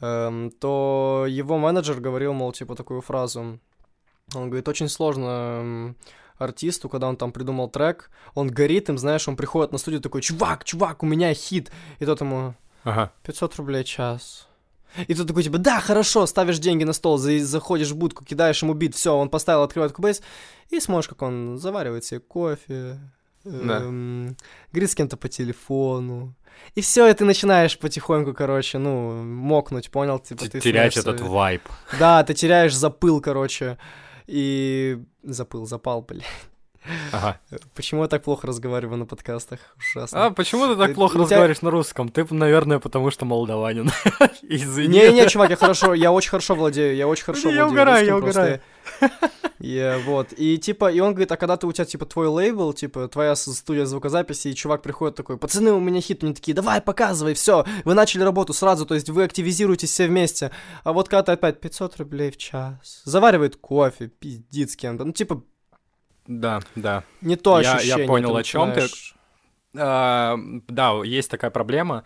эм, 0.00 0.50
то 0.50 1.26
его 1.28 1.58
менеджер 1.58 2.00
говорил, 2.00 2.32
мол, 2.32 2.52
типа 2.52 2.74
такую 2.74 3.00
фразу. 3.00 3.58
Он 4.34 4.46
говорит, 4.48 4.68
очень 4.68 4.88
сложно 4.88 5.26
эм, 5.60 5.96
артисту, 6.38 6.88
когда 6.88 7.06
он 7.08 7.16
там 7.16 7.32
придумал 7.32 7.68
трек, 7.70 8.10
он 8.34 8.48
горит 8.48 8.88
им, 8.88 8.98
знаешь, 8.98 9.26
он 9.28 9.36
приходит 9.36 9.72
на 9.72 9.78
студию 9.78 10.00
такой, 10.02 10.20
чувак, 10.20 10.64
чувак, 10.64 11.02
у 11.02 11.06
меня 11.06 11.32
хит. 11.34 11.70
И 11.98 12.04
тот 12.04 12.20
ему, 12.20 12.54
Ага. 12.84 13.10
500 13.22 13.56
рублей 13.56 13.84
час. 13.84 14.46
И 15.08 15.14
ты 15.14 15.24
такой, 15.24 15.42
типа, 15.42 15.58
да, 15.58 15.80
хорошо, 15.80 16.26
ставишь 16.26 16.58
деньги 16.58 16.84
на 16.84 16.92
стол, 16.92 17.18
за- 17.18 17.44
заходишь 17.44 17.90
в 17.90 17.96
будку, 17.96 18.24
кидаешь 18.24 18.62
ему 18.62 18.74
бит, 18.74 18.94
все, 18.94 19.14
он 19.16 19.28
поставил, 19.28 19.62
открывает 19.62 19.92
кубейс, 19.92 20.22
и 20.70 20.80
смотришь, 20.80 21.08
как 21.08 21.22
он 21.22 21.58
заваривает 21.58 22.04
себе 22.04 22.20
кофе, 22.20 22.98
Да. 23.46 23.78
эм, 23.82 24.36
говорит 24.72 24.90
с 24.90 24.94
кем-то 24.94 25.16
по 25.16 25.28
телефону. 25.28 26.34
И 26.74 26.80
все, 26.80 27.06
и 27.08 27.14
ты 27.14 27.24
начинаешь 27.24 27.78
потихоньку, 27.78 28.32
короче, 28.34 28.78
ну, 28.78 29.22
мокнуть, 29.22 29.90
понял? 29.90 30.18
Типа, 30.18 30.44
Т- 30.44 30.50
ты 30.50 30.60
Терять 30.60 30.92
становишься- 30.94 31.10
этот 31.24 31.28
вайб. 31.32 31.62
Да, 31.98 32.22
ты 32.24 32.34
теряешь 32.34 32.74
запыл, 32.74 33.20
короче. 33.20 33.78
И... 34.26 34.98
Запыл, 35.22 35.66
запал, 35.66 36.02
блин. 36.02 36.22
Ага. 37.12 37.38
Почему 37.74 38.02
я 38.02 38.08
так 38.08 38.22
плохо 38.22 38.46
разговариваю 38.46 38.98
на 38.98 39.06
подкастах? 39.06 39.58
Ужасно. 39.78 40.26
А 40.26 40.30
почему 40.30 40.66
ты 40.66 40.76
так 40.76 40.88
Ты- 40.88 40.94
плохо 40.94 41.14
тебя- 41.14 41.22
разговариваешь 41.22 41.62
на 41.62 41.70
русском? 41.70 42.08
Ты, 42.08 42.26
наверное, 42.30 42.78
потому 42.78 43.10
что 43.10 43.24
молдаванин. 43.24 43.90
Извини. 44.42 44.98
Не-не, 44.98 45.28
чувак, 45.28 45.50
я 45.50 45.56
хорошо, 45.56 45.94
я 45.94 46.12
очень 46.12 46.30
хорошо 46.30 46.54
владею, 46.54 46.96
я 46.96 47.06
очень 47.08 47.24
хорошо 47.24 47.50
Я 47.50 47.66
владею 47.66 47.70
угораю, 47.72 48.06
я 48.06 48.12
русским, 48.12 48.24
просто 48.24 48.40
угораю. 48.40 48.60
Я, 49.58 49.98
вот, 50.04 50.28
и 50.36 50.58
типа, 50.58 50.92
и 50.92 51.00
он 51.00 51.10
говорит, 51.12 51.32
а 51.32 51.36
когда 51.36 51.56
ты 51.56 51.66
у 51.66 51.72
тебя, 51.72 51.86
типа, 51.86 52.04
твой 52.04 52.28
лейбл, 52.28 52.72
типа, 52.74 53.08
твоя 53.08 53.34
студия 53.34 53.86
звукозаписи, 53.86 54.48
и 54.48 54.54
чувак 54.54 54.82
приходит 54.82 55.16
такой, 55.16 55.38
пацаны, 55.38 55.72
у 55.72 55.80
меня 55.80 56.00
хит, 56.02 56.22
они 56.22 56.34
такие, 56.34 56.54
давай, 56.54 56.80
показывай, 56.82 57.32
все, 57.34 57.64
вы 57.84 57.94
начали 57.94 58.22
работу 58.22 58.52
сразу, 58.52 58.84
то 58.84 58.94
есть 58.94 59.08
вы 59.08 59.24
активизируетесь 59.24 59.90
все 59.90 60.06
вместе, 60.08 60.50
а 60.84 60.92
вот 60.92 61.08
когда 61.08 61.22
ты 61.22 61.32
опять 61.32 61.60
500 61.60 61.96
рублей 61.96 62.30
в 62.30 62.36
час, 62.36 63.00
заваривает 63.04 63.56
кофе, 63.56 64.08
пиздит 64.08 64.70
с 64.70 64.76
кем-то, 64.76 65.04
ну, 65.04 65.12
типа, 65.12 65.42
Да, 66.26 66.60
да. 66.74 67.02
не 67.20 67.36
то 67.36 67.60
Я- 67.60 67.70
я 67.72 67.76
ощущение. 67.76 68.06
понял, 68.06 68.34
ты 68.34 68.40
о 68.40 68.42
чём 68.42 68.72
ты. 68.72 68.80
начинаешь- 68.82 69.14
А, 69.78 70.36
Да, 70.68 70.92
есть 71.04 71.30
такая 71.30 71.50
проблема. 71.50 72.04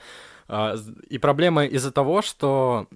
А, 0.49 0.75
И 1.09 1.19
проблема 1.19 1.65
из-за 1.67 1.93
того, 1.93 2.21
что, 2.23 2.87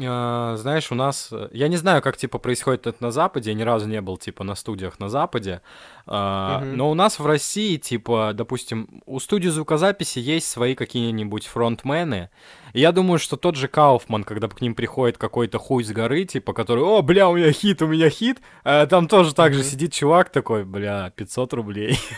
а, 0.00 0.56
знаешь, 0.56 0.92
у 0.92 0.94
нас... 0.94 1.32
Я 1.52 1.68
не 1.68 1.76
знаю, 1.76 2.00
как, 2.02 2.16
типа, 2.16 2.38
происходит 2.38 2.86
это 2.86 3.02
на 3.02 3.10
Западе. 3.10 3.50
Я 3.50 3.56
ни 3.56 3.62
разу 3.62 3.88
не 3.88 4.00
был, 4.00 4.16
типа, 4.16 4.44
на 4.44 4.54
студиях 4.54 5.00
на 5.00 5.08
Западе. 5.08 5.60
А. 6.06 6.60
Но 6.64 6.90
у 6.90 6.94
нас 6.94 7.18
в 7.18 7.26
России, 7.26 7.76
типа, 7.76 8.32
допустим, 8.34 9.02
у 9.06 9.18
студии 9.20 9.48
звукозаписи 9.48 10.18
есть 10.18 10.48
свои 10.48 10.74
какие-нибудь 10.74 11.46
фронтмены. 11.46 12.30
И 12.74 12.80
я 12.80 12.90
думаю, 12.90 13.18
что 13.20 13.36
тот 13.36 13.54
же 13.54 13.68
Кауфман, 13.68 14.24
когда 14.24 14.48
к 14.48 14.60
ним 14.60 14.74
приходит 14.74 15.16
какой-то 15.16 15.58
хуй 15.58 15.84
с 15.84 15.92
горы, 15.92 16.24
типа, 16.24 16.52
который, 16.52 16.82
о, 16.82 17.02
бля, 17.02 17.28
у 17.28 17.36
меня 17.36 17.52
хит, 17.52 17.80
у 17.82 17.86
меня 17.86 18.10
хит, 18.10 18.38
а 18.64 18.86
там 18.86 19.06
тоже 19.06 19.32
так 19.32 19.54
же 19.54 19.62
сидит 19.62 19.92
чувак 19.92 20.30
такой, 20.30 20.64
бля, 20.64 21.10
500 21.16 21.52
рублей. 21.54 21.98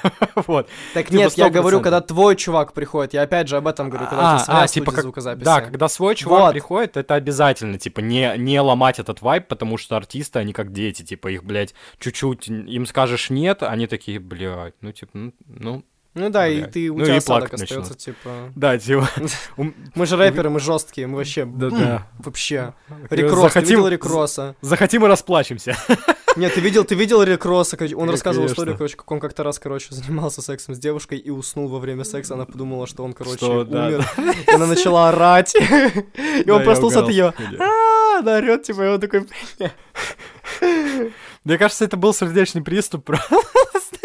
Вот. 0.46 0.68
Так 0.94 1.06
Типа, 1.06 1.16
нет, 1.18 1.32
я 1.36 1.48
100%. 1.48 1.50
говорю, 1.50 1.80
когда 1.80 2.00
твой 2.00 2.36
чувак 2.36 2.72
приходит, 2.74 3.14
я 3.14 3.22
опять 3.22 3.48
же 3.48 3.56
об 3.56 3.66
этом 3.66 3.88
говорю, 3.88 4.06
когда 4.08 4.38
своя 4.38 4.68
студия 4.68 4.88
А, 4.88 4.92
как- 4.92 5.02
звукозаписи. 5.02 5.44
Да, 5.44 5.60
когда 5.62 5.88
свой 5.88 6.14
чувак 6.14 6.40
Вот. 6.42 6.52
приходит, 6.52 6.96
это 6.96 7.14
обязательно, 7.14 7.78
типа, 7.78 8.00
не, 8.00 8.34
не 8.36 8.60
ломать 8.60 8.98
этот 8.98 9.22
вайб, 9.22 9.48
потому 9.48 9.78
что 9.78 9.96
артисты, 9.96 10.38
они 10.38 10.52
как 10.52 10.72
дети, 10.72 11.02
типа, 11.02 11.28
их, 11.28 11.42
блядь, 11.44 11.74
чуть-чуть, 11.98 12.48
им 12.48 12.86
скажешь 12.86 13.30
нет, 13.30 13.62
они 13.76 13.86
такие, 13.86 14.18
блядь, 14.18 14.74
ну, 14.80 14.90
типа, 14.92 15.10
ну, 15.14 15.32
ну, 15.46 15.84
Ну 16.14 16.30
да, 16.30 16.48
и 16.48 16.60
блядь. 16.60 16.72
ты, 16.72 16.88
у 16.90 16.96
Ну 16.98 17.04
тебя 17.04 17.14
и 17.14 17.18
осадок 17.18 17.52
остается, 17.54 17.94
типа... 17.94 18.52
да, 18.56 18.78
типа, 18.78 19.08
Мы 19.94 20.06
же 20.06 20.16
рэперы, 20.16 20.48
мы 20.50 20.60
жесткие, 20.60 21.06
мы 21.06 21.16
вообще... 21.18 21.44
Да, 21.44 21.70
да. 21.70 22.06
Вообще. 22.18 22.72
Рик 23.10 23.30
Росс, 23.32 23.52
ты 23.52 23.60
видел 23.60 23.86
Рик 23.88 24.04
Росса? 24.06 24.56
захотим 24.62 25.04
и 25.04 25.08
расплачемся. 25.08 25.76
Нет, 26.36 26.52
ты 26.54 26.60
видел, 26.60 26.84
ты 26.84 26.94
видел 26.94 27.22
Рик 27.22 27.44
Росса? 27.46 27.76
короче, 27.78 27.96
Он 27.96 28.08
Э, 28.08 28.12
рассказывал 28.12 28.46
историю, 28.46 28.76
короче, 28.76 28.96
как 28.96 29.10
он 29.10 29.20
как-то 29.20 29.42
раз, 29.42 29.58
короче, 29.58 29.94
занимался 29.94 30.42
сексом 30.42 30.74
с 30.74 30.78
девушкой 30.78 31.18
и 31.18 31.30
уснул 31.30 31.68
во 31.68 31.78
время 31.78 32.04
секса. 32.04 32.34
Она 32.34 32.44
подумала, 32.44 32.86
что 32.86 33.04
он, 33.04 33.12
короче, 33.14 33.46
умер. 33.46 34.04
И 34.46 34.50
она 34.50 34.66
начала 34.66 35.08
орать. 35.08 35.54
И 35.54 36.50
он 36.50 36.62
проснулся 36.64 37.00
от 37.00 37.08
ее. 37.10 37.32
«А, 37.58 38.18
Она 38.20 38.36
орет, 38.36 38.62
типа, 38.64 38.82
и 38.82 38.88
он 38.88 39.00
такой... 39.00 39.26
Мне 41.44 41.58
кажется, 41.58 41.84
это 41.84 41.96
был 41.96 42.12
сердечный 42.12 42.62
приступ 42.62 43.04
просто, 43.04 43.36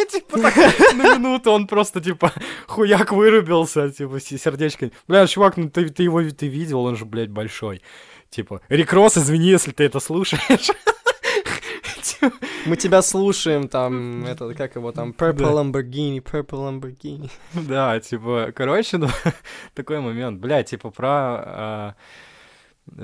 типа, 0.12 0.40
так, 0.40 0.56
на 0.96 1.16
минуту 1.16 1.52
он 1.52 1.68
просто, 1.68 2.02
типа, 2.02 2.34
хуяк 2.68 3.12
вырубился, 3.12 3.90
типа, 3.90 4.20
сердечко. 4.20 4.92
Бля, 5.08 5.28
чувак, 5.28 5.58
ну 5.58 5.70
ты, 5.70 5.90
ты 5.90 6.04
его 6.04 6.22
ты 6.32 6.48
видел, 6.48 6.82
он 6.86 6.96
же, 6.96 7.06
блядь, 7.06 7.30
большой. 7.30 7.82
Типа, 8.30 8.62
Рик 8.70 8.94
Росс, 8.94 9.18
извини, 9.18 9.50
если 9.50 9.72
ты 9.72 9.84
это 9.84 10.00
слушаешь. 10.00 10.72
Типа, 12.02 12.32
Мы 12.66 12.78
тебя 12.78 13.02
слушаем, 13.02 13.68
там, 13.68 14.26
это, 14.26 14.54
как 14.54 14.76
его 14.76 14.92
там, 14.92 15.12
Purple 15.12 15.54
Lamborghini, 15.54 16.22
Purple 16.22 16.82
Lamborghini. 16.82 17.30
Да, 17.54 18.00
типа, 18.00 18.52
короче, 18.56 18.98
ну, 18.98 19.08
такой 19.74 20.00
момент. 20.00 20.40
Бля, 20.40 20.64
типа, 20.64 20.90
про... 20.92 21.10
а, 21.10 21.96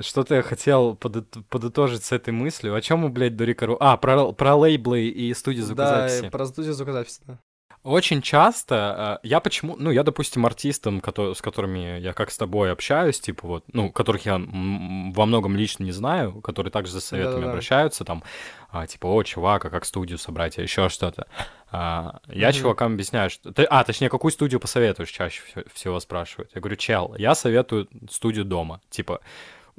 Что-то 0.00 0.34
я 0.34 0.42
хотел 0.42 0.94
подыт- 0.94 1.42
подытожить 1.48 2.04
с 2.04 2.12
этой 2.12 2.30
мыслью. 2.30 2.74
О 2.74 2.80
чем 2.80 3.00
мы, 3.00 3.08
блядь, 3.08 3.36
до 3.36 3.46
А, 3.80 3.96
про, 3.96 4.32
про 4.32 4.54
лейблы 4.56 5.06
и 5.06 5.32
студии 5.34 5.60
Да, 5.60 5.66
звукозаписи. 5.66 6.26
и 6.26 6.30
про 6.30 6.46
студию 6.46 6.74
звукозаписи, 6.74 7.20
да. 7.26 7.38
Очень 7.84 8.22
часто 8.22 9.18
э, 9.22 9.26
я 9.28 9.38
почему, 9.40 9.76
ну, 9.78 9.90
я, 9.92 10.02
допустим, 10.02 10.44
артистам, 10.44 11.00
с 11.00 11.40
которыми 11.40 12.00
я 12.00 12.12
как 12.12 12.30
с 12.32 12.36
тобой 12.36 12.72
общаюсь, 12.72 13.20
типа 13.20 13.46
вот, 13.46 13.64
ну, 13.72 13.90
которых 13.92 14.26
я 14.26 14.34
во 14.34 15.26
многом 15.26 15.56
лично 15.56 15.84
не 15.84 15.92
знаю, 15.92 16.40
которые 16.42 16.72
также 16.72 16.92
за 16.92 17.00
советами 17.00 17.34
Да-да-да. 17.36 17.50
обращаются, 17.52 18.04
там, 18.04 18.24
а, 18.70 18.86
типа, 18.88 19.06
о, 19.06 19.22
чувак, 19.22 19.64
а 19.64 19.70
как 19.70 19.84
студию 19.84 20.18
собрать, 20.18 20.58
а 20.58 20.62
еще 20.62 20.88
что-то. 20.88 21.28
Я 21.72 22.20
Мгм. 22.28 22.52
чувакам 22.52 22.92
объясняю, 22.94 23.30
что... 23.30 23.52
а, 23.70 23.84
точнее, 23.84 24.08
какую 24.10 24.32
студию 24.32 24.58
посоветуешь, 24.58 25.10
чаще 25.10 25.42
всего 25.72 26.00
спрашивают. 26.00 26.50
Я 26.54 26.60
говорю, 26.60 26.76
чел, 26.76 27.14
я 27.16 27.34
советую 27.36 27.88
студию 28.10 28.44
дома. 28.44 28.80
Типа, 28.90 29.20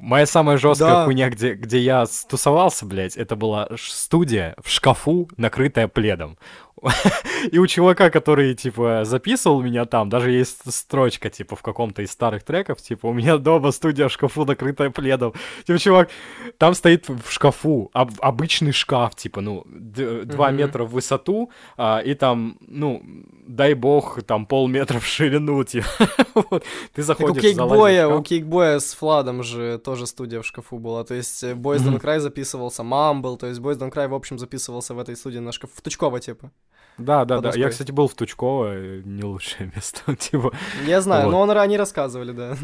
моя 0.00 0.26
самая 0.26 0.56
жесткая 0.56 0.90
Да. 0.90 1.04
хуйня, 1.04 1.28
где, 1.30 1.54
где 1.54 1.78
я 1.78 2.06
стусовался, 2.06 2.86
блядь, 2.86 3.16
это 3.16 3.36
была 3.36 3.68
студия 3.76 4.54
в 4.62 4.70
шкафу, 4.70 5.28
накрытая 5.36 5.88
пледом. 5.88 6.38
И 7.52 7.58
у 7.58 7.66
чувака, 7.66 8.10
который, 8.10 8.54
типа, 8.54 9.02
записывал 9.04 9.62
меня 9.62 9.84
там, 9.84 10.08
даже 10.08 10.30
есть 10.30 10.72
строчка, 10.72 11.30
типа, 11.30 11.56
в 11.56 11.62
каком-то 11.62 12.02
из 12.02 12.10
старых 12.10 12.42
треков, 12.42 12.80
типа, 12.82 13.06
у 13.06 13.12
меня 13.12 13.38
дома 13.38 13.70
студия 13.72 14.08
в 14.08 14.12
шкафу, 14.12 14.44
накрытая 14.44 14.90
пледом. 14.90 15.32
Типа, 15.66 15.78
чувак, 15.78 16.08
там 16.58 16.74
стоит 16.74 17.08
в 17.08 17.30
шкафу 17.30 17.90
об- 17.92 18.20
обычный 18.20 18.72
шкаф, 18.72 19.14
типа, 19.14 19.40
ну, 19.40 19.64
2 19.66 20.48
Мгм. 20.48 20.56
метра 20.56 20.84
в 20.84 20.90
высоту, 20.90 21.50
а, 21.76 22.00
и 22.00 22.14
там, 22.14 22.56
ну, 22.60 23.02
дай 23.46 23.74
бог, 23.74 24.22
там 24.22 24.46
полметра 24.46 24.98
в 25.00 25.06
ширину, 25.06 25.64
типа. 25.64 25.86
Вот. 26.50 26.62
Ты 26.62 26.66
Так 26.94 26.98
у 26.98 27.02
заходишь, 27.02 27.42
Кейкбоя, 27.42 28.08
у. 28.08 28.22
Кейкбоя 28.22 28.78
с 28.78 28.94
Фладом 28.94 29.42
же 29.42 29.78
тоже 29.78 30.06
студия 30.06 30.40
в 30.40 30.46
шкафу 30.46 30.78
была. 30.78 31.04
То 31.04 31.14
есть 31.14 31.42
э, 31.44 31.52
Boys 31.54 31.78
Don't 31.78 31.90
Мгм. 31.90 31.96
Cry 31.96 32.18
записывался, 32.20 32.82
Мамбл, 32.82 33.36
то 33.36 33.46
есть 33.46 33.60
Boys 33.60 33.78
Don't 33.78 33.92
Cry, 33.92 34.08
в 34.08 34.14
общем, 34.14 34.38
записывался 34.38 34.94
в 34.94 34.98
этой 34.98 35.16
студии 35.16 35.38
на 35.38 35.52
шкафу. 35.52 35.72
В 35.76 35.82
Тучково, 35.82 36.20
типа. 36.20 36.50
Да, 36.98 37.24
да, 37.24 37.40
да. 37.40 37.52
Я, 37.54 37.70
кстати, 37.70 37.92
был 37.92 38.08
в 38.08 38.14
Тучково, 38.14 38.74
э, 38.74 39.02
не 39.04 39.22
лучшее 39.22 39.70
место, 39.74 40.16
типа. 40.16 40.52
Я 40.84 41.00
знаю, 41.00 41.26
Вот. 41.26 41.32
но 41.32 41.40
он, 41.40 41.50
они 41.50 41.76
рассказывали, 41.76 42.32
да. 42.32 42.56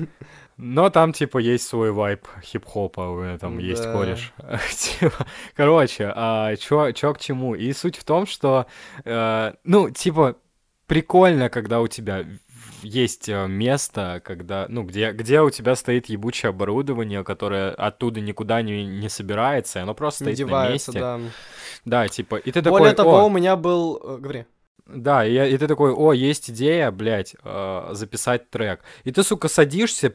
Но 0.56 0.88
там, 0.90 1.12
типа, 1.12 1.38
есть 1.38 1.66
свой 1.66 1.92
вайб 1.92 2.26
хип-хопа, 2.42 3.00
у 3.00 3.22
меня 3.22 3.38
там 3.38 3.58
есть 3.58 3.82
Да. 3.84 3.92
кореш. 3.92 4.32
Типа, 4.76 5.26
Короче, 5.54 6.12
а, 6.14 6.56
чё, 6.56 6.92
чё 6.92 7.12
к 7.14 7.18
чему? 7.18 7.54
И 7.54 7.72
суть 7.72 7.96
в 7.96 8.04
том, 8.04 8.26
что, 8.26 8.66
э, 9.04 9.52
ну, 9.64 9.90
типа, 9.90 10.36
прикольно, 10.86 11.48
когда 11.50 11.80
у 11.80 11.88
тебя 11.88 12.24
есть 12.82 13.28
э, 13.28 13.46
место, 13.46 14.20
когда, 14.24 14.66
ну, 14.68 14.82
где, 14.84 15.12
где 15.12 15.40
у 15.40 15.50
тебя 15.50 15.74
стоит 15.76 16.06
ебучее 16.08 16.50
оборудование, 16.50 17.24
которое 17.24 17.70
оттуда 17.70 18.20
никуда 18.20 18.62
не, 18.62 18.84
не 18.84 19.08
собирается, 19.08 19.82
оно 19.82 19.94
просто 19.94 20.24
Не 20.26 20.34
стоит 20.34 20.50
на 20.50 20.70
месте. 20.70 20.92
да. 21.00 21.20
Да, 21.84 22.08
типа, 22.08 22.36
и 22.36 22.50
ты 22.50 22.62
Более 22.62 22.94
такой, 22.94 23.12
того, 23.12 23.18
«О, 23.22 23.26
у 23.26 23.30
меня 23.30 23.56
был... 23.56 24.00
э, 24.02 24.18
Говори. 24.18 24.44
да, 24.86 25.24
и, 25.26 25.54
и 25.54 25.56
ты 25.58 25.66
такой, 25.68 25.92
о, 25.92 26.12
есть 26.12 26.50
идея, 26.50 26.90
блядь, 26.90 27.34
э, 27.44 27.88
записать 27.92 28.50
трек. 28.50 28.80
И 29.04 29.12
ты, 29.12 29.22
сука, 29.22 29.48
садишься, 29.48 30.12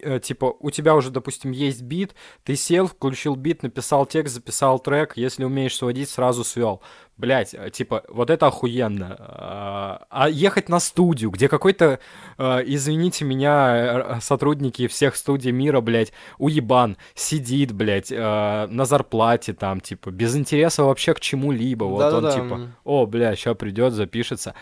э, 0.00 0.20
типа, 0.20 0.54
у 0.60 0.70
тебя 0.70 0.94
уже, 0.94 1.10
допустим, 1.10 1.50
есть 1.50 1.82
бит, 1.82 2.14
ты 2.42 2.56
сел, 2.56 2.86
включил 2.88 3.36
бит, 3.36 3.62
написал 3.62 4.06
текст, 4.06 4.34
записал 4.34 4.78
трек, 4.78 5.16
если 5.16 5.44
умеешь 5.44 5.76
сводить, 5.76 6.08
сразу 6.10 6.44
свел. 6.44 6.82
Блядь, 7.16 7.54
э, 7.54 7.70
типа, 7.70 8.02
вот 8.08 8.28
это 8.28 8.48
охуенно. 8.48 9.16
А, 9.18 10.06
А 10.10 10.28
ехать 10.28 10.68
на 10.68 10.80
студию, 10.80 11.30
где 11.30 11.48
какой-то, 11.48 12.00
э, 12.38 12.62
извините 12.66 13.24
меня, 13.24 13.76
э, 13.76 14.20
сотрудники 14.20 14.88
всех 14.88 15.14
студий 15.14 15.52
мира, 15.52 15.80
блядь, 15.80 16.12
уебан, 16.38 16.96
сидит, 17.14 17.72
блядь, 17.72 18.10
на 18.10 18.84
зарплате 18.84 19.52
там, 19.52 19.80
типа, 19.80 20.10
без 20.10 20.36
интереса 20.36 20.84
вообще 20.84 21.14
к 21.14 21.20
чему-либо. 21.20 21.84
Вот 21.84 22.02
он, 22.02 22.22
Да-да-да, 22.22 22.34
типа, 22.34 22.54
м. 22.54 22.74
о, 22.84 23.06
бля, 23.06 23.36
сейчас 23.36 23.56
придет, 23.56 23.92
запишется. 23.92 24.54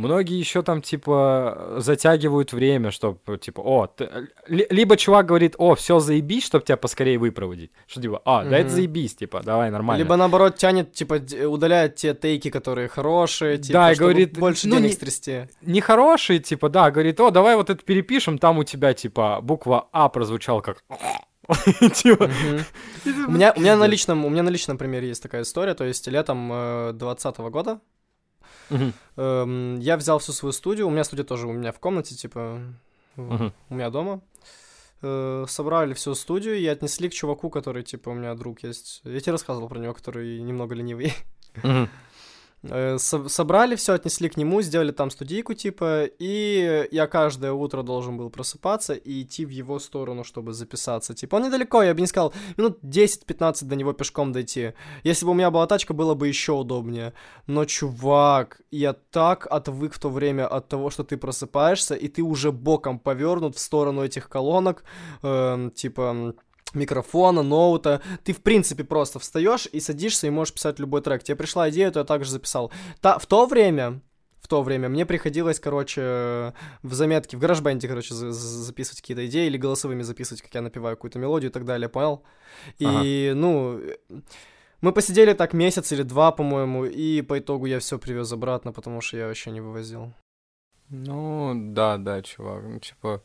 Многие 0.00 0.38
еще 0.38 0.62
там, 0.62 0.80
типа, 0.82 1.74
затягивают 1.78 2.52
время, 2.52 2.90
чтобы, 2.90 3.18
типа, 3.38 3.60
о, 3.60 3.86
ты- 3.86 4.08
ли- 4.48 4.66
либо 4.70 4.96
чувак 4.96 5.26
говорит, 5.26 5.54
о, 5.58 5.74
все 5.74 5.98
заебись, 6.00 6.46
чтобы 6.46 6.64
тебя 6.64 6.76
поскорее 6.76 7.18
выпроводить. 7.18 7.70
Что, 7.86 8.00
типа, 8.00 8.22
а, 8.24 8.44
да 8.44 8.56
это 8.56 8.66
Мгм. 8.68 8.74
заебись, 8.76 9.14
типа, 9.16 9.42
давай, 9.44 9.70
нормально. 9.70 10.02
Либо 10.02 10.16
наоборот 10.16 10.56
тянет, 10.56 10.92
типа, 10.92 11.20
удаляет 11.46 11.96
те 11.96 12.14
тейки, 12.14 12.50
которые 12.50 12.88
хорошие, 12.88 13.58
типа, 13.58 13.72
Да, 13.74 13.92
и 13.92 13.94
говорит, 13.96 14.38
больше 14.38 14.68
ну, 14.68 14.76
денег 14.76 14.88
не- 14.88 14.94
стрясти. 14.94 15.48
Нехороший, 15.62 16.38
типа, 16.38 16.68
да, 16.68 16.90
говорит, 16.90 17.20
о, 17.20 17.30
давай 17.30 17.56
вот 17.56 17.68
это 17.70 17.84
перепишем, 17.84 18.38
там 18.38 18.58
у 18.58 18.64
тебя, 18.64 18.94
типа, 18.94 19.40
буква 19.42 19.88
А 19.92 20.08
прозвучал 20.08 20.62
как... 20.62 20.82
Типа. 21.94 22.30
У 23.04 23.30
меня, 23.32 23.52
на 23.76 23.86
личном, 23.86 24.24
у 24.24 24.28
меня 24.28 24.42
на 24.42 24.50
личном 24.50 24.78
примере 24.78 25.08
есть 25.08 25.22
такая 25.22 25.42
история, 25.42 25.74
то 25.74 25.84
есть 25.84 26.06
летом 26.06 26.48
двадцатого 26.94 27.50
года 27.50 27.80
Мгм, 28.70 28.92
эм, 29.16 29.78
я 29.80 29.96
взял 29.96 30.18
всю 30.18 30.32
свою 30.32 30.52
студию, 30.52 30.86
у 30.86 30.90
меня 30.90 31.04
студия 31.04 31.24
тоже 31.24 31.46
у 31.46 31.52
меня 31.52 31.72
в 31.72 31.80
комнате, 31.80 32.14
типа, 32.14 32.60
мгм. 33.16 33.52
у 33.68 33.74
меня 33.74 33.90
дома. 33.90 34.20
Э, 35.02 35.46
собрали 35.48 35.94
всю 35.94 36.14
студию 36.14 36.58
и 36.58 36.66
отнесли 36.66 37.08
к 37.08 37.14
чуваку, 37.14 37.48
который, 37.48 37.82
типа, 37.82 38.10
у 38.10 38.14
меня 38.14 38.34
друг 38.34 38.62
есть. 38.62 39.00
Я 39.04 39.20
тебе 39.20 39.32
рассказывал 39.32 39.68
про 39.68 39.78
него, 39.78 39.94
который 39.94 40.40
немного 40.40 40.74
ленивый. 40.74 41.14
Мгм. 41.62 41.88
Э, 42.62 42.98
со- 42.98 43.28
собрали 43.28 43.74
все, 43.74 43.94
отнесли 43.94 44.28
к 44.28 44.36
нему, 44.36 44.60
сделали 44.60 44.92
там 44.92 45.10
студийку, 45.10 45.54
типа, 45.54 46.04
и 46.18 46.88
я 46.90 47.06
каждое 47.06 47.52
утро 47.52 47.82
должен 47.82 48.18
был 48.18 48.28
просыпаться 48.30 48.92
и 48.92 49.22
идти 49.22 49.46
в 49.46 49.48
его 49.48 49.78
сторону, 49.78 50.24
чтобы 50.24 50.52
записаться. 50.52 51.14
Типа, 51.14 51.36
он 51.36 51.44
недалеко, 51.44 51.82
я 51.82 51.94
бы 51.94 52.00
не 52.00 52.06
сказал, 52.06 52.34
минут 52.58 52.78
10-15 52.82 53.64
до 53.64 53.76
него 53.76 53.92
пешком 53.92 54.32
дойти. 54.32 54.72
Если 55.04 55.24
бы 55.24 55.30
у 55.32 55.34
меня 55.34 55.50
была 55.50 55.66
тачка, 55.66 55.94
было 55.94 56.14
бы 56.14 56.28
еще 56.28 56.52
удобнее. 56.52 57.14
Но, 57.46 57.64
чувак, 57.64 58.60
я 58.70 58.92
так 58.92 59.46
отвык 59.50 59.94
в 59.94 59.98
то 59.98 60.10
время 60.10 60.46
от 60.46 60.68
того, 60.68 60.90
что 60.90 61.02
ты 61.02 61.16
просыпаешься, 61.16 61.94
и 61.94 62.08
ты 62.08 62.22
уже 62.22 62.52
боком 62.52 62.98
повернут 62.98 63.56
в 63.56 63.58
сторону 63.60 64.04
этих 64.04 64.28
колонок, 64.28 64.84
э, 65.22 65.70
типа 65.74 66.34
микрофона, 66.74 67.42
ноута. 67.42 68.00
Ты, 68.24 68.32
в 68.32 68.42
принципе, 68.42 68.84
просто 68.84 69.18
встаешь 69.18 69.68
и 69.72 69.80
садишься 69.80 70.26
и 70.26 70.30
можешь 70.30 70.54
писать 70.54 70.78
любой 70.78 71.02
трек. 71.02 71.22
Тебе 71.22 71.36
пришла 71.36 71.70
идея, 71.70 71.90
то 71.90 72.00
я 72.00 72.04
также 72.04 72.30
записал. 72.30 72.72
Та, 73.00 73.18
в 73.18 73.26
то 73.26 73.46
время, 73.46 74.00
в 74.40 74.48
то 74.48 74.62
время 74.62 74.88
мне 74.88 75.06
приходилось, 75.06 75.60
короче, 75.60 76.54
в 76.82 76.94
заметке, 76.94 77.36
в 77.36 77.40
гараж-бенде, 77.40 77.88
короче, 77.88 78.14
за 78.14 78.32
записывать 78.32 79.00
какие-то 79.00 79.26
идеи 79.26 79.46
или 79.46 79.58
голосовыми 79.58 80.02
записывать, 80.02 80.42
как 80.42 80.54
я 80.54 80.62
напеваю 80.62 80.96
какую-то 80.96 81.18
мелодию 81.18 81.50
и 81.50 81.52
так 81.52 81.64
далее, 81.64 81.88
понял? 81.88 82.22
И, 82.78 82.86
ага. 82.86 83.38
ну, 83.38 83.80
мы 84.80 84.92
посидели 84.92 85.34
так 85.34 85.52
месяц 85.52 85.92
или 85.92 86.02
два, 86.02 86.32
по-моему, 86.32 86.86
и 86.86 87.22
по 87.22 87.38
итогу 87.38 87.66
я 87.66 87.78
все 87.78 87.98
привез 87.98 88.32
обратно, 88.32 88.72
потому 88.72 89.00
что 89.00 89.16
я 89.16 89.26
вообще 89.26 89.50
не 89.50 89.60
вывозил. 89.60 90.12
Ну, 90.88 91.52
да, 91.54 91.98
да, 91.98 92.22
чувак, 92.22 92.64
ну, 92.64 92.78
типа... 92.80 93.22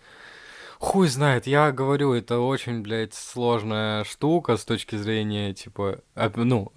Хуй 0.80 1.08
знает, 1.08 1.48
я 1.48 1.72
говорю, 1.72 2.14
это 2.14 2.40
очень, 2.40 2.82
блядь, 2.82 3.14
сложная 3.14 4.04
штука 4.04 4.58
с 4.58 4.66
точки 4.66 4.96
зрения, 4.96 5.54
типа, 5.54 6.00
ну, 6.36 6.72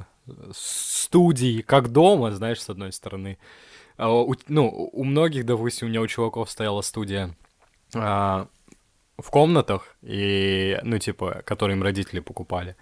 студии 0.53 1.63
как 1.63 1.89
дома, 1.89 2.31
знаешь, 2.33 2.63
с 2.63 2.71
одной 2.71 2.93
стороны. 2.93 3.39
А 3.97 4.13
у, 4.13 4.35
ну, 4.47 4.69
у 4.93 5.05
многих, 5.05 5.45
допустим, 5.45 5.89
у 5.89 5.91
меня 5.91 6.01
у 6.01 6.07
чуваков 6.07 6.51
стояла 6.51 6.83
студия 6.83 7.35
а, 7.95 8.49
в 9.19 9.31
комнатах, 9.31 9.97
и, 10.03 10.79
ну, 10.83 10.99
типа, 10.99 11.43
которые 11.45 11.77
им 11.77 11.83
родители 11.83 12.21
покупали. 12.21 12.77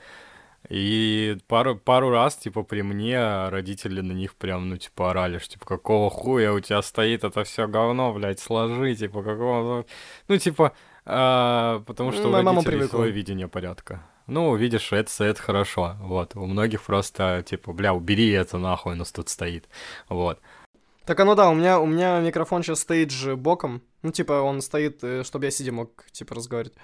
И 0.68 1.38
пару, 1.46 1.76
пару 1.76 2.10
раз, 2.10 2.36
типа, 2.36 2.64
при 2.64 2.82
мне 2.82 3.48
родители 3.48 4.00
на 4.00 4.12
них 4.12 4.34
прям, 4.34 4.68
ну, 4.68 4.76
типа, 4.76 5.10
орали, 5.10 5.38
что, 5.38 5.52
типа, 5.54 5.64
какого 5.64 6.10
хуя 6.10 6.52
у 6.52 6.60
тебя 6.60 6.82
стоит 6.82 7.24
это 7.24 7.44
все 7.44 7.68
говно, 7.68 8.12
блядь, 8.12 8.40
сложи, 8.40 8.94
типа, 8.96 9.22
какого... 9.22 9.86
Ну, 10.28 10.38
типа, 10.38 10.72
а, 11.06 11.80
потому 11.86 12.12
что 12.12 12.28
Моя 12.28 12.40
у 12.40 12.44
мама 12.44 12.62
привыкла. 12.62 12.98
свое 12.98 13.12
видение 13.12 13.46
порядка. 13.46 14.02
Ну, 14.26 14.56
видишь, 14.56 14.92
это, 14.92 15.24
это 15.24 15.40
хорошо. 15.40 15.96
Вот. 16.00 16.34
У 16.34 16.46
многих 16.46 16.82
просто, 16.82 17.44
типа, 17.46 17.72
бля, 17.72 17.94
убери 17.94 18.30
это 18.30 18.58
нахуй, 18.58 18.94
у 18.94 18.96
нас 18.96 19.12
тут 19.12 19.28
стоит. 19.28 19.68
Вот. 20.08 20.40
Так 21.04 21.20
оно 21.20 21.36
да, 21.36 21.48
у 21.48 21.54
меня, 21.54 21.78
у 21.78 21.86
меня 21.86 22.18
микрофон 22.18 22.64
сейчас 22.64 22.80
стоит 22.80 23.12
же 23.12 23.36
боком. 23.36 23.82
Ну, 24.02 24.10
типа, 24.10 24.40
он 24.40 24.60
стоит, 24.60 25.04
э, 25.04 25.22
чтобы 25.22 25.44
я 25.44 25.52
сидя 25.52 25.70
мог, 25.70 26.04
типа, 26.10 26.34
разговаривать. 26.34 26.74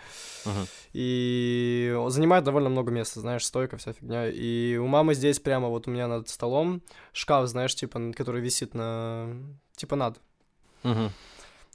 Uh-huh. 0.45 0.69
И 0.93 1.93
занимает 2.07 2.45
довольно 2.45 2.69
много 2.69 2.93
места, 2.93 3.19
знаешь, 3.19 3.45
стойка, 3.45 3.77
вся 3.79 3.93
фигня. 3.93 4.29
И 4.29 4.77
у 4.77 4.87
мамы 4.87 5.15
здесь 5.15 5.41
прямо 5.41 5.69
вот 5.69 5.89
у 5.89 5.91
меня 5.91 6.07
над 6.07 6.29
столом 6.29 6.83
шкаф, 7.13 7.49
знаешь, 7.49 7.75
типа, 7.75 8.13
который 8.17 8.41
висит 8.41 8.75
на... 8.75 9.35
Типа 9.75 9.97
над. 9.97 10.21
Uh-huh. 10.85 11.11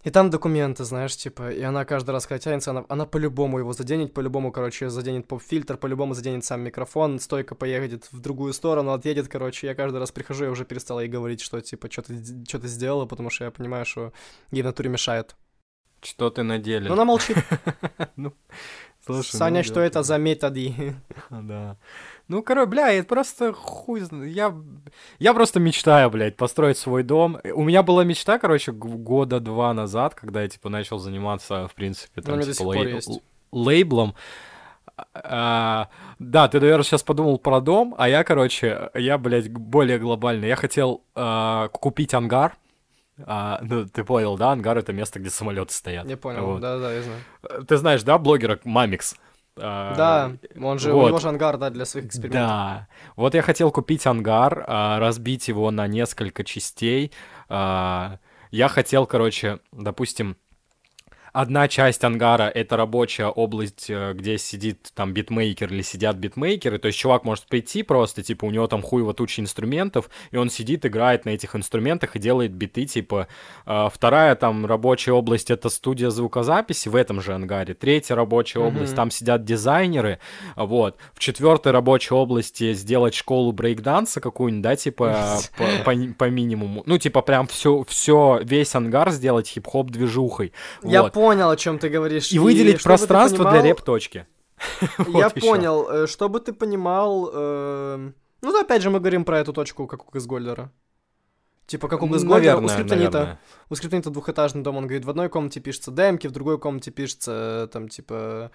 И 0.04 0.10
там 0.12 0.30
документы, 0.30 0.84
знаешь, 0.84 1.18
типа, 1.18 1.52
и 1.52 1.62
она 1.64 1.84
каждый 1.84 2.12
раз, 2.12 2.28
когда 2.28 2.40
тянется, 2.40 2.72
она, 2.72 2.86
она 2.88 3.06
по-любому 3.06 3.60
его 3.60 3.74
заденет, 3.74 4.14
по-любому, 4.14 4.52
короче, 4.52 4.90
заденет 4.90 5.28
поп-фильтр, 5.28 5.76
по-любому 5.76 6.14
заденет 6.14 6.46
сам 6.46 6.62
микрофон, 6.62 7.20
стойка 7.20 7.56
поедет 7.56 8.08
в 8.12 8.20
другую 8.20 8.54
сторону, 8.54 8.92
отъедет, 8.92 9.28
короче, 9.28 9.68
я 9.68 9.76
каждый 9.76 9.98
раз 9.98 10.12
прихожу, 10.12 10.46
я 10.46 10.52
уже 10.52 10.66
перестала 10.66 11.00
ей 11.00 11.10
говорить, 11.10 11.42
что, 11.42 11.60
типа, 11.62 11.92
что 11.92 12.04
ты, 12.04 12.24
что 12.48 12.60
ты 12.60 12.68
сделала, 12.68 13.06
потому 13.06 13.32
что 13.32 13.46
я 13.46 13.52
понимаю, 13.52 13.86
что 13.86 14.14
ей 14.52 14.62
в 14.62 14.66
натуре 14.66 14.90
мешает. 14.90 15.36
Что 16.02 16.30
ты 16.30 16.44
на 16.44 16.60
деле? 16.60 16.88
Ну, 16.88 16.94
она 16.94 17.06
молчит. 17.06 17.38
Ну, 18.16 18.34
слушай, 19.06 19.38
Саня, 19.38 19.60
ну, 19.60 19.64
что 19.64 19.80
это 19.80 20.04
за 20.04 20.18
методы? 20.18 20.96
Да. 21.30 21.78
Ну, 22.28 22.44
короче, 22.44 22.70
бля, 22.70 22.92
это 22.92 23.08
просто 23.08 23.54
хуй... 23.54 24.04
Я, 24.30 24.54
я 25.20 25.34
просто 25.34 25.62
мечтаю, 25.62 26.10
блядь, 26.10 26.36
построить 26.36 26.78
свой 26.78 27.04
дом. 27.04 27.40
У 27.54 27.64
меня 27.64 27.84
была 27.84 28.04
мечта, 28.04 28.38
короче, 28.38 28.74
года 28.74 29.40
два 29.40 29.74
назад, 29.74 30.14
когда 30.14 30.42
я, 30.42 30.50
типа, 30.50 30.68
начал 30.70 31.00
заниматься, 31.00 31.68
в 31.70 31.74
принципе, 31.74 32.22
там, 32.22 32.42
типа, 32.42 32.74
лей... 32.74 33.02
лейблом. 33.52 34.16
А, 35.14 35.90
да, 36.20 36.48
ты, 36.48 36.60
наверное, 36.60 36.84
сейчас 36.84 37.04
подумал 37.04 37.38
про 37.38 37.62
дом, 37.62 37.96
а 37.98 38.10
я, 38.10 38.24
короче, 38.24 38.90
я, 38.94 39.18
блядь, 39.18 39.50
более 39.50 40.00
глобальный. 40.00 40.48
Я 40.48 40.56
хотел 40.56 41.04
а, 41.16 41.70
купить 41.70 42.14
ангар, 42.14 42.58
а, 43.26 43.60
ну, 43.62 43.86
ты 43.86 44.04
понял, 44.04 44.38
да? 44.38 44.52
Ангар— 44.52 44.78
это 44.80 44.94
место, 44.94 45.20
где 45.20 45.30
самолеты 45.30 45.74
стоят. 45.74 46.08
Я 46.08 46.18
понял, 46.18 46.46
вот. 46.46 46.62
да-да, 46.62 46.94
я 46.94 47.02
знаю. 47.02 47.66
Ты 47.66 47.78
знаешь, 47.78 48.04
да, 48.04 48.18
блогера 48.18 48.60
Мамикс? 48.64 49.16
А, 49.60 49.96
да, 49.96 50.32
он 50.62 50.80
же, 50.80 50.94
вот. 50.94 51.06
у 51.06 51.08
него 51.08 51.20
же 51.20 51.30
ангар, 51.30 51.58
да, 51.58 51.70
для 51.70 51.86
своих 51.86 52.08
экспериментов. 52.08 52.48
Да, 52.48 52.88
вот 53.16 53.34
я 53.34 53.42
хотел 53.42 53.72
купить 53.72 54.06
ангар, 54.06 54.64
а, 54.68 55.00
разбить 55.00 55.48
его 55.48 55.72
на 55.72 55.88
несколько 55.88 56.44
частей. 56.44 57.12
А, 57.50 58.20
я 58.52 58.68
хотел, 58.68 59.06
короче, 59.06 59.60
допустим, 59.72 60.38
одна 61.38 61.68
часть 61.68 62.04
ангара— 62.04 62.50
это 62.56 62.78
рабочая 62.78 63.28
область, 63.28 63.92
э, 63.92 64.14
где 64.14 64.40
сидит 64.40 64.90
там 64.96 65.14
битмейкер 65.14 65.72
или 65.72 65.84
сидят 65.84 66.16
битмейкеры, 66.16 66.80
то 66.80 66.88
есть 66.88 66.98
чувак 66.98 67.26
может 67.26 67.46
прийти 67.46 67.84
просто, 67.84 68.24
типа, 68.24 68.46
у 68.46 68.50
него 68.50 68.66
там 68.66 68.82
хуево 68.82 69.14
туча 69.14 69.44
инструментов, 69.44 70.10
и 70.32 70.38
он 70.38 70.50
сидит, 70.50 70.84
играет 70.88 71.26
на 71.26 71.30
этих 71.30 71.56
инструментах 71.56 72.16
и 72.16 72.20
делает 72.20 72.54
биты, 72.54 72.86
типа, 72.86 73.28
а, 73.68 73.90
вторая 73.90 74.34
там 74.34 74.66
рабочая 74.66 75.12
область— 75.12 75.52
это 75.52 75.70
студия 75.70 76.10
звукозаписи 76.10 76.90
в 76.90 76.96
этом 76.96 77.22
же 77.22 77.36
ангаре, 77.36 77.76
третья 77.76 78.16
рабочая 78.16 78.60
mm-hmm. 78.60 78.68
область, 78.68 78.96
там 78.96 79.12
сидят 79.12 79.46
дизайнеры, 79.46 80.18
вот, 80.56 80.98
в 81.14 81.20
четвертой 81.20 81.72
рабочей 81.72 82.16
области 82.16 82.74
сделать 82.74 83.14
школу 83.14 83.52
брейкданса 83.52 84.22
какую-нибудь, 84.22 84.64
да, 84.64 84.76
типа, 84.76 85.38
по, 85.58 85.66
по, 85.86 85.96
по 86.18 86.30
минимуму, 86.32 86.82
ну, 86.88 86.98
типа, 86.98 87.22
прям 87.22 87.46
все, 87.46 87.86
все, 87.88 88.40
весь 88.42 88.74
ангар 88.74 89.12
сделать 89.12 89.48
хип-хоп 89.48 89.92
движухой. 89.92 90.52
Я 90.82 91.04
вот. 91.04 91.14
понял, 91.14 91.27
о 91.32 91.56
чем 91.56 91.80
ты 91.80 91.90
говоришь. 91.90 92.32
И, 92.32 92.36
и 92.36 92.40
выделить 92.40 92.84
пространство 92.84 93.44
понимал... 93.44 93.54
для 93.54 93.62
реп-точки. 93.64 94.28
Я 95.08 95.30
понял. 95.30 95.88
Э, 95.90 96.08
чтобы 96.08 96.40
ты 96.40 96.54
понимал... 96.54 97.30
Э... 97.34 98.12
Ну, 98.42 98.60
опять 98.60 98.82
же, 98.82 98.90
мы 98.90 99.00
говорим 99.00 99.26
про 99.26 99.40
эту 99.40 99.54
точку, 99.54 99.88
как 99.88 100.08
у 100.08 100.12
Газгольдера. 100.12 100.72
Типа, 101.68 101.90
как 101.90 102.02
у 102.02 102.08
Газгольдера, 102.08 102.58
у 102.58 102.68
Скриптонита. 102.68 103.40
У 103.70 103.76
Скриптонита 103.76 104.10
двухэтажный 104.10 104.64
дом, 104.64 104.78
он 104.78 104.88
говорит, 104.88 105.04
в 105.04 105.10
одной 105.10 105.28
комнате 105.28 105.60
пишется 105.60 105.92
демки, 105.92 106.28
в 106.28 106.32
другой 106.32 106.58
комнате 106.60 106.92
пишется, 106.92 107.70
там, 107.74 107.90
типа, 107.90 108.52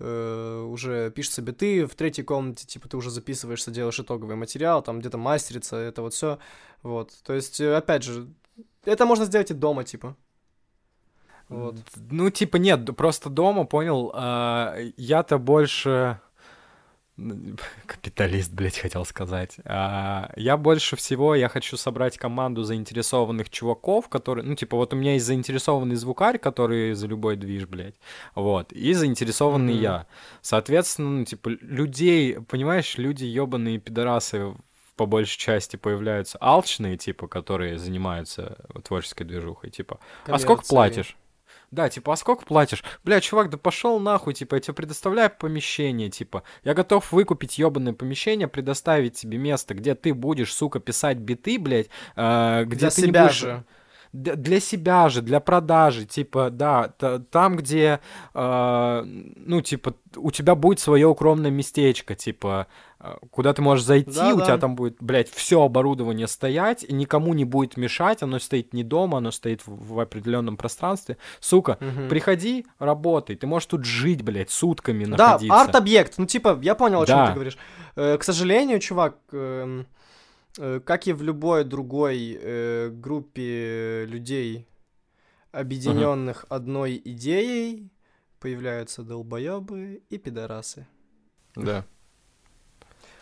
э, 0.00 0.66
уже 0.68 1.12
пишется 1.12 1.42
биты, 1.42 1.86
в 1.86 1.94
третьей 1.94 2.24
комнате, 2.24 2.66
типа, 2.66 2.88
ты 2.88 2.96
уже 2.96 3.10
записываешься, 3.10 3.70
делаешь 3.70 4.00
итоговый 4.00 4.34
материал, 4.34 4.82
там, 4.82 4.98
где-то 4.98 5.16
мастерится, 5.16 5.76
это 5.76 6.02
вот 6.02 6.12
все. 6.12 6.40
Вот. 6.82 7.12
То 7.24 7.34
есть, 7.34 7.60
э, 7.60 7.76
опять 7.76 8.02
же, 8.02 8.28
это 8.84 9.06
можно 9.06 9.26
сделать 9.26 9.52
и 9.52 9.54
дома, 9.54 9.84
типа. 9.84 10.16
Вот. 11.50 11.76
Ну, 12.10 12.30
типа, 12.30 12.56
нет, 12.56 12.96
просто 12.96 13.28
дома, 13.28 13.64
понял, 13.64 14.12
а, 14.14 14.76
я-то 14.96 15.38
больше... 15.38 16.20
Капиталист, 17.86 18.52
блядь, 18.52 18.78
хотел 18.78 19.04
сказать. 19.04 19.56
А, 19.64 20.30
я 20.36 20.56
больше 20.56 20.94
всего, 20.94 21.34
я 21.34 21.48
хочу 21.48 21.76
собрать 21.76 22.16
команду 22.16 22.62
заинтересованных 22.62 23.50
чуваков, 23.50 24.08
которые, 24.08 24.46
ну, 24.46 24.54
типа, 24.54 24.76
вот 24.76 24.94
у 24.94 24.96
меня 24.96 25.14
есть 25.14 25.26
заинтересованный 25.26 25.96
звукарь, 25.96 26.38
который 26.38 26.94
за 26.94 27.08
любой 27.08 27.34
движ, 27.34 27.66
блядь, 27.66 27.96
вот, 28.36 28.72
и 28.72 28.94
заинтересованный 28.94 29.74
mm-hmm. 29.74 29.82
я. 29.82 30.06
Соответственно, 30.42 31.10
ну, 31.10 31.24
типа, 31.24 31.48
людей, 31.48 32.38
понимаешь, 32.40 32.96
люди 32.96 33.24
ебаные 33.24 33.78
пидорасы 33.78 34.54
по 34.94 35.06
большей 35.06 35.38
части 35.38 35.76
появляются 35.76 36.38
алчные, 36.40 36.96
типа, 36.96 37.26
которые 37.26 37.76
занимаются 37.76 38.58
творческой 38.84 39.24
движухой, 39.24 39.70
типа, 39.70 39.98
а 40.26 40.38
сколько 40.38 40.62
платишь? 40.62 41.16
Да, 41.70 41.88
типа, 41.88 42.12
а 42.12 42.16
сколько 42.16 42.44
платишь? 42.44 42.82
Бля, 43.04 43.20
чувак, 43.20 43.48
да 43.48 43.56
пошел 43.56 44.00
нахуй, 44.00 44.34
типа, 44.34 44.56
я 44.56 44.60
тебе 44.60 44.74
предоставляю 44.74 45.30
помещение, 45.30 46.10
типа. 46.10 46.42
Я 46.64 46.74
готов 46.74 47.12
выкупить 47.12 47.58
ебаное 47.58 47.92
помещение, 47.92 48.48
предоставить 48.48 49.14
тебе 49.14 49.38
место, 49.38 49.74
где 49.74 49.94
ты 49.94 50.12
будешь, 50.12 50.52
сука, 50.52 50.80
писать 50.80 51.18
биты, 51.18 51.58
блядь, 51.60 51.88
э, 52.16 52.64
где 52.66 52.76
Для 52.76 52.90
ты 52.90 53.02
себя 53.02 53.20
не 53.20 53.26
будешь... 53.26 53.38
же 53.38 53.64
для 54.12 54.58
себя 54.58 55.08
же, 55.08 55.22
для 55.22 55.38
продажи, 55.38 56.04
типа, 56.04 56.50
да, 56.50 56.88
там, 57.30 57.56
где, 57.56 58.00
э, 58.34 59.02
ну, 59.04 59.60
типа, 59.60 59.94
у 60.16 60.32
тебя 60.32 60.56
будет 60.56 60.80
свое 60.80 61.06
укромное 61.06 61.52
местечко, 61.52 62.16
типа, 62.16 62.66
куда 63.30 63.54
ты 63.54 63.62
можешь 63.62 63.84
зайти, 63.84 64.10
да, 64.10 64.34
у 64.34 64.38
да. 64.38 64.44
тебя 64.44 64.58
там 64.58 64.76
будет, 64.76 64.96
блядь, 65.00 65.30
все 65.30 65.62
оборудование 65.62 66.26
стоять, 66.26 66.84
и 66.84 66.92
никому 66.92 67.32
не 67.32 67.44
будет 67.44 67.76
мешать, 67.76 68.22
оно 68.22 68.38
стоит 68.38 68.74
не 68.74 68.84
дома, 68.84 69.18
оно 69.18 69.30
стоит 69.30 69.66
в, 69.66 69.94
в 69.94 70.00
определенном 70.00 70.56
пространстве. 70.56 71.16
Сука, 71.40 71.78
угу. 71.80 72.08
приходи, 72.08 72.66
работай, 72.78 73.36
ты 73.36 73.46
можешь 73.46 73.66
тут 73.66 73.84
жить, 73.84 74.22
блядь, 74.22 74.50
сутками 74.50 75.04
находиться. 75.06 75.48
Да, 75.48 75.62
арт-объект, 75.62 76.18
ну, 76.18 76.26
типа, 76.26 76.58
я 76.62 76.74
понял, 76.74 77.02
о 77.02 77.06
чем 77.06 77.16
да. 77.16 77.26
ты 77.28 77.34
говоришь. 77.34 77.58
Э, 77.96 78.18
к 78.18 78.22
сожалению, 78.22 78.80
чувак, 78.80 79.16
э, 79.32 79.84
э, 80.58 80.80
как 80.84 81.06
и 81.06 81.12
в 81.12 81.22
любой 81.22 81.64
другой 81.64 82.38
э, 82.38 82.90
группе 82.90 84.04
людей, 84.06 84.68
объединенных 85.52 86.44
одной 86.50 87.00
идеей, 87.02 87.90
появляются 88.40 89.02
долбоебы 89.02 90.02
и 90.10 90.18
пидорасы. 90.18 90.86
Да. 91.56 91.84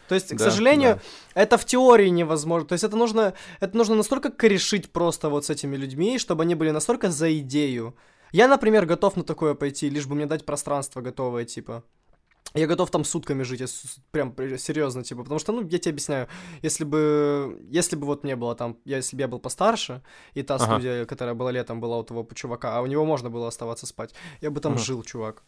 То 0.09 0.15
есть, 0.15 0.29
к 0.29 0.39
Да, 0.39 0.45
сожалению, 0.51 0.95
да. 1.35 1.43
это 1.43 1.59
в 1.59 1.65
теории 1.65 2.09
невозможно. 2.09 2.67
То 2.69 2.73
есть 2.73 2.85
это 2.85 2.97
нужно, 2.97 3.35
это 3.61 3.77
нужно 3.77 3.95
настолько 3.95 4.31
корешить 4.31 4.91
просто 4.93 5.29
вот 5.29 5.45
с 5.45 5.51
этими 5.51 5.77
людьми, 5.77 6.19
чтобы 6.19 6.43
они 6.43 6.55
были 6.55 6.71
настолько 6.71 7.11
за 7.11 7.39
идею. 7.39 7.95
Я, 8.33 8.49
например, 8.49 8.87
готов 8.87 9.17
на 9.17 9.23
такое 9.23 9.55
пойти, 9.55 9.91
лишь 9.91 10.07
бы 10.07 10.15
мне 10.15 10.27
дать 10.27 10.45
пространство 10.47 11.01
готовое, 11.03 11.45
типа. 11.45 11.83
Я 12.55 12.67
готов 12.67 12.91
там 12.91 13.05
сутками 13.05 13.43
жить, 13.43 13.61
я 13.61 13.67
с- 13.67 13.99
прям 14.11 14.35
серьезно, 14.59 15.03
типа, 15.05 15.23
потому 15.23 15.39
что, 15.39 15.53
ну, 15.53 15.61
я 15.69 15.79
тебе 15.79 15.91
объясняю, 15.93 16.29
если 16.63 16.85
бы, 16.85 17.59
если 17.71 17.95
бы 17.97 18.07
вот 18.07 18.25
мне 18.25 18.37
было 18.37 18.55
там, 18.55 18.79
я, 18.87 18.97
если 18.97 19.17
бы 19.17 19.21
я 19.23 19.29
был 19.29 19.39
постарше, 19.39 20.01
и 20.33 20.43
та 20.43 20.55
Ага. 20.55 20.65
студия, 20.65 21.05
которая 21.05 21.35
была 21.35 21.53
летом, 21.53 21.79
была 21.81 21.99
у 21.99 22.03
того 22.05 22.27
чувака, 22.35 22.79
а 22.79 22.81
у 22.81 22.87
него 22.87 23.05
можно 23.05 23.29
было 23.29 23.49
оставаться 23.49 23.87
спать, 23.87 24.15
я 24.41 24.51
бы 24.51 24.61
там 24.61 24.73
Мгм. 24.73 24.81
жил, 24.83 25.03
чувак. 25.03 25.43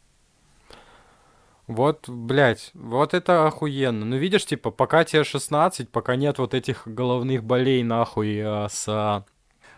Вот, 1.71 2.09
блядь, 2.09 2.73
вот 2.75 3.15
это 3.15 3.47
охуенно. 3.47 4.05
Ну, 4.05 4.17
видишь, 4.17 4.45
типа, 4.45 4.73
пока 4.73 5.05
тебе 5.05 5.23
16, 5.23 5.89
пока 5.89 6.17
нет 6.17 6.39
вот 6.39 6.53
этих 6.53 6.83
головных 6.85 7.45
болей, 7.45 7.85
нахуй, 7.85 8.39
э, 8.39 8.67
с 8.69 8.89
а, 8.89 9.25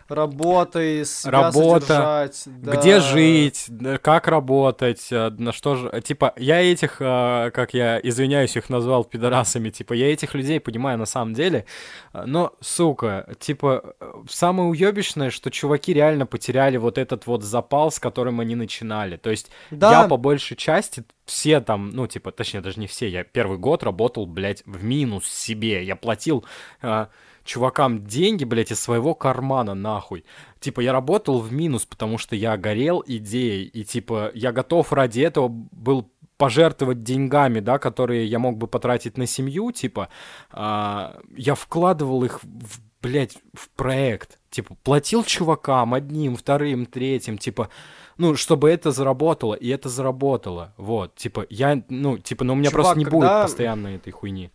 Работай, 0.09 1.05
себя 1.05 1.31
Работа, 1.31 1.85
содержать, 1.85 2.47
где 2.81 2.95
да. 2.95 2.99
жить, 2.99 3.65
да, 3.69 3.97
как 3.97 4.27
работать, 4.27 5.07
э, 5.11 5.29
на 5.29 5.51
что 5.51 5.75
же... 5.75 6.01
Типа, 6.01 6.33
я 6.37 6.61
этих, 6.61 6.97
э, 6.99 7.51
как 7.53 7.73
я, 7.73 7.99
извиняюсь, 7.99 8.55
их 8.55 8.69
назвал 8.69 9.03
пидорасами, 9.03 9.69
типа, 9.69 9.93
я 9.93 10.11
этих 10.11 10.33
людей 10.33 10.59
понимаю 10.59 10.97
на 10.97 11.05
самом 11.05 11.33
деле, 11.33 11.65
э, 12.13 12.23
но, 12.25 12.53
сука, 12.59 13.27
типа, 13.39 13.95
самое 14.29 14.69
уебищное, 14.69 15.29
что 15.29 15.49
чуваки 15.51 15.93
реально 15.93 16.25
потеряли 16.25 16.77
вот 16.77 16.97
этот 16.97 17.25
вот 17.27 17.43
запал, 17.43 17.91
с 17.91 17.99
которым 17.99 18.39
они 18.39 18.55
начинали. 18.55 19.17
То 19.17 19.29
есть 19.29 19.51
Да. 19.71 20.01
я 20.03 20.07
по 20.07 20.17
большей 20.17 20.57
части 20.57 21.03
все 21.25 21.61
там, 21.61 21.91
ну, 21.91 22.07
типа, 22.07 22.31
точнее, 22.31 22.61
даже 22.61 22.79
не 22.79 22.87
все, 22.87 23.07
я 23.07 23.23
первый 23.23 23.57
год 23.57 23.83
работал, 23.83 24.25
блядь, 24.25 24.63
в 24.65 24.83
минус 24.83 25.25
себе. 25.25 25.83
Я 25.83 25.95
платил 25.95 26.43
э, 26.81 27.07
чувакам 27.43 28.05
деньги, 28.05 28.43
блядь, 28.43 28.71
из 28.71 28.79
своего 28.79 29.13
кармана, 29.15 29.73
нахуй. 29.73 30.25
Типа, 30.59 30.81
я 30.81 30.91
работал 30.93 31.39
в 31.39 31.51
минус, 31.51 31.85
потому 31.85 32.17
что 32.17 32.35
я 32.35 32.57
горел 32.57 33.03
идеей, 33.05 33.65
и, 33.65 33.83
типа, 33.83 34.31
я 34.33 34.51
готов 34.51 34.93
ради 34.93 35.21
этого 35.21 35.47
был 35.49 36.09
пожертвовать 36.37 37.03
деньгами, 37.03 37.59
да, 37.59 37.77
которые 37.77 38.25
я 38.25 38.39
мог 38.39 38.57
бы 38.57 38.67
потратить 38.67 39.17
на 39.17 39.27
семью, 39.27 39.71
типа, 39.71 40.09
а, 40.51 41.19
я 41.35 41.55
вкладывал 41.55 42.23
их 42.23 42.43
в, 42.43 42.79
блядь, 43.01 43.37
в 43.53 43.69
проект, 43.69 44.39
типа, 44.49 44.75
платил 44.83 45.23
чувакам 45.23 45.93
одним, 45.93 46.35
вторым, 46.35 46.85
третьим, 46.85 47.37
типа, 47.37 47.69
ну, 48.17 48.35
чтобы 48.35 48.69
это 48.69 48.91
заработало, 48.91 49.53
и 49.53 49.67
это 49.69 49.89
заработало, 49.89 50.73
вот, 50.77 51.15
типа, 51.15 51.45
я, 51.49 51.81
ну, 51.89 52.17
типа, 52.17 52.43
ну, 52.43 52.53
у 52.53 52.55
меня 52.55 52.71
Чувак, 52.71 52.85
просто 52.85 52.99
не 52.99 53.05
будет 53.05 53.29
когда- 53.29 53.43
постоянно 53.43 53.87
этой 53.89 54.11
хуйни. 54.11 54.51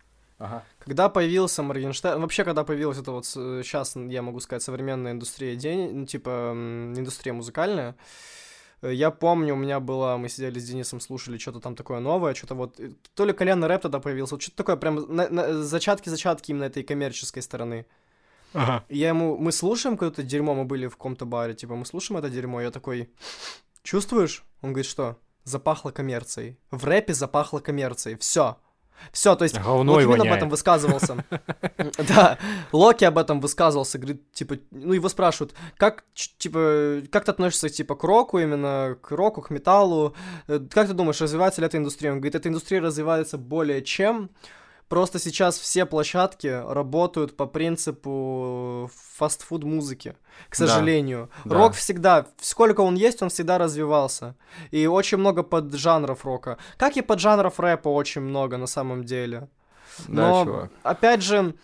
Когда 0.88 1.10
появился 1.10 1.62
Моргенштерн, 1.62 2.18
вообще, 2.22 2.44
когда 2.44 2.64
появилась 2.64 2.96
это 2.96 3.12
вот 3.12 3.26
сейчас, 3.26 3.94
я 3.94 4.22
могу 4.22 4.40
сказать, 4.40 4.62
современная 4.62 5.12
индустрия 5.12 5.54
день, 5.54 6.06
типа 6.06 6.52
индустрия 6.96 7.34
музыкальная, 7.34 7.94
э, 8.80 8.94
я 8.94 9.10
помню, 9.10 9.52
у 9.52 9.58
меня 9.58 9.80
было, 9.80 10.16
мы 10.16 10.30
сидели 10.30 10.58
с 10.58 10.64
Денисом, 10.64 11.00
слушали 11.00 11.36
что-то 11.36 11.60
там 11.60 11.76
такое 11.76 12.00
новое, 12.00 12.32
что-то 12.32 12.54
вот, 12.54 12.80
э, 12.80 12.92
то 13.14 13.26
ли 13.26 13.34
коленный 13.34 13.68
рэп 13.68 13.82
тогда 13.82 14.00
появился, 14.00 14.36
вот 14.36 14.40
что-то 14.40 14.56
такое, 14.56 14.76
прям 14.76 15.14
на- 15.14 15.28
на- 15.28 15.62
зачатки-зачатки 15.62 16.52
именно 16.52 16.64
этой 16.64 16.82
коммерческой 16.82 17.42
стороны. 17.42 17.84
Ага. 18.54 18.82
И 18.88 18.96
я 18.96 19.08
ему, 19.08 19.36
мы 19.36 19.52
слушаем 19.52 19.98
какое-то 19.98 20.22
дерьмо, 20.22 20.54
мы 20.54 20.64
были 20.64 20.86
в 20.86 20.96
каком-то 20.96 21.26
баре, 21.26 21.52
типа, 21.52 21.74
мы 21.74 21.84
слушаем 21.84 22.18
это 22.18 22.30
дерьмо, 22.30 22.62
я 22.62 22.70
такой, 22.70 23.10
чувствуешь? 23.82 24.42
Он 24.62 24.72
говорит, 24.72 24.90
что? 24.90 25.18
Запахло 25.44 25.90
коммерцией. 25.90 26.56
В 26.70 26.86
рэпе 26.86 27.12
запахло 27.12 27.58
коммерцией, 27.58 28.16
все. 28.16 28.56
Все, 29.12 29.34
то 29.34 29.44
есть 29.44 29.58
Говной 29.60 30.04
Локи 30.04 30.18
Вин 30.18 30.28
об 30.28 30.36
этом 30.36 30.48
высказывался. 30.48 31.24
Да, 32.08 32.38
Локи 32.72 33.04
об 33.04 33.18
этом 33.18 33.40
высказывался, 33.40 33.98
говорит, 33.98 34.30
типа, 34.32 34.56
ну 34.70 34.92
его 34.92 35.08
спрашивают, 35.08 35.54
как, 35.76 36.04
типа, 36.14 37.02
как 37.10 37.24
ты 37.24 37.30
относишься, 37.30 37.68
типа, 37.68 37.94
к 37.94 38.04
року 38.04 38.38
именно, 38.38 38.96
к 39.00 39.10
року, 39.10 39.42
к 39.42 39.50
металлу, 39.50 40.14
Э, 40.46 40.60
как 40.70 40.88
ты 40.88 40.94
думаешь, 40.94 41.20
развивается 41.20 41.60
ли 41.60 41.66
эта 41.66 41.76
индустрия? 41.76 42.12
Он 42.12 42.18
говорит, 42.18 42.34
эта 42.34 42.48
индустрия 42.48 42.80
развивается 42.80 43.38
более 43.38 43.82
чем, 43.82 44.30
просто 44.88 45.18
сейчас 45.18 45.58
все 45.58 45.86
площадки 45.86 46.46
работают 46.46 47.36
по 47.36 47.46
принципу 47.46 48.90
фастфуд 49.16 49.64
музыки, 49.64 50.16
к 50.48 50.58
Да, 50.58 50.66
сожалению. 50.66 51.28
да. 51.44 51.54
Рок 51.56 51.74
всегда, 51.74 52.26
сколько 52.40 52.80
он 52.80 52.94
есть, 52.96 53.22
он 53.22 53.28
всегда 53.28 53.58
развивался. 53.58 54.34
И 54.70 54.86
очень 54.86 55.18
много 55.18 55.42
поджанров 55.42 56.24
рока. 56.24 56.58
Как 56.76 56.96
и 56.96 57.02
поджанров 57.02 57.60
рэпа 57.60 57.88
очень 57.88 58.22
много 58.22 58.56
на 58.56 58.66
самом 58.66 59.04
деле. 59.04 59.48
Да, 60.08 60.30
Но, 60.30 60.44
чувак. 60.44 60.70
опять 60.82 61.22
же, 61.22 61.54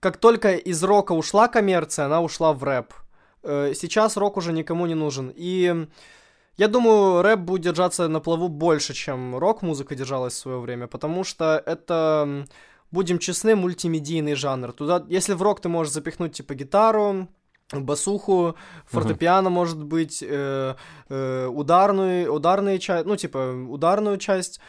как 0.00 0.16
только 0.16 0.54
из 0.54 0.82
рока 0.84 1.12
ушла 1.12 1.48
коммерция, 1.48 2.06
она 2.06 2.20
ушла 2.20 2.52
в 2.52 2.62
рэп. 2.64 2.92
Э, 3.42 3.72
Сейчас 3.74 4.16
рок 4.16 4.36
уже 4.36 4.52
никому 4.52 4.86
не 4.86 4.94
нужен. 4.94 5.32
И 5.34 5.86
я 6.56 6.68
думаю, 6.68 7.22
рэп 7.22 7.40
будет 7.40 7.62
держаться 7.62 8.08
на 8.08 8.20
плаву 8.20 8.48
больше, 8.48 8.94
чем 8.94 9.36
рок-музыка 9.36 9.94
держалась 9.94 10.34
в 10.34 10.38
свое 10.38 10.58
время, 10.58 10.86
потому 10.86 11.24
что 11.24 11.62
это, 11.66 12.46
будем 12.90 13.18
честны, 13.18 13.56
мультимедийный 13.56 14.34
жанр. 14.34 14.72
Туда, 14.72 15.04
если 15.08 15.34
в 15.34 15.42
рок 15.42 15.60
ты 15.60 15.68
можешь 15.68 15.92
запихнуть, 15.92 16.32
типа, 16.32 16.54
гитару, 16.54 17.28
басуху, 17.72 18.54
фортепиано, 18.86 19.50
может 19.50 19.82
быть, 19.82 20.22
э, 20.22 20.74
э, 21.08 21.46
ударную, 21.46 22.32
ударные 22.32 22.78
часть, 22.78 23.06
ну, 23.06 23.16
типа, 23.16 23.52
ударную 23.68 24.18
часть, 24.18 24.60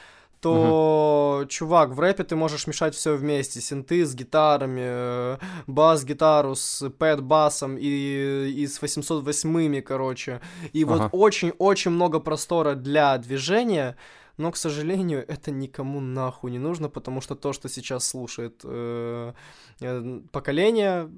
то, 0.45 1.45
чувак, 1.49 1.89
в 1.89 1.99
рэпе 1.99 2.23
ты 2.23 2.35
можешь 2.35 2.67
мешать 2.67 2.93
все 2.93 3.15
вместе. 3.15 3.61
Синты 3.61 4.05
с 4.05 4.13
гитарами, 4.13 4.83
э, 4.85 5.37
бас-гитару 5.65 6.53
с 6.53 6.87
пэт-басом 6.87 7.77
и, 7.79 8.53
и 8.55 8.67
с 8.67 8.79
808-ми, 8.79 9.81
короче. 9.81 10.41
И 10.71 10.85
вот 10.85 11.01
Ага. 11.01 11.09
очень-очень 11.11 11.91
много 11.91 12.19
простора 12.19 12.75
для 12.75 13.17
движения, 13.17 13.95
но, 14.37 14.51
к 14.51 14.57
сожалению, 14.57 15.25
это 15.27 15.49
никому 15.49 15.99
нахуй 15.99 16.51
не 16.51 16.59
нужно, 16.59 16.89
потому 16.89 17.21
что 17.21 17.33
то, 17.35 17.51
что 17.51 17.67
сейчас 17.67 18.07
слушает 18.07 18.61
э, 18.63 19.33
э, 19.81 20.19
поколение... 20.31 21.09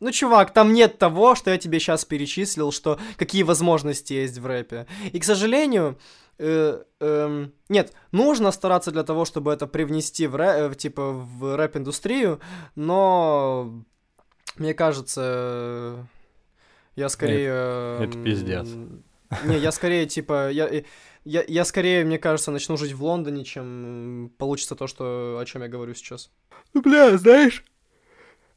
Ну, 0.00 0.10
чувак, 0.10 0.52
там 0.54 0.72
нет 0.72 0.98
того, 0.98 1.34
что 1.34 1.50
я 1.50 1.58
тебе 1.58 1.78
сейчас 1.78 2.04
перечислил, 2.04 2.72
что 2.72 2.98
какие 3.16 3.42
возможности 3.42 4.14
есть 4.14 4.38
в 4.38 4.46
рэпе. 4.46 4.86
И, 5.12 5.20
к 5.20 5.24
сожалению, 5.24 5.88
э, 5.90 6.23
эм, 6.38 7.52
нет, 7.68 7.92
нужно 8.12 8.52
стараться 8.52 8.90
для 8.90 9.02
того, 9.02 9.24
чтобы 9.24 9.52
это 9.52 9.66
привнести 9.66 10.26
в, 10.26 10.36
рэ- 10.36 10.58
э, 10.58 10.68
в, 10.68 10.76
типа, 10.76 11.12
в 11.12 11.56
рэп-индустрию, 11.56 12.40
но 12.74 13.84
мне 14.56 14.74
кажется, 14.74 15.22
э, 15.24 16.04
я 16.96 17.08
скорее... 17.08 17.50
это 18.04 18.16
эм, 18.16 18.24
пиздец. 18.24 18.68
Не, 19.44 19.58
я 19.58 19.72
скорее, 19.72 20.06
типа, 20.06 20.50
я, 20.50 20.66
э, 20.68 20.84
я, 21.24 21.44
я 21.46 21.64
скорее, 21.64 22.04
мне 22.04 22.18
кажется, 22.18 22.50
начну 22.50 22.76
жить 22.76 22.92
в 22.92 23.02
Лондоне, 23.04 23.44
чем 23.44 24.30
получится 24.38 24.76
то, 24.76 24.86
что, 24.86 25.38
о 25.40 25.44
чем 25.44 25.62
я 25.62 25.68
говорю 25.68 25.94
сейчас. 25.94 26.30
Ну, 26.72 26.82
бля, 26.82 27.16
знаешь... 27.16 27.64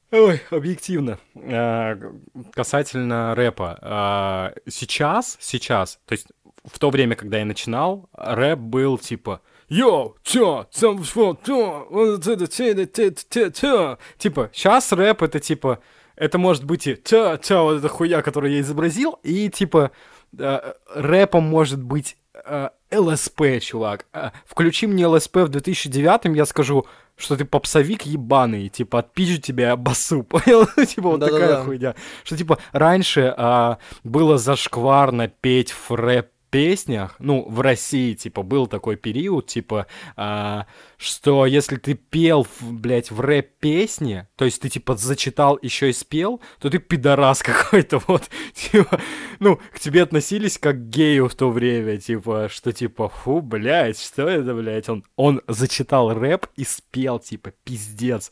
Ой, 0.09 0.41
объективно. 0.51 1.19
А, 1.35 1.95
г- 1.95 2.13
касательно 2.53 3.35
рэпа. 3.35 3.77
а, 3.81 4.53
сейчас, 4.69 5.37
сейчас, 5.41 5.99
то 6.05 6.13
есть 6.13 6.27
в 6.71 6.79
то 6.79 6.89
время, 6.89 7.15
когда 7.15 7.39
я 7.39 7.45
начинал, 7.45 8.09
рэп 8.13 8.59
был 8.59 8.97
типа 8.97 9.41
Yo, 9.69 10.15
чё, 10.23 10.67
сам 10.71 11.03
что, 11.03 11.33
то, 11.33 11.87
вот 11.89 12.25
это, 12.25 12.47
те, 12.47 12.73
те, 12.73 12.85
те, 12.85 13.11
те, 13.11 13.51
те». 13.51 13.97
Типа, 14.17 14.49
сейчас 14.53 14.91
рэп 14.93 15.23
это 15.23 15.39
типа, 15.39 15.79
это 16.15 16.37
может 16.37 16.63
быть 16.63 16.87
и 16.87 16.95
та, 16.95 17.37
та, 17.37 17.61
вот 17.63 17.79
эта 17.79 17.89
хуя, 17.89 18.21
которую 18.21 18.53
я 18.53 18.61
изобразил, 18.61 19.19
и 19.23 19.49
типа 19.49 19.91
э, 20.37 20.73
рэпом 20.95 21.43
может 21.43 21.81
быть 21.83 22.15
э, 22.33 22.69
ЛСП, 22.91 23.59
чувак. 23.61 24.05
Э, 24.13 24.29
Включи 24.45 24.87
мне 24.87 25.05
ЛСП 25.05 25.37
в 25.37 25.49
2009 25.49 26.35
я 26.37 26.45
скажу, 26.45 26.85
что 27.17 27.35
ты 27.35 27.45
попсовик 27.45 28.03
ебаный, 28.03 28.69
типа, 28.69 28.99
отпизжу 28.99 29.41
тебя 29.41 29.75
басу, 29.75 30.23
понял? 30.29 30.65
типа, 30.85 31.09
вот 31.09 31.19
такая 31.19 31.39
Да-да-да. 31.39 31.63
хуйня. 31.63 31.95
Что, 32.23 32.37
типа, 32.37 32.59
раньше 32.71 33.33
а, 33.35 33.79
было 34.03 34.37
зашкварно 34.37 35.27
петь 35.27 35.71
в 35.71 35.91
рэп 35.91 36.29
песнях, 36.49 37.15
ну, 37.19 37.45
в 37.47 37.61
России, 37.61 38.13
типа, 38.13 38.43
был 38.43 38.67
такой 38.67 38.95
период, 38.95 39.47
типа, 39.47 39.87
а, 40.15 40.67
что 40.97 41.45
если 41.45 41.77
ты 41.77 41.93
пел, 41.95 42.47
блядь, 42.61 43.11
в 43.11 43.19
рэп-песне, 43.21 44.27
то 44.35 44.45
есть 44.45 44.61
ты, 44.61 44.69
типа, 44.69 44.95
зачитал, 44.95 45.59
еще 45.61 45.89
и 45.89 45.93
спел, 45.93 46.41
то 46.59 46.69
ты 46.69 46.79
пидорас 46.79 47.41
какой-то, 47.43 48.01
вот, 48.07 48.29
типа, 48.53 48.99
ну, 49.39 49.59
к 49.73 49.79
тебе 49.79 50.03
относились 50.03 50.57
как 50.57 50.77
к 50.77 50.89
гею 50.89 51.27
в 51.27 51.35
то 51.35 51.49
время, 51.49 51.97
типа, 51.97 52.49
что, 52.51 52.71
типа, 52.71 53.09
фу, 53.09 53.41
блядь, 53.41 53.99
что 53.99 54.27
это, 54.27 54.53
блядь, 54.53 54.89
он, 54.89 55.03
он 55.15 55.41
зачитал 55.47 56.13
рэп 56.13 56.47
и 56.55 56.63
спел, 56.63 57.19
типа, 57.19 57.51
пиздец. 57.63 58.31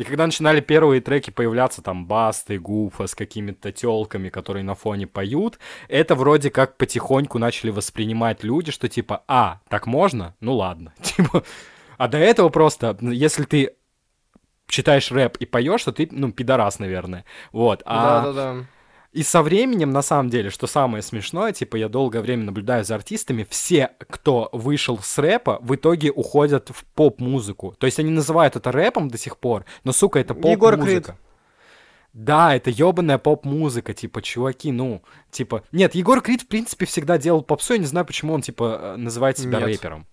И 0.00 0.04
когда 0.04 0.24
начинали 0.24 0.62
первые 0.62 1.02
треки 1.02 1.30
появляться, 1.30 1.82
там, 1.82 2.06
Басты, 2.06 2.58
Гуфа 2.58 3.06
с 3.06 3.14
какими-то 3.14 3.70
телками, 3.70 4.30
которые 4.30 4.62
на 4.62 4.74
фоне 4.74 5.06
поют, 5.06 5.58
это 5.88 6.14
вроде 6.14 6.48
как 6.48 6.78
потихоньку 6.78 7.38
начали 7.38 7.68
воспринимать 7.68 8.42
люди, 8.42 8.72
что 8.72 8.88
типа, 8.88 9.24
а, 9.28 9.60
так 9.68 9.86
можно? 9.86 10.34
Ну 10.40 10.54
ладно. 10.54 10.94
Типа, 11.02 11.42
а 11.98 12.08
до 12.08 12.16
этого 12.16 12.48
просто, 12.48 12.96
если 13.02 13.44
ты 13.44 13.74
читаешь 14.68 15.12
рэп 15.12 15.36
и 15.36 15.44
поешь, 15.44 15.84
то 15.84 15.92
ты, 15.92 16.08
ну, 16.10 16.32
пидорас, 16.32 16.78
наверное. 16.78 17.26
Вот. 17.52 17.82
А... 17.84 18.22
Да-да-да. 18.22 18.64
И 19.12 19.24
со 19.24 19.42
временем, 19.42 19.90
на 19.90 20.02
самом 20.02 20.30
деле, 20.30 20.50
что 20.50 20.68
самое 20.68 21.02
смешное, 21.02 21.52
типа, 21.52 21.76
я 21.76 21.88
долгое 21.88 22.20
время 22.20 22.44
наблюдаю 22.44 22.84
за 22.84 22.94
артистами, 22.94 23.44
все, 23.48 23.90
кто 23.98 24.48
вышел 24.52 24.98
с 25.02 25.18
рэпа, 25.18 25.58
в 25.62 25.74
итоге 25.74 26.12
уходят 26.12 26.70
в 26.70 26.84
поп-музыку. 26.94 27.74
То 27.78 27.86
есть 27.86 27.98
они 27.98 28.10
называют 28.10 28.54
это 28.54 28.70
рэпом 28.70 29.08
до 29.08 29.18
сих 29.18 29.36
пор, 29.36 29.64
но, 29.82 29.92
сука, 29.92 30.20
это 30.20 30.34
поп-музыка. 30.34 30.52
Егор 30.52 30.78
Крид. 30.78 31.10
Да, 32.12 32.54
это 32.54 32.70
ёбаная 32.70 33.18
поп-музыка, 33.18 33.94
типа, 33.94 34.22
чуваки, 34.22 34.70
ну, 34.72 35.02
типа... 35.30 35.62
Нет, 35.72 35.94
Егор 35.94 36.20
Крид, 36.20 36.42
в 36.42 36.46
принципе, 36.46 36.86
всегда 36.86 37.18
делал 37.18 37.42
попсу, 37.42 37.74
я 37.74 37.78
не 37.78 37.86
знаю, 37.86 38.06
почему 38.06 38.32
он, 38.34 38.42
типа, 38.42 38.80
э, 38.80 38.96
называет 38.96 39.38
себя 39.38 39.58
Нет. 39.58 39.68
рэпером. 39.68 40.06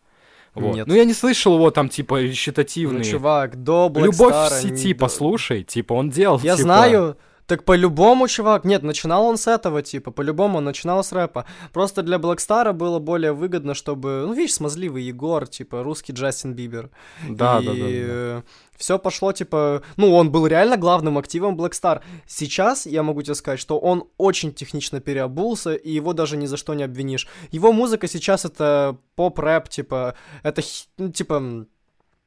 Вот. 0.54 0.76
Нет. 0.76 0.88
Ну, 0.88 0.96
я 0.96 1.06
не 1.06 1.14
слышал 1.14 1.56
его 1.56 1.70
там, 1.72 1.90
типа, 1.90 2.22
речитативные. 2.22 3.00
Ну, 3.00 3.04
чувак, 3.04 3.64
до 3.64 3.92
Black 3.94 4.06
Любовь 4.06 4.34
Star, 4.34 4.50
в 4.50 4.62
сети, 4.62 4.88
не- 4.88 4.94
послушай, 4.94 5.64
типа, 5.64 5.94
он 5.94 6.10
делал, 6.10 6.40
Я 6.40 6.56
типа, 6.56 6.64
знаю, 6.64 7.18
так 7.48 7.64
по-любому, 7.64 8.28
чувак, 8.28 8.66
нет, 8.66 8.84
начинал 8.84 9.26
он 9.26 9.38
с 9.38 9.48
этого, 9.48 9.82
типа, 9.82 10.12
по-любому 10.12 10.58
он 10.58 10.66
начинал 10.66 11.02
с 11.02 11.14
рэпа. 11.14 11.46
Просто 11.72 12.04
для 12.04 12.20
Блэкстара 12.20 12.74
было 12.74 13.00
более 13.00 13.32
выгодно, 13.32 13.74
чтобы, 13.74 14.26
ну, 14.28 14.34
видишь, 14.34 14.56
смазливый 14.56 15.04
Егор, 15.04 15.48
типа, 15.48 15.82
русский 15.82 16.12
Джастин 16.12 16.54
Бибер. 16.54 16.90
Да, 17.30 17.60
и 17.60 17.66
да, 17.66 17.74
да, 17.74 17.80
да. 17.80 18.44
все 18.76 19.00
пошло, 19.00 19.32
типа, 19.32 19.82
ну, 19.96 20.14
он 20.14 20.30
был 20.30 20.46
реально 20.46 20.76
главным 20.76 21.18
активом 21.18 21.56
Black 21.56 21.72
Star. 21.72 22.02
Сейчас 22.28 22.86
я 22.86 23.02
могу 23.02 23.22
тебе 23.22 23.36
сказать, 23.36 23.62
что 23.62 23.80
он 23.80 24.04
очень 24.18 24.54
технично 24.54 25.00
переобулся, 25.00 25.74
и 25.74 25.90
его 25.90 26.12
даже 26.12 26.36
ни 26.36 26.48
за 26.48 26.58
что 26.58 26.74
не 26.74 26.84
обвинишь. 26.84 27.30
Его 27.52 27.72
музыка 27.72 28.08
сейчас 28.08 28.44
это 28.44 28.98
поп-рэп, 29.16 29.70
типа, 29.70 30.16
это, 30.44 30.62
ну, 30.98 31.12
типа, 31.14 31.66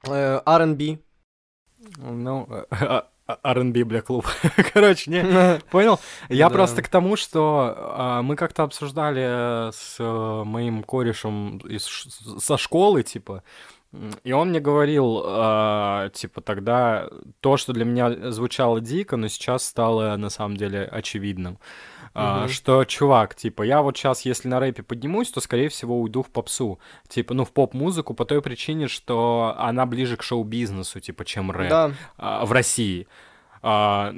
э, 0.09 0.41
R&B. 0.47 0.99
Ну, 1.99 2.47
а- 2.51 2.67
а- 2.71 3.07
R&B, 3.43 3.85
бля, 3.85 4.01
клуб. 4.03 4.27
Короче, 4.75 5.11
не, 5.11 5.61
понял? 5.71 5.99
Я 6.29 6.49
Да. 6.49 6.55
просто 6.55 6.83
к 6.83 6.89
тому, 6.89 7.17
что 7.17 7.75
а, 7.77 8.23
мы 8.23 8.37
как-то 8.37 8.63
обсуждали 8.63 9.23
э, 9.69 9.73
с 9.73 9.97
э, 9.99 10.43
моим 10.45 10.83
корешем 10.83 11.59
из 11.59 11.85
со 12.39 12.57
школы, 12.57 13.03
типа, 13.03 13.43
и 14.23 14.33
он 14.33 14.51
мне 14.51 14.61
говорил, 14.61 15.23
а, 15.25 16.09
типа, 16.11 16.41
тогда 16.41 17.09
то, 17.41 17.57
что 17.57 17.73
для 17.73 17.85
меня 17.85 18.31
звучало 18.31 18.81
дико, 18.81 19.17
но 19.17 19.29
сейчас 19.29 19.65
стало 19.65 20.17
на 20.17 20.31
самом 20.31 20.57
деле 20.57 20.85
очевидным. 20.85 21.59
Мгм. 22.13 22.49
что, 22.49 22.85
чувак, 22.85 23.37
типа, 23.37 23.63
я 23.63 23.83
вот 23.83 23.97
сейчас, 23.97 24.23
если 24.23 24.49
на 24.49 24.59
рэпе 24.59 24.83
поднимусь, 24.83 25.31
то, 25.31 25.41
скорее 25.41 25.69
всего, 25.69 26.01
уйду 26.01 26.23
в 26.23 26.31
попсу. 26.31 26.81
Типа, 27.09 27.35
ну, 27.35 27.45
в 27.45 27.53
поп-музыку 27.53 28.15
по 28.15 28.25
той 28.25 28.43
причине, 28.43 28.89
что 28.89 29.55
она 29.57 29.87
ближе 29.87 30.17
к 30.17 30.23
шоу-бизнесу, 30.23 30.99
типа, 30.99 31.25
чем 31.25 31.53
рэп 31.53 31.71
Да, 31.71 31.93
а, 32.17 32.45
в 32.45 32.53
России. 32.53 33.07
А, 33.63 34.15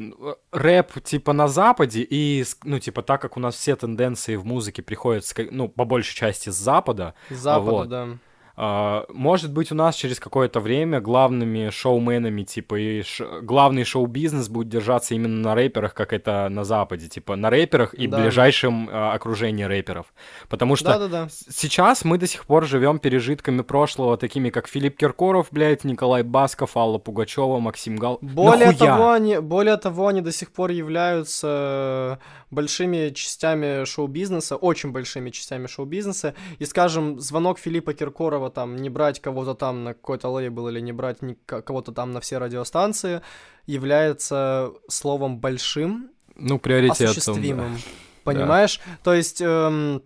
рэп 0.52 1.02
типа 1.02 1.32
на 1.32 1.48
Западе 1.48 2.06
и 2.08 2.44
ну 2.62 2.78
типа 2.78 3.02
так 3.02 3.20
как 3.20 3.36
у 3.36 3.40
нас 3.40 3.56
все 3.56 3.74
тенденции 3.74 4.36
в 4.36 4.44
музыке 4.44 4.82
приходят 4.82 5.24
ну 5.50 5.68
по 5.68 5.84
большей 5.84 6.14
части 6.14 6.50
с 6.50 6.54
Запада 6.54 7.14
с 7.28 7.38
Запада, 7.38 7.70
вот. 7.72 7.88
да. 7.88 8.08
А, 8.56 9.04
может 9.08 9.52
быть 9.52 9.72
у 9.72 9.74
нас 9.74 9.94
через 9.96 10.20
какое-то 10.20 10.60
время 10.60 11.00
главными 11.00 11.70
шоуменами 11.70 12.42
типа 12.42 12.74
и 12.78 13.02
ш- 13.02 13.40
главный 13.40 13.84
шоу-бизнес 13.84 14.48
будет 14.48 14.68
держаться 14.68 15.14
именно 15.14 15.40
на 15.42 15.54
рэперах 15.54 15.94
как 15.94 16.12
это 16.12 16.48
на 16.50 16.64
Западе 16.64 17.08
типа 17.08 17.36
на 17.36 17.48
рэперах 17.50 17.94
и 17.94 18.06
Да. 18.06 18.18
ближайшем 18.20 18.88
а, 18.92 19.12
окружении 19.14 19.64
рэперов 19.64 20.12
потому 20.48 20.76
что 20.76 20.88
Да-да-да. 20.90 21.28
с- 21.28 21.46
Сейчас 21.50 22.04
мы 22.04 22.18
до 22.18 22.26
сих 22.26 22.44
пор 22.46 22.66
живем 22.66 22.98
пережитками 22.98 23.62
прошлого, 23.62 24.16
такими 24.16 24.50
как 24.50 24.68
Филипп 24.68 24.96
Киркоров, 24.98 25.48
блядь, 25.50 25.84
Николай 25.84 26.22
Басков, 26.22 26.76
Алла 26.76 26.98
Пугачева, 26.98 27.58
Максим 27.60 27.96
Гал. 27.96 28.18
Более 28.20 28.66
Нахуя? 28.68 28.90
того, 28.96 29.10
они, 29.12 29.38
более 29.38 29.76
того, 29.76 30.08
они 30.08 30.20
до 30.20 30.32
сих 30.32 30.52
пор 30.52 30.70
являются 30.70 32.18
большими 32.50 33.10
частями 33.10 33.84
шоу-бизнеса, 33.84 34.56
очень 34.56 34.90
большими 34.92 35.30
частями 35.30 35.66
шоу-бизнеса. 35.66 36.34
И, 36.58 36.64
скажем, 36.66 37.18
звонок 37.20 37.58
Филиппа 37.58 37.94
Киркорова 37.94 38.41
там 38.50 38.76
не 38.76 38.90
брать 38.90 39.20
кого-то 39.20 39.54
там 39.54 39.84
на 39.84 39.94
какой-то 39.94 40.28
лейбл 40.28 40.68
или 40.68 40.80
не 40.80 40.92
брать 40.92 41.18
кого-то 41.46 41.92
там 41.92 42.12
на 42.12 42.20
все 42.20 42.38
радиостанции 42.38 43.20
является 43.66 44.72
словом 44.88 45.38
большим, 45.38 46.10
Ну, 46.34 46.58
приоритетом. 46.58 47.06
осуществимым. 47.06 47.78
Понимаешь? 48.24 48.80
То 49.02 49.12
есть, 49.14 49.40
эм, 49.40 50.02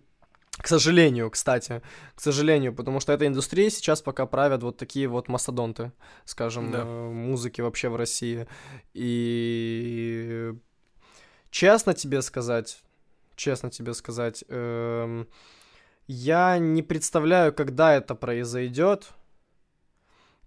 к 0.51 0.67
сожалению, 0.67 1.29
кстати, 1.29 1.81
к 2.15 2.19
сожалению, 2.21 2.73
потому 2.73 2.99
что 2.99 3.13
этой 3.13 3.27
индустрией 3.27 3.69
сейчас 3.69 4.01
пока 4.01 4.25
правят 4.25 4.63
вот 4.63 4.77
такие 4.77 5.07
вот 5.07 5.27
мастодонты, 5.27 5.91
скажем, 6.25 6.71
Да. 6.71 6.79
э, 6.79 7.09
музыки 7.11 7.61
вообще 7.61 7.89
в 7.89 7.95
России. 7.95 8.47
И 8.93 10.53
честно 11.51 11.93
тебе 11.93 12.21
сказать, 12.21 12.81
честно 13.35 13.69
тебе 13.69 13.93
сказать, 13.93 14.43
эм, 14.49 15.27
я 16.07 16.57
не 16.57 16.81
представляю, 16.81 17.53
когда 17.53 17.93
это 17.93 18.15
произойдет. 18.15 19.09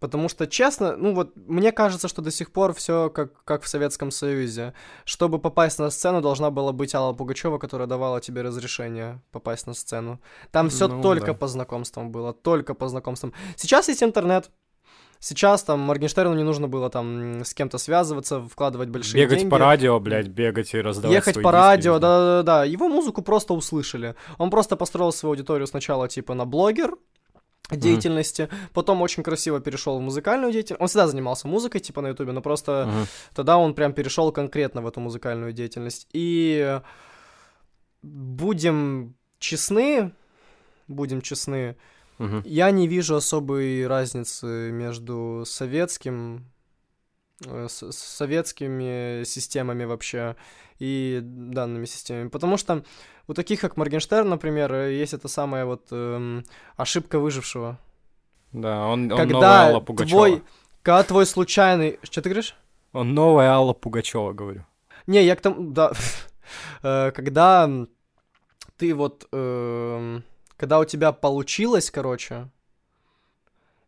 Потому 0.00 0.30
что, 0.30 0.46
честно, 0.46 0.96
ну 0.96 1.14
вот, 1.14 1.36
мне 1.36 1.72
кажется, 1.72 2.08
что 2.08 2.22
до 2.22 2.30
сих 2.30 2.52
пор 2.52 2.72
все 2.72 3.10
как, 3.10 3.44
как 3.44 3.62
в 3.62 3.68
Советском 3.68 4.10
Союзе. 4.10 4.72
Чтобы 5.04 5.38
попасть 5.38 5.78
на 5.78 5.90
сцену, 5.90 6.22
должна 6.22 6.50
была 6.50 6.72
быть 6.72 6.94
Алла 6.94 7.12
Пугачева, 7.12 7.58
которая 7.58 7.86
давала 7.86 8.18
тебе 8.22 8.40
разрешение 8.40 9.20
попасть 9.30 9.66
на 9.66 9.74
сцену. 9.74 10.18
Там 10.52 10.70
все 10.70 10.88
Ну, 10.88 11.02
только 11.02 11.26
да. 11.26 11.34
по 11.34 11.46
знакомствам 11.48 12.10
было, 12.10 12.32
только 12.32 12.72
по 12.72 12.88
знакомствам. 12.88 13.34
Сейчас 13.56 13.88
есть 13.88 14.02
интернет. 14.02 14.50
Сейчас 15.22 15.62
там 15.62 15.80
Моргенштерну 15.80 16.34
не 16.34 16.42
нужно 16.44 16.66
было 16.66 16.88
там 16.88 17.44
с 17.44 17.52
кем-то 17.52 17.76
связываться, 17.76 18.40
вкладывать 18.42 18.88
большие 18.88 19.22
Бегать 19.22 19.38
деньги. 19.40 19.50
по 19.50 19.58
радио, 19.58 20.00
блядь, 20.00 20.28
бегать 20.28 20.72
и 20.72 20.80
раздавать 20.80 21.14
Ехать 21.14 21.34
свои 21.34 21.44
по 21.44 21.50
диски 21.50 21.60
радио, 21.60 21.98
да-да-да. 21.98 22.64
Его 22.64 22.88
музыку 22.88 23.20
просто 23.20 23.52
услышали. 23.52 24.14
Он 24.38 24.48
просто 24.50 24.76
построил 24.76 25.12
свою 25.12 25.32
аудиторию 25.32 25.66
сначала 25.66 26.08
типа 26.08 26.32
на 26.34 26.46
блогер 26.46 26.96
деятельности, 27.70 28.48
потом 28.72 29.02
очень 29.02 29.22
красиво 29.22 29.60
перешел 29.60 29.98
в 29.98 30.00
музыкальную 30.00 30.52
деятельность. 30.52 30.80
Он 30.80 30.88
всегда 30.88 31.06
занимался 31.06 31.46
музыкой, 31.46 31.80
типа 31.80 32.00
на 32.00 32.08
ютубе, 32.08 32.32
но 32.32 32.40
просто 32.40 32.86
Мгм. 32.88 33.06
тогда 33.34 33.58
он 33.58 33.74
прям 33.74 33.92
перешел 33.92 34.32
конкретно 34.32 34.80
в 34.82 34.86
эту 34.88 35.00
музыкальную 35.00 35.52
деятельность. 35.52 36.08
И 36.14 36.80
будем 38.02 39.14
честны, 39.38 40.12
будем 40.88 41.20
честны, 41.20 41.76
Мгм. 42.20 42.42
я 42.44 42.70
не 42.70 42.86
вижу 42.86 43.16
особой 43.16 43.86
разницы 43.86 44.70
между 44.72 45.44
советским 45.46 46.44
э, 47.46 47.66
с- 47.68 47.92
советскими 47.92 49.24
системами 49.24 49.84
вообще 49.84 50.36
и 50.78 51.20
данными 51.22 51.86
системами. 51.86 52.28
Потому 52.28 52.58
что 52.58 52.84
у 53.26 53.32
таких, 53.34 53.60
как 53.60 53.76
Моргенштерн, 53.78 54.28
например, 54.28 54.74
есть 54.74 55.14
эта 55.14 55.28
самая 55.28 55.64
вот 55.64 55.88
эм, 55.92 56.44
ошибка 56.76 57.18
выжившего. 57.18 57.78
Да, 58.52 58.86
он, 58.86 59.10
он 59.10 59.16
Когда 59.18 59.32
новая 59.32 59.68
Алла 59.70 59.80
Пугачева. 59.80 60.10
твой, 60.10 60.42
когда 60.82 61.02
твой 61.04 61.24
случайный... 61.24 61.98
Что 62.02 62.20
ты 62.20 62.28
говоришь? 62.28 62.54
Он 62.92 63.14
новая 63.14 63.50
Алла 63.50 63.72
Пугачева, 63.72 64.32
говорю. 64.32 64.66
Не, 65.06 65.24
я 65.24 65.36
к 65.36 65.40
тому... 65.40 65.70
Да. 65.70 65.92
Э, 66.82 67.12
Когда 67.12 67.70
ты 68.76 68.92
вот... 68.94 69.28
эм, 69.32 70.24
Когда 70.60 70.78
у 70.78 70.84
тебя 70.84 71.12
получилось, 71.12 71.90
короче, 71.90 72.50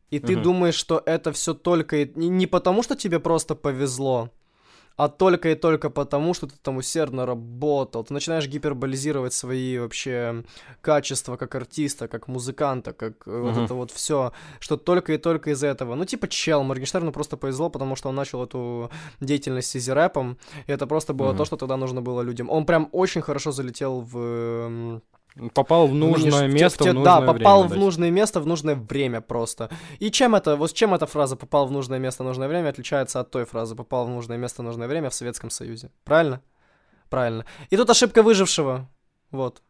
и 0.09 0.19
ты 0.19 0.33
Мгм. 0.33 0.43
думаешь, 0.43 0.75
что 0.75 1.03
это 1.05 1.31
все 1.33 1.53
только... 1.53 1.97
и- 1.97 2.13
Не 2.17 2.47
потому, 2.47 2.83
что 2.83 2.97
тебе 2.97 3.21
просто 3.21 3.55
повезло, 3.55 4.31
а 4.97 5.09
только 5.09 5.51
и 5.51 5.55
только 5.55 5.91
потому, 5.91 6.33
что 6.33 6.47
ты 6.47 6.55
там 6.63 6.79
усердно 6.79 7.27
работал. 7.27 8.05
Ты 8.05 8.15
начинаешь 8.15 8.49
гиперболизировать 8.49 9.35
свои 9.35 9.79
вообще 9.79 10.45
качества 10.81 11.37
как 11.37 11.55
артиста, 11.55 12.09
как 12.09 12.27
музыканта, 12.29 12.95
как 12.95 13.27
э, 13.27 13.41
вот 13.41 13.59
это 13.59 13.75
вот 13.75 13.91
все, 13.91 14.33
что 14.59 14.79
только 14.79 15.13
и 15.13 15.19
только 15.19 15.51
из-за 15.51 15.67
этого. 15.67 15.95
Ну, 15.95 16.07
типа 16.07 16.27
чел, 16.27 16.63
Моргенштерну 16.63 17.13
просто 17.13 17.37
повезло, 17.37 17.69
потому 17.69 17.97
что 17.97 18.09
он 18.09 18.15
начал 18.15 18.43
эту 18.43 18.91
деятельность 19.21 19.69
с 19.71 19.77
изи-рэпом, 19.77 20.39
и 20.67 20.73
это 20.73 20.87
просто 20.87 21.13
было 21.13 21.29
Мгм. 21.29 21.37
то, 21.37 21.45
что 21.45 21.57
тогда 21.57 21.77
нужно 21.77 22.01
было 22.01 22.23
людям. 22.23 22.49
Он 22.49 22.65
прям 22.65 22.89
очень 22.93 23.21
хорошо 23.21 23.53
залетел 23.53 24.01
в... 24.01 25.01
Попал 25.55 25.87
в 25.87 25.91
в 25.91 25.95
нужное 25.95 26.49
в 26.49 26.53
те- 26.53 26.63
место, 26.63 26.85
в 26.85 26.87
те- 26.87 26.91
в 26.91 26.95
нужное 26.95 27.21
Да, 27.21 27.27
попал 27.33 27.59
время, 27.63 27.69
в 27.69 27.71
да. 27.71 27.77
нужное 27.81 28.11
место 28.11 28.41
в 28.41 28.47
нужное 28.47 28.75
время 28.75 29.21
просто. 29.21 29.71
И 29.99 30.11
чем 30.11 30.35
это, 30.35 30.57
вот 30.57 30.73
чем 30.73 30.93
эта 30.95 31.07
фраза 31.07 31.37
«попал 31.37 31.67
в 31.67 31.71
нужное 31.71 31.99
место 31.99 32.23
в 32.23 32.27
нужное 32.27 32.49
время» 32.49 32.69
отличается 32.69 33.21
от 33.21 33.31
той 33.31 33.45
фразы 33.45 33.75
«попал 33.75 34.07
в 34.07 34.11
нужное 34.11 34.37
место 34.39 34.63
в 34.63 34.65
нужное 34.65 34.89
время» 34.89 35.09
в 35.09 35.15
Советском 35.15 35.51
Союзе? 35.51 35.91
Правильно? 36.05 36.41
Правильно. 37.09 37.45
И 37.71 37.77
тут 37.77 37.89
ошибка 37.91 38.23
выжившего. 38.23 38.89
Вот. 39.31 39.63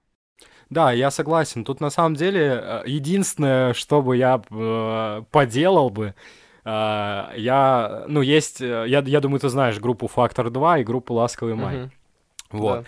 Да, 0.70 0.92
я 0.92 1.10
согласен. 1.10 1.64
Тут 1.64 1.80
на 1.80 1.90
самом 1.90 2.14
деле 2.16 2.60
э, 2.62 2.82
единственное, 2.86 3.72
что 3.74 4.02
бы 4.02 4.16
я 4.16 4.40
э, 4.50 5.22
поделал 5.30 5.90
бы, 5.90 6.14
А, 6.64 7.32
я, 7.36 8.04
ну, 8.06 8.22
есть, 8.22 8.60
э, 8.60 8.84
я, 8.86 9.00
я 9.04 9.20
думаю, 9.20 9.40
ты 9.40 9.48
знаешь 9.48 9.80
группу 9.80 10.06
«Фактор 10.06 10.46
2» 10.46 10.80
и 10.80 10.84
группу 10.84 11.12
«Ласковый 11.14 11.54
май». 11.56 11.76
Мгм. 11.76 11.92
Вот. 12.52 12.78
Да. 12.80 12.84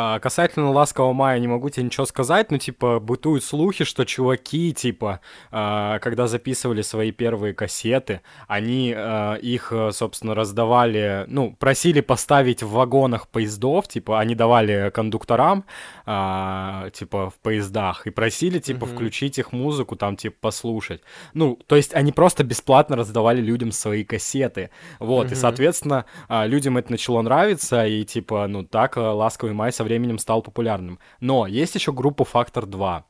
А, 0.00 0.20
касательно 0.20 0.70
«Ласкового 0.70 1.12
мая» 1.12 1.40
не 1.40 1.48
могу 1.48 1.70
тебе 1.70 1.82
ничего 1.86 2.06
сказать, 2.06 2.52
но, 2.52 2.58
типа, 2.58 3.00
бытуют 3.00 3.42
слухи, 3.42 3.82
что 3.82 4.04
чуваки, 4.04 4.72
типа, 4.72 5.18
а, 5.50 5.98
когда 5.98 6.28
записывали 6.28 6.82
свои 6.82 7.10
первые 7.10 7.52
кассеты, 7.52 8.20
они 8.46 8.94
а, 8.96 9.34
их, 9.34 9.72
э, 9.72 9.90
собственно, 9.90 10.36
раздавали, 10.36 11.24
ну, 11.26 11.56
просили 11.58 12.00
поставить 12.00 12.62
в 12.62 12.70
вагонах 12.70 13.26
поездов, 13.26 13.88
типа, 13.88 14.20
они 14.20 14.36
давали 14.36 14.92
кондукторам, 14.94 15.64
а, 16.06 16.90
типа, 16.90 17.30
в 17.30 17.34
поездах, 17.42 18.06
и 18.06 18.10
просили, 18.10 18.60
типа, 18.60 18.86
Мгм. 18.86 18.94
включить 18.94 19.38
их 19.40 19.50
музыку, 19.50 19.96
там, 19.96 20.16
типа, 20.16 20.36
послушать. 20.40 21.00
Ну, 21.34 21.58
то 21.66 21.74
есть 21.74 21.92
они 21.92 22.12
просто 22.12 22.44
бесплатно 22.44 22.94
раздавали 22.94 23.40
людям 23.40 23.72
свои 23.72 24.04
кассеты, 24.04 24.70
вот, 25.00 25.32
и, 25.32 25.34
Мгм. 25.34 25.40
соответственно, 25.40 26.04
людям 26.28 26.78
это 26.78 26.92
начало 26.92 27.20
нравиться, 27.22 27.84
и, 27.84 28.04
типа, 28.04 28.46
ну, 28.46 28.62
так 28.62 28.96
а, 28.96 29.12
«Ласковый 29.12 29.56
май» 29.56 29.72
со 29.72 29.87
временем 29.88 30.18
стал 30.18 30.42
популярным. 30.42 30.98
Но 31.20 31.46
есть 31.46 31.74
еще 31.74 31.92
группа 31.92 32.24
«Фактор 32.24 32.64
2». 32.64 33.02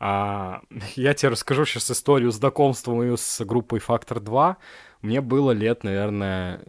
А, 0.00 0.60
я 0.96 1.14
тебе 1.14 1.30
расскажу 1.30 1.64
сейчас 1.64 1.90
историю 1.90 2.30
знакомства 2.30 2.94
мою 2.94 3.16
с 3.16 3.44
группой 3.44 3.78
«Фактор 3.80 4.18
2». 4.18 4.56
Мне 5.02 5.20
было 5.20 5.50
лет, 5.52 5.84
наверное, 5.84 6.60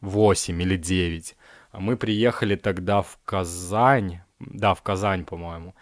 8 0.00 0.62
или 0.62 0.76
9. 0.76 1.36
А 1.72 1.80
Мы 1.80 1.96
приехали 1.96 2.56
тогда 2.56 3.02
в 3.02 3.18
Казань, 3.24 4.20
да, 4.38 4.74
в 4.74 4.82
Казань, 4.82 5.24
по-моему. 5.24 5.74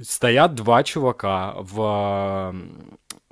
Стоят 0.00 0.54
два 0.54 0.82
чувака 0.82 1.54
в 1.58 2.54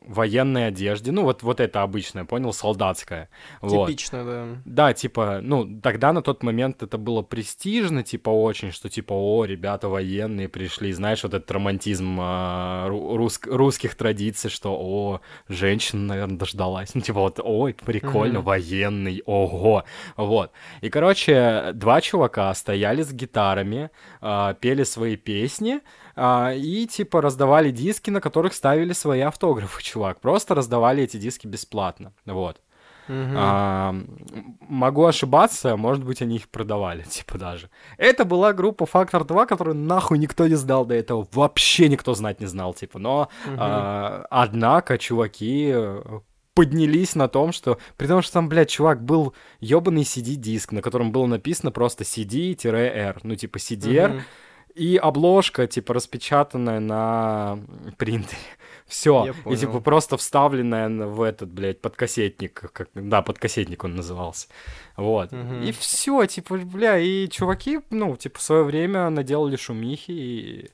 военной 0.06 0.68
одежде, 0.68 1.12
ну 1.12 1.22
вот, 1.22 1.42
вот 1.42 1.60
это 1.60 1.82
обычное, 1.82 2.24
понял, 2.24 2.52
солдатская. 2.52 3.28
Вот. 3.60 3.86
Типично, 3.88 4.24
да. 4.24 4.46
Да, 4.64 4.92
типа, 4.94 5.40
ну, 5.42 5.80
тогда 5.80 6.12
на 6.12 6.22
тот 6.22 6.42
момент 6.42 6.82
это 6.82 6.98
было 6.98 7.22
престижно, 7.22 8.02
типа, 8.02 8.30
очень, 8.30 8.72
что, 8.72 8.88
типа, 8.88 9.12
о, 9.12 9.44
ребята 9.44 9.88
военные 9.88 10.48
пришли, 10.48 10.92
знаешь, 10.92 11.22
вот 11.22 11.34
этот 11.34 11.50
романтизм 11.50 12.18
а, 12.20 12.88
ру- 12.88 13.16
рус- 13.16 13.40
русских 13.46 13.94
традиций, 13.94 14.50
что, 14.50 14.76
о, 14.78 15.20
женщина, 15.48 16.02
наверное, 16.02 16.38
дождалась, 16.38 16.94
ну, 16.94 17.00
типа, 17.02 17.20
вот, 17.20 17.40
ой, 17.42 17.74
прикольно, 17.74 18.38
Мгм. 18.40 18.46
военный, 18.46 19.22
ого, 19.26 19.84
вот. 20.16 20.52
И, 20.80 20.88
короче, 20.88 21.70
два 21.74 22.00
чувака 22.00 22.52
стояли 22.54 23.02
с 23.02 23.12
гитарами, 23.12 23.90
а, 24.20 24.54
пели 24.54 24.84
свои 24.84 25.16
песни, 25.16 25.80
а, 26.22 26.52
и, 26.52 26.86
типа, 26.86 27.22
раздавали 27.22 27.70
диски, 27.70 28.10
на 28.10 28.20
которых 28.20 28.52
ставили 28.52 28.92
свои 28.92 29.20
автографы, 29.20 29.82
чувак, 29.82 30.20
просто 30.20 30.54
раздавали 30.54 31.02
эти 31.02 31.16
диски 31.16 31.46
бесплатно, 31.46 32.12
вот. 32.26 32.60
Мгм. 33.08 33.34
А, 33.36 33.94
могу 34.68 35.04
ошибаться, 35.04 35.76
может 35.76 36.04
быть, 36.04 36.20
они 36.22 36.36
их 36.36 36.48
продавали, 36.48 37.02
типа 37.08 37.38
даже. 37.38 37.70
Это 37.96 38.24
была 38.24 38.52
группа 38.52 38.84
Фактор 38.84 39.24
2, 39.24 39.46
которую 39.46 39.76
нахуй 39.76 40.18
никто 40.18 40.46
не 40.46 40.54
знал 40.54 40.84
до 40.84 40.94
этого. 40.94 41.26
Вообще 41.32 41.88
никто 41.88 42.14
знать 42.14 42.40
не 42.40 42.46
знал, 42.46 42.74
типа. 42.74 42.98
Но, 42.98 43.28
Мгм. 43.46 43.56
а, 43.58 44.26
однако, 44.30 44.98
чуваки 44.98 45.70
э, 45.74 46.20
поднялись 46.54 47.16
на 47.16 47.26
том, 47.28 47.52
что... 47.52 47.78
При 47.96 48.06
том, 48.06 48.22
что 48.22 48.34
там, 48.34 48.48
блядь, 48.48 48.68
чувак, 48.68 49.02
был 49.02 49.34
ебаный 49.58 50.02
CD-диск, 50.02 50.70
на 50.72 50.82
котором 50.82 51.10
было 51.10 51.26
написано 51.26 51.72
просто 51.72 52.04
CD-R. 52.04 53.20
Ну, 53.24 53.34
типа 53.34 53.56
CDR. 53.56 54.08
Мгм. 54.08 54.22
И 54.74 54.96
обложка, 54.96 55.66
типа, 55.66 55.94
распечатанная 55.94 56.80
на 56.80 57.58
принтере. 57.98 58.38
Все. 58.86 59.34
И, 59.46 59.56
типа, 59.56 59.80
просто 59.80 60.16
вставленная 60.16 60.88
на- 60.88 61.06
в 61.06 61.22
этот, 61.22 61.48
блядь, 61.50 61.80
подкассетник. 61.80 62.54
Как, 62.72 62.88
да, 62.94 63.22
подкассетник 63.22 63.84
он 63.84 63.94
назывался. 63.96 64.48
Вот. 64.96 65.32
Мгм. 65.32 65.62
И 65.62 65.72
все, 65.72 66.26
типа, 66.26 66.56
бля, 66.58 66.98
и 66.98 67.28
чуваки, 67.28 67.80
ну, 67.90 68.16
типа, 68.16 68.38
в 68.38 68.42
свое 68.42 68.64
время 68.64 69.10
наделали 69.10 69.56
шумихи, 69.56 70.10
и... 70.12 70.70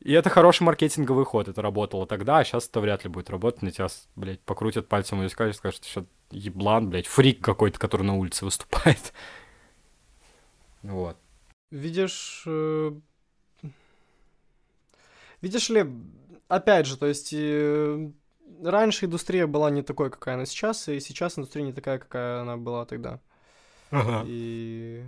И 0.00 0.12
это 0.14 0.30
хороший 0.30 0.62
маркетинговый 0.62 1.26
ход, 1.26 1.48
это 1.48 1.60
работало 1.60 2.06
тогда, 2.06 2.38
а 2.38 2.44
сейчас 2.44 2.66
это 2.66 2.80
вряд 2.80 3.04
ли 3.04 3.10
будет 3.10 3.28
работать. 3.28 3.60
На 3.60 3.70
тебя, 3.70 3.88
блядь, 4.16 4.40
покрутят 4.40 4.88
пальцем 4.88 5.22
и 5.22 5.28
скажут, 5.28 5.56
скажут, 5.56 5.84
что 5.84 6.06
еблан, 6.30 6.88
блядь, 6.88 7.06
фрик 7.06 7.44
какой-то, 7.44 7.78
который 7.78 8.02
на 8.02 8.16
улице 8.16 8.44
выступает. 8.44 9.12
Вот. 10.82 11.18
Видишь, 11.70 12.42
э, 12.46 12.92
видишь 15.40 15.68
ли, 15.70 15.86
опять 16.48 16.86
же, 16.86 16.96
то 16.96 17.06
есть 17.06 17.32
э, 17.32 18.10
раньше 18.62 19.06
индустрия 19.06 19.46
была 19.46 19.70
не 19.70 19.82
такой, 19.82 20.10
какая 20.10 20.34
она 20.34 20.46
сейчас, 20.46 20.88
и 20.88 20.98
сейчас 21.00 21.38
индустрия 21.38 21.64
не 21.64 21.72
такая, 21.72 21.98
какая 21.98 22.40
она 22.42 22.56
была 22.56 22.84
тогда. 22.86 23.20
И 24.26 25.04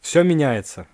Все 0.00 0.22
меняется. 0.22 0.86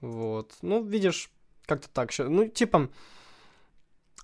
вот, 0.00 0.56
ну, 0.62 0.82
видишь, 0.84 1.30
как-то 1.66 1.88
так. 1.88 2.10
Ну, 2.18 2.48
типа, 2.48 2.88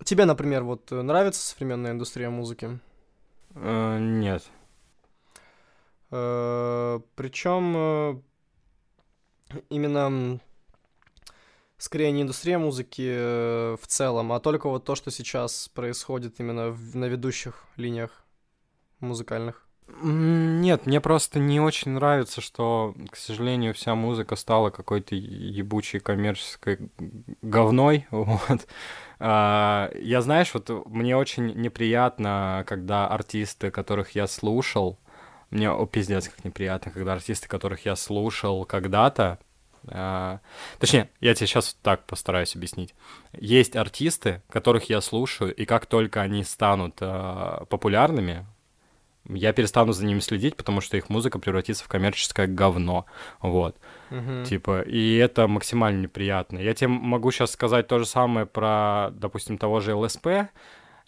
тебе, 0.05 0.25
например, 0.25 0.65
вот 0.65 0.91
э, 0.93 1.03
нравится 1.03 1.41
современная 1.41 1.93
индустрия 1.93 2.31
музыки? 2.31 2.81
Э, 3.55 3.99
нет. 4.01 4.45
Причем 6.11 7.75
э, 7.77 8.21
именно 9.71 10.41
скорее 11.77 12.11
не 12.13 12.23
индустрия 12.23 12.59
музыки 12.59 13.09
э, 13.09 13.77
в 13.81 13.87
целом, 13.87 14.33
а 14.33 14.41
только 14.41 14.69
вот 14.69 14.85
то, 14.85 14.95
что 14.95 15.11
сейчас 15.11 15.69
происходит 15.69 16.41
именно 16.41 16.71
в- 16.71 16.97
на 16.97 17.07
ведущих 17.07 17.65
линиях 17.77 18.25
музыкальных. 19.01 19.65
Нет, 20.03 20.85
мне 20.85 21.01
просто 21.01 21.39
не 21.39 21.61
очень 21.61 21.93
нравится, 21.93 22.43
что, 22.43 22.95
к 23.11 23.17
сожалению, 23.17 23.73
вся 23.73 23.95
музыка 23.95 24.37
стала 24.37 24.69
какой-то 24.69 25.15
ебучей 25.15 26.01
коммерческой 26.01 26.91
говной. 27.43 28.07
Вот. 28.13 28.69
А, 29.19 29.91
Я, 29.95 30.21
знаешь, 30.21 30.53
вот 30.53 30.69
мне 30.87 31.17
очень 31.17 31.55
неприятно, 31.55 32.65
когда 32.67 33.09
артисты, 33.09 33.71
которых 33.71 34.11
я 34.15 34.27
слушал, 34.27 34.99
мне, 35.51 35.71
о, 35.71 35.87
пиздец, 35.87 36.29
как 36.29 36.45
неприятно, 36.45 36.93
когда 36.93 37.15
артисты, 37.15 37.49
которых 37.49 37.87
я 37.87 37.97
слушал 37.97 38.65
когда-то, 38.65 39.39
а, 39.87 40.41
точнее, 40.79 41.11
я 41.21 41.35
тебе 41.35 41.47
сейчас 41.47 41.77
так 41.83 42.05
постараюсь 42.07 42.55
объяснить. 42.55 42.95
Есть 43.33 43.77
артисты, 43.77 44.43
которых 44.51 44.91
я 44.91 45.01
слушаю, 45.01 45.55
и 45.55 45.65
как 45.65 45.87
только 45.87 46.21
они 46.21 46.45
станут 46.45 46.97
а, 47.01 47.65
популярными, 47.67 48.47
я 49.29 49.53
перестану 49.53 49.93
за 49.93 50.07
ними 50.07 50.21
следить, 50.21 50.57
потому 50.57 50.81
что 50.81 50.97
их 50.97 51.11
музыка 51.11 51.39
превратится 51.39 51.85
в 51.85 51.89
коммерческое 51.89 52.47
говно. 52.47 53.05
Вот. 53.41 53.77
Мгм. 54.11 54.45
Типа, 54.45 54.81
и 54.81 55.17
это 55.17 55.47
максимально 55.47 56.03
неприятно. 56.03 56.59
Я 56.59 56.73
тебе 56.73 56.89
могу 56.89 57.31
сейчас 57.31 57.51
сказать 57.51 57.89
то 57.89 57.99
же 57.99 58.07
самое 58.07 58.47
про, 58.47 59.11
допустим, 59.13 59.59
того 59.59 59.81
же 59.81 59.95
ЛСП. 59.95 60.49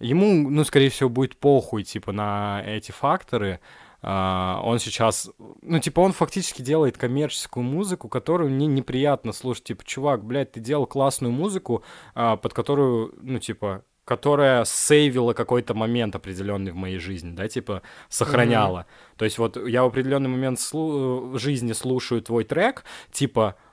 Ему, 0.01 0.51
ну, 0.51 0.65
скорее 0.65 0.91
всего, 0.91 1.09
будет 1.09 1.37
похуй, 1.37 1.83
типа, 1.83 2.13
на 2.13 2.63
эти 2.67 2.93
факторы. 2.93 3.61
А, 4.03 4.61
он 4.65 4.79
сейчас, 4.79 5.31
ну, 5.63 5.79
типа, 5.79 6.01
он 6.01 6.13
фактически 6.13 6.63
делает 6.63 6.97
коммерческую 6.97 7.65
музыку, 7.65 8.09
которую 8.09 8.51
мне 8.51 8.67
неприятно 8.67 9.33
слушать. 9.33 9.65
Типа, 9.65 9.85
чувак, 9.85 10.25
блядь, 10.25 10.53
ты 10.53 10.61
делал 10.61 10.87
классную 10.87 11.33
музыку, 11.33 11.83
а, 12.15 12.37
под 12.37 12.55
которую, 12.55 13.15
ну, 13.21 13.39
типа, 13.39 13.85
которая 14.05 14.65
сейвила 14.65 15.35
какой-то 15.35 15.75
момент 15.75 16.17
определенный 16.17 16.73
в 16.73 16.75
моей 16.75 16.99
жизни, 16.99 17.33
да, 17.33 17.47
типа, 17.47 17.83
сохраняла. 18.09 18.87
То 19.17 19.25
есть 19.25 19.39
вот 19.39 19.57
я 19.69 19.85
в 19.85 19.87
определенный 19.87 20.29
момент 20.29 20.59
слу- 20.59 21.39
жизни 21.39 21.73
слушаю 21.73 22.21
твой 22.21 22.43
трек, 22.43 22.85
типа, 23.13 23.55
э, 23.57 23.70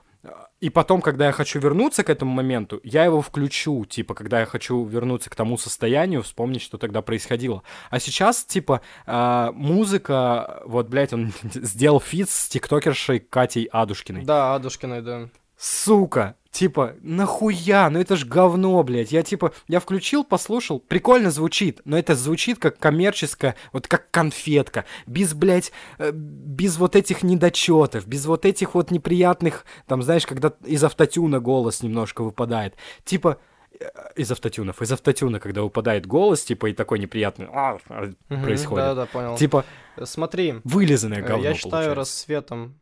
и 0.60 0.70
потом, 0.70 1.00
когда 1.00 1.26
я 1.26 1.32
хочу 1.32 1.60
вернуться 1.60 2.02
к 2.02 2.10
этому 2.10 2.32
моменту, 2.32 2.80
я 2.82 3.04
его 3.04 3.22
включу, 3.22 3.84
типа, 3.84 4.14
когда 4.14 4.40
я 4.40 4.46
хочу 4.46 4.84
вернуться 4.84 5.30
к 5.30 5.36
тому 5.36 5.56
состоянию, 5.56 6.22
вспомнить, 6.22 6.62
что 6.62 6.78
тогда 6.78 7.00
происходило. 7.00 7.62
А 7.90 8.00
сейчас, 8.00 8.44
типа, 8.44 8.80
а, 9.06 9.52
музыка, 9.52 10.62
вот, 10.64 10.88
блядь, 10.88 11.12
он 11.12 11.32
сделал 11.54 12.00
feat 12.00 12.28
с 12.28 12.48
тиктокершей 12.48 13.20
Катей 13.20 13.64
Адушкиной. 13.64 14.24
Да, 14.24 14.56
Адушкиной, 14.56 15.02
да. 15.02 15.28
Сука, 15.58 16.36
типа, 16.52 16.94
нахуя? 17.00 17.90
Ну 17.90 17.98
это 17.98 18.14
ж 18.14 18.24
говно, 18.24 18.80
блядь. 18.84 19.10
Я 19.10 19.24
типа, 19.24 19.52
я 19.66 19.80
включил, 19.80 20.22
послушал, 20.22 20.78
прикольно 20.78 21.32
звучит, 21.32 21.80
но 21.84 21.98
это 21.98 22.14
звучит 22.14 22.60
как 22.60 22.78
коммерческая, 22.78 23.56
вот 23.72 23.88
как 23.88 24.08
конфетка, 24.12 24.84
без, 25.06 25.34
блядь, 25.34 25.72
э, 25.98 26.12
без 26.12 26.76
вот 26.78 26.94
этих 26.94 27.24
недочетов, 27.24 28.06
без 28.06 28.26
вот 28.26 28.44
этих 28.44 28.74
вот 28.76 28.92
неприятных, 28.92 29.64
там, 29.86 30.02
знаешь, 30.02 30.26
когда 30.26 30.52
из 30.64 30.84
автотюна 30.84 31.40
голос 31.40 31.82
немножко 31.82 32.22
выпадает. 32.22 32.74
Типа, 33.04 33.38
э, 33.80 33.84
из 34.14 34.30
автотюнов, 34.30 34.80
из 34.80 34.92
автотюна, 34.92 35.40
когда 35.40 35.62
выпадает 35.62 36.06
голос, 36.06 36.44
типа, 36.44 36.66
и 36.66 36.72
такой 36.72 37.00
неприятный 37.00 37.48
а, 37.52 37.78
а, 37.88 38.12
происходит. 38.28 38.86
Да-да, 38.86 39.06
понял. 39.06 39.36
Типа, 39.36 39.64
Смотри, 40.04 40.60
вылизанное 40.62 41.18
э, 41.18 41.26
говно 41.26 41.48
я 41.48 41.54
считаю 41.54 41.70
получается. 41.72 41.94
рассветом... 41.96 42.80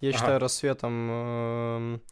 Я 0.00 0.10
Ага. 0.10 0.18
считаю 0.18 0.40
рассветом 0.40 1.10
эм, 1.10 2.02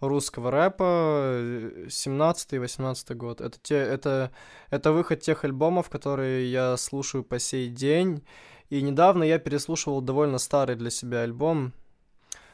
русского 0.00 0.50
рэпа 0.50 1.84
17-18 1.86 3.14
год. 3.14 3.40
Это, 3.40 3.58
те, 3.62 3.76
это, 3.76 4.30
это 4.70 4.92
выход 4.92 5.20
тех 5.20 5.44
альбомов, 5.44 5.90
которые 5.90 6.50
я 6.50 6.76
слушаю 6.76 7.24
по 7.24 7.38
сей 7.38 7.68
день. 7.68 8.24
И 8.70 8.82
недавно 8.82 9.22
я 9.22 9.38
переслушивал 9.38 10.00
довольно 10.00 10.38
старый 10.38 10.76
для 10.76 10.90
себя 10.90 11.22
альбом, 11.22 11.72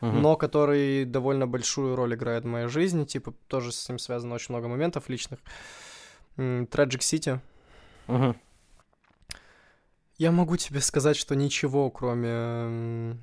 uh-huh. 0.01 0.12
но 0.12 0.37
который 0.37 1.05
довольно 1.05 1.47
большую 1.47 1.97
роль 1.97 2.14
играет 2.14 2.45
в 2.45 2.49
моей 2.49 2.68
жизни. 2.68 3.05
Типа, 3.05 3.35
тоже 3.47 3.72
с 3.72 3.89
ним 3.89 3.99
связано 3.99 4.35
очень 4.35 4.55
много 4.55 4.68
моментов 4.68 5.09
личных. 5.09 5.41
Tragic 6.37 7.01
City. 7.01 7.41
Uh-huh. 8.09 8.37
Я 10.18 10.33
могу 10.33 10.57
тебе 10.57 10.80
сказать, 10.80 11.16
что 11.16 11.35
ничего, 11.35 11.91
кроме 11.91 13.16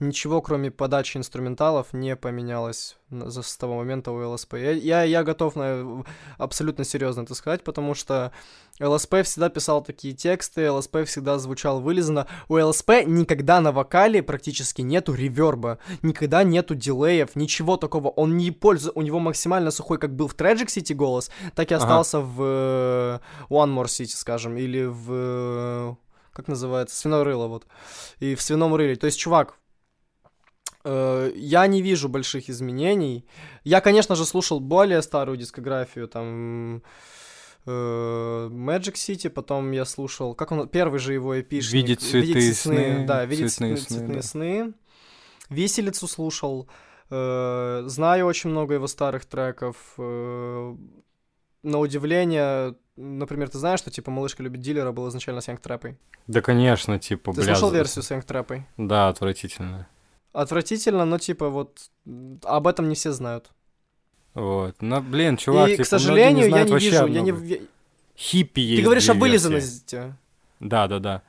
ничего, 0.00 0.40
кроме 0.40 0.70
подачи 0.70 1.16
инструменталов, 1.16 1.92
не 1.92 2.16
поменялось 2.16 2.96
с 3.10 3.56
того 3.56 3.76
момента 3.76 4.12
у 4.12 4.32
ЛСП. 4.32 4.54
Я, 4.54 4.72
я, 4.72 5.02
я 5.02 5.22
готов 5.22 5.56
на, 5.56 6.04
абсолютно 6.38 6.84
серьезно 6.84 7.22
это 7.22 7.34
сказать, 7.34 7.62
потому 7.64 7.94
что 7.94 8.32
ЛСП 8.80 9.22
всегда 9.24 9.48
писал 9.48 9.82
такие 9.82 10.14
тексты, 10.14 10.70
ЛСП 10.70 11.04
всегда 11.04 11.38
звучал 11.38 11.80
вылизанно. 11.80 12.26
У 12.48 12.56
ЛСП 12.58 13.04
никогда 13.04 13.60
на 13.60 13.72
вокале 13.72 14.22
практически 14.22 14.82
нету 14.82 15.12
реверба, 15.14 15.78
никогда 16.02 16.42
нету 16.42 16.74
дилеев, 16.74 17.36
ничего 17.36 17.76
такого. 17.76 18.08
Он 18.08 18.36
не 18.36 18.50
пользуется, 18.50 18.98
у 18.98 19.02
него 19.02 19.18
максимально 19.18 19.70
сухой, 19.70 19.98
как 19.98 20.14
был 20.14 20.28
в 20.28 20.34
Tragic 20.34 20.66
City 20.66 20.94
голос, 20.94 21.30
так 21.54 21.70
и 21.70 21.74
остался 21.74 22.18
ага. 22.18 22.26
в 22.26 22.42
э, 22.42 23.18
One 23.50 23.74
More 23.74 23.86
City, 23.86 24.14
скажем, 24.16 24.56
или 24.56 24.84
в... 24.84 25.98
Как 26.32 26.46
называется? 26.46 26.96
Свинорыло, 26.96 27.48
вот. 27.48 27.66
И 28.20 28.36
в 28.36 28.40
свином 28.40 28.74
рыле. 28.74 28.94
То 28.94 29.06
есть, 29.06 29.18
чувак, 29.18 29.59
Э, 29.59 29.59
я 30.84 31.66
не 31.66 31.82
вижу 31.82 32.08
больших 32.08 32.48
изменений. 32.48 33.26
Я, 33.64 33.80
конечно 33.80 34.14
же, 34.16 34.24
слушал 34.24 34.60
более 34.60 35.02
старую 35.02 35.36
дискографию, 35.36 36.08
там 36.08 36.82
э, 37.66 37.70
Magic 38.50 38.94
City, 38.94 39.28
потом 39.28 39.72
я 39.72 39.84
слушал, 39.84 40.34
как 40.34 40.52
он, 40.52 40.68
первый 40.68 40.98
же 40.98 41.12
его 41.12 41.38
эпишник. 41.40 41.74
Видеть 41.74 42.00
цветы 42.00 42.26
видеть 42.26 42.56
сны, 42.56 42.74
сны. 42.74 43.06
Да, 43.06 43.24
видеть 43.24 43.52
цветные, 43.52 43.76
сны, 43.76 43.96
цветные 43.96 44.16
да. 44.16 44.22
сны. 44.22 44.74
Виселицу 45.50 46.08
слушал. 46.08 46.68
Э, 47.10 47.82
знаю 47.86 48.26
очень 48.26 48.50
много 48.50 48.74
его 48.74 48.86
старых 48.86 49.26
треков. 49.26 49.76
На 51.62 51.78
удивление, 51.78 52.74
например, 52.96 53.50
ты 53.50 53.58
знаешь, 53.58 53.80
что 53.80 53.90
типа 53.90 54.10
«Малышка 54.10 54.42
любит 54.42 54.62
дилера» 54.62 54.92
был 54.92 55.06
изначально 55.10 55.42
с 55.42 55.48
Янг 55.48 55.60
Трэпой? 55.60 55.98
Да, 56.26 56.40
конечно, 56.40 56.98
типа, 56.98 57.34
Ты 57.34 57.42
слушал 57.42 57.70
версию 57.70 58.02
с 58.02 58.10
Янг 58.10 58.24
Трэпой? 58.24 58.66
Да, 58.78 59.08
отвратительно. 59.08 59.86
Отвратительно, 60.32 61.04
но 61.04 61.18
типа 61.18 61.48
вот 61.48 61.90
об 62.44 62.66
этом 62.66 62.88
не 62.88 62.94
все 62.94 63.12
знают. 63.12 63.50
Вот. 64.34 64.76
Ну, 64.80 65.00
блин, 65.00 65.36
чувак, 65.36 65.70
И, 65.70 65.72
типа, 65.72 65.84
к 65.84 65.86
сожалению, 65.88 66.48
не 66.48 66.56
я 66.56 66.64
не 66.64 66.78
вижу, 66.78 67.06
я 67.06 67.20
не... 67.20 67.68
Хиппи 68.16 68.60
есть 68.60 68.80
Ты 68.80 68.84
говоришь 68.84 69.08
о 69.08 69.14
вылизанности. 69.14 70.14
Да, 70.60 70.86
да, 70.86 70.98
да. 70.98 71.22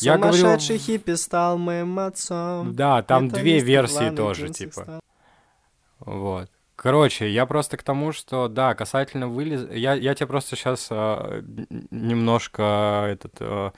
Я 0.00 0.16
говорю... 0.16 0.58
хиппи 0.58 1.14
стал 1.16 1.58
моим 1.58 1.98
отцом. 1.98 2.74
Да, 2.74 3.02
там 3.02 3.26
Это 3.26 3.40
две 3.40 3.60
версии 3.60 4.14
тоже, 4.14 4.48
типа. 4.50 4.82
Стал. 4.82 5.00
Вот. 6.00 6.50
Короче, 6.76 7.28
я 7.28 7.44
просто 7.44 7.76
к 7.76 7.82
тому, 7.82 8.12
что, 8.12 8.46
да, 8.46 8.74
касательно 8.76 9.26
вылез... 9.26 9.68
Я, 9.72 9.94
я 9.94 10.14
тебе 10.14 10.28
просто 10.28 10.54
сейчас 10.54 10.86
а, 10.90 11.42
немножко 11.90 13.08
этот, 13.10 13.34
а, 13.40 13.72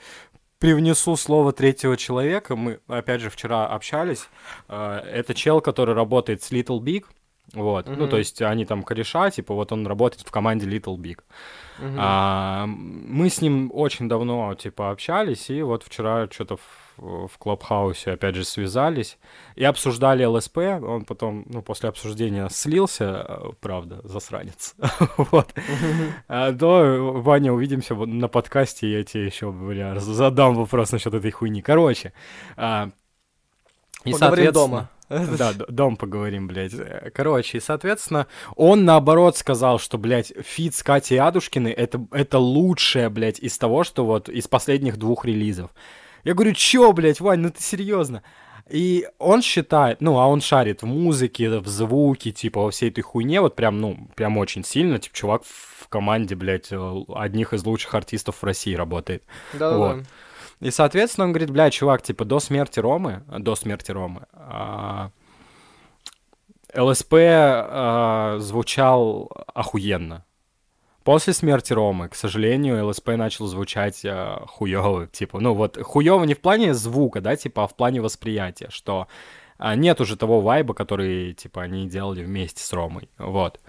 привнесу 0.61 1.15
слово 1.17 1.51
третьего 1.51 1.97
человека. 1.97 2.55
Мы, 2.55 2.79
опять 2.87 3.19
же, 3.21 3.29
вчера 3.29 3.65
общались. 3.65 4.29
Э, 4.69 5.01
это 5.13 5.33
чел, 5.33 5.59
который 5.59 5.95
работает 5.95 6.43
с 6.43 6.51
Little 6.51 6.79
Big. 6.79 7.05
Вот. 7.53 7.87
Mm-hmm. 7.87 7.95
Ну, 7.97 8.07
то 8.07 8.17
есть 8.17 8.41
они 8.43 8.65
там 8.65 8.83
кореша, 8.83 9.31
типа, 9.31 9.55
вот 9.55 9.71
он 9.71 9.87
работает 9.87 10.25
в 10.25 10.31
команде 10.31 10.67
Little 10.67 10.97
Big. 10.97 11.17
Mm-hmm. 11.79 11.95
А, 11.97 12.65
мы 12.67 13.29
с 13.29 13.41
ним 13.41 13.71
очень 13.73 14.07
давно, 14.07 14.53
типа, 14.53 14.91
общались, 14.91 15.49
и 15.49 15.63
вот 15.63 15.83
вчера 15.83 16.27
что-то 16.31 16.59
в, 16.97 17.31
Клабхаусе, 17.37 18.11
опять 18.11 18.35
же, 18.35 18.43
связались 18.43 19.17
и 19.55 19.63
обсуждали 19.63 20.23
ЛСП. 20.23 20.57
Он 20.57 21.05
потом, 21.05 21.45
ну, 21.47 21.61
после 21.61 21.89
обсуждения 21.89 22.47
слился, 22.49 23.25
э, 23.27 23.51
правда, 23.59 24.01
засранец. 24.03 24.75
вот. 25.17 25.53
А, 26.27 26.51
то, 26.53 27.13
Ваня, 27.21 27.53
увидимся 27.53 27.95
на 27.95 28.27
подкасте, 28.27 28.91
я 28.91 29.03
тебе 29.03 29.25
еще, 29.25 29.51
бля, 29.51 29.99
задам 29.99 30.55
вопрос 30.55 30.91
насчет 30.91 31.13
этой 31.13 31.31
хуйни. 31.31 31.61
Короче, 31.61 32.13
а, 32.57 32.91
и, 34.03 34.11
Поговорим 34.11 34.51
дома. 34.51 34.89
Да, 35.09 35.53
дом 35.67 35.97
поговорим, 35.97 36.47
блядь. 36.47 36.73
Короче, 37.13 37.57
и, 37.57 37.61
соответственно, 37.61 38.27
он, 38.55 38.85
наоборот, 38.85 39.35
сказал, 39.35 39.77
что, 39.77 39.97
блядь, 39.97 40.31
feat 40.41 40.73
с 40.73 40.83
Катей 40.83 41.19
Адушкиной 41.19 41.71
это, 41.71 42.05
это 42.11 42.39
лучшее, 42.39 43.09
блядь, 43.09 43.39
из 43.39 43.57
того, 43.57 43.83
что 43.83 44.05
вот 44.05 44.29
из 44.29 44.47
последних 44.47 44.97
двух 44.97 45.25
релизов. 45.25 45.71
Я 46.23 46.33
говорю, 46.33 46.53
чё, 46.53 46.91
блядь, 46.93 47.19
Вань, 47.19 47.39
ну 47.39 47.49
ты 47.49 47.61
серьезно? 47.61 48.23
И 48.69 49.07
он 49.19 49.41
считает, 49.41 50.01
ну, 50.01 50.17
а 50.19 50.27
он 50.27 50.39
шарит 50.39 50.81
в 50.81 50.85
музыке, 50.85 51.59
в 51.59 51.67
звуке, 51.67 52.31
типа, 52.31 52.61
во 52.61 52.71
всей 52.71 52.89
этой 52.89 53.01
хуйне, 53.01 53.41
вот 53.41 53.55
прям, 53.55 53.81
ну, 53.81 54.07
прям 54.15 54.37
очень 54.37 54.63
сильно, 54.63 54.97
типа, 54.97 55.15
чувак 55.15 55.43
в 55.43 55.87
команде, 55.89 56.35
блядь, 56.35 56.69
одних 57.13 57.53
из 57.53 57.65
лучших 57.65 57.93
артистов 57.95 58.37
в 58.37 58.43
России 58.43 58.73
работает. 58.73 59.23
Да-да-да. 59.53 59.77
Вот. 59.77 60.05
И, 60.61 60.71
соответственно, 60.71 61.25
он 61.25 61.31
говорит, 61.31 61.49
бля, 61.49 61.69
чувак, 61.69 62.01
типа, 62.01 62.23
до 62.23 62.39
смерти 62.39 62.79
Ромы, 62.79 63.23
до 63.27 63.55
смерти 63.55 63.91
Ромы, 63.91 64.27
а, 64.31 65.09
ЛСП 66.73 67.13
а, 67.13 68.37
звучал 68.39 69.29
охуенно. 69.53 70.23
После 71.03 71.33
смерти 71.33 71.73
Ромы, 71.73 72.09
к 72.09 72.15
сожалению, 72.15 72.87
ЛСП 72.87 73.09
начал 73.09 73.47
звучать 73.47 74.05
э, 74.05 74.37
хуёво, 74.47 75.07
типа, 75.07 75.39
ну 75.39 75.55
вот 75.55 75.81
хуёво 75.81 76.23
не 76.25 76.35
в 76.35 76.39
плане 76.39 76.75
звука, 76.75 77.21
да, 77.21 77.35
типа, 77.35 77.63
а 77.63 77.67
в 77.67 77.75
плане 77.75 78.01
восприятия, 78.01 78.67
что 78.69 79.07
э, 79.57 79.73
нет 79.75 79.99
уже 79.99 80.15
того 80.15 80.41
вайба, 80.41 80.75
который, 80.75 81.33
типа, 81.33 81.63
они 81.63 81.89
делали 81.89 82.23
вместе 82.23 82.63
с 82.63 82.71
Ромой, 82.71 83.09
вот. 83.17 83.59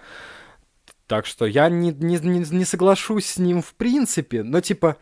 Так 1.07 1.25
что 1.25 1.45
я 1.45 1.69
не, 1.69 1.91
не, 1.91 2.19
не, 2.19 2.39
не 2.39 2.65
соглашусь 2.65 3.25
с 3.25 3.37
ним 3.37 3.63
в 3.63 3.73
принципе, 3.73 4.43
но, 4.43 4.61
типа, 4.61 4.97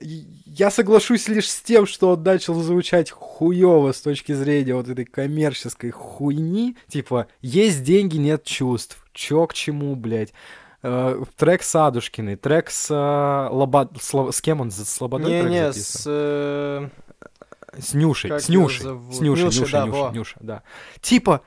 я 0.00 0.70
соглашусь 0.70 1.28
лишь 1.28 1.48
с 1.48 1.60
тем, 1.62 1.86
что 1.86 2.10
он 2.10 2.22
начал 2.24 2.54
звучать 2.54 3.10
хуёво 3.10 3.92
с 3.92 4.00
точки 4.00 4.32
зрения 4.32 4.74
вот 4.74 4.88
этой 4.88 5.04
коммерческой 5.04 5.90
хуйни. 5.90 6.76
Типа, 6.88 7.28
есть 7.40 7.82
деньги, 7.82 8.16
нет 8.18 8.44
чувств. 8.44 9.02
Чё 9.14 9.46
к 9.46 9.54
чему, 9.54 9.96
блядь? 9.96 10.34
Э, 10.88 11.24
трек 11.36 11.64
с 11.64 11.74
Адушкиной, 11.74 12.36
трек 12.36 12.70
с, 12.70 12.88
э, 12.90 13.48
Лоба... 13.52 13.90
с, 13.98 14.40
кем 14.40 14.60
он? 14.60 14.70
С 14.70 14.84
Слободой 14.84 15.32
не, 15.32 15.40
трек 15.40 15.50
не, 15.50 15.72
записан? 15.72 16.00
с... 16.00 16.04
Э... 16.06 16.88
С 17.78 17.92
Нюшей, 17.92 18.30
как 18.30 18.40
с 18.40 18.48
Нюшей, 18.48 18.82
с 19.12 19.20
Нюшей, 19.20 19.44
Нюша, 19.44 19.60
Нюша, 19.60 19.72
да, 19.72 19.86
Нюша, 19.86 20.10
Нюша, 20.12 20.36
да. 20.40 20.62
Типа, 21.02 21.42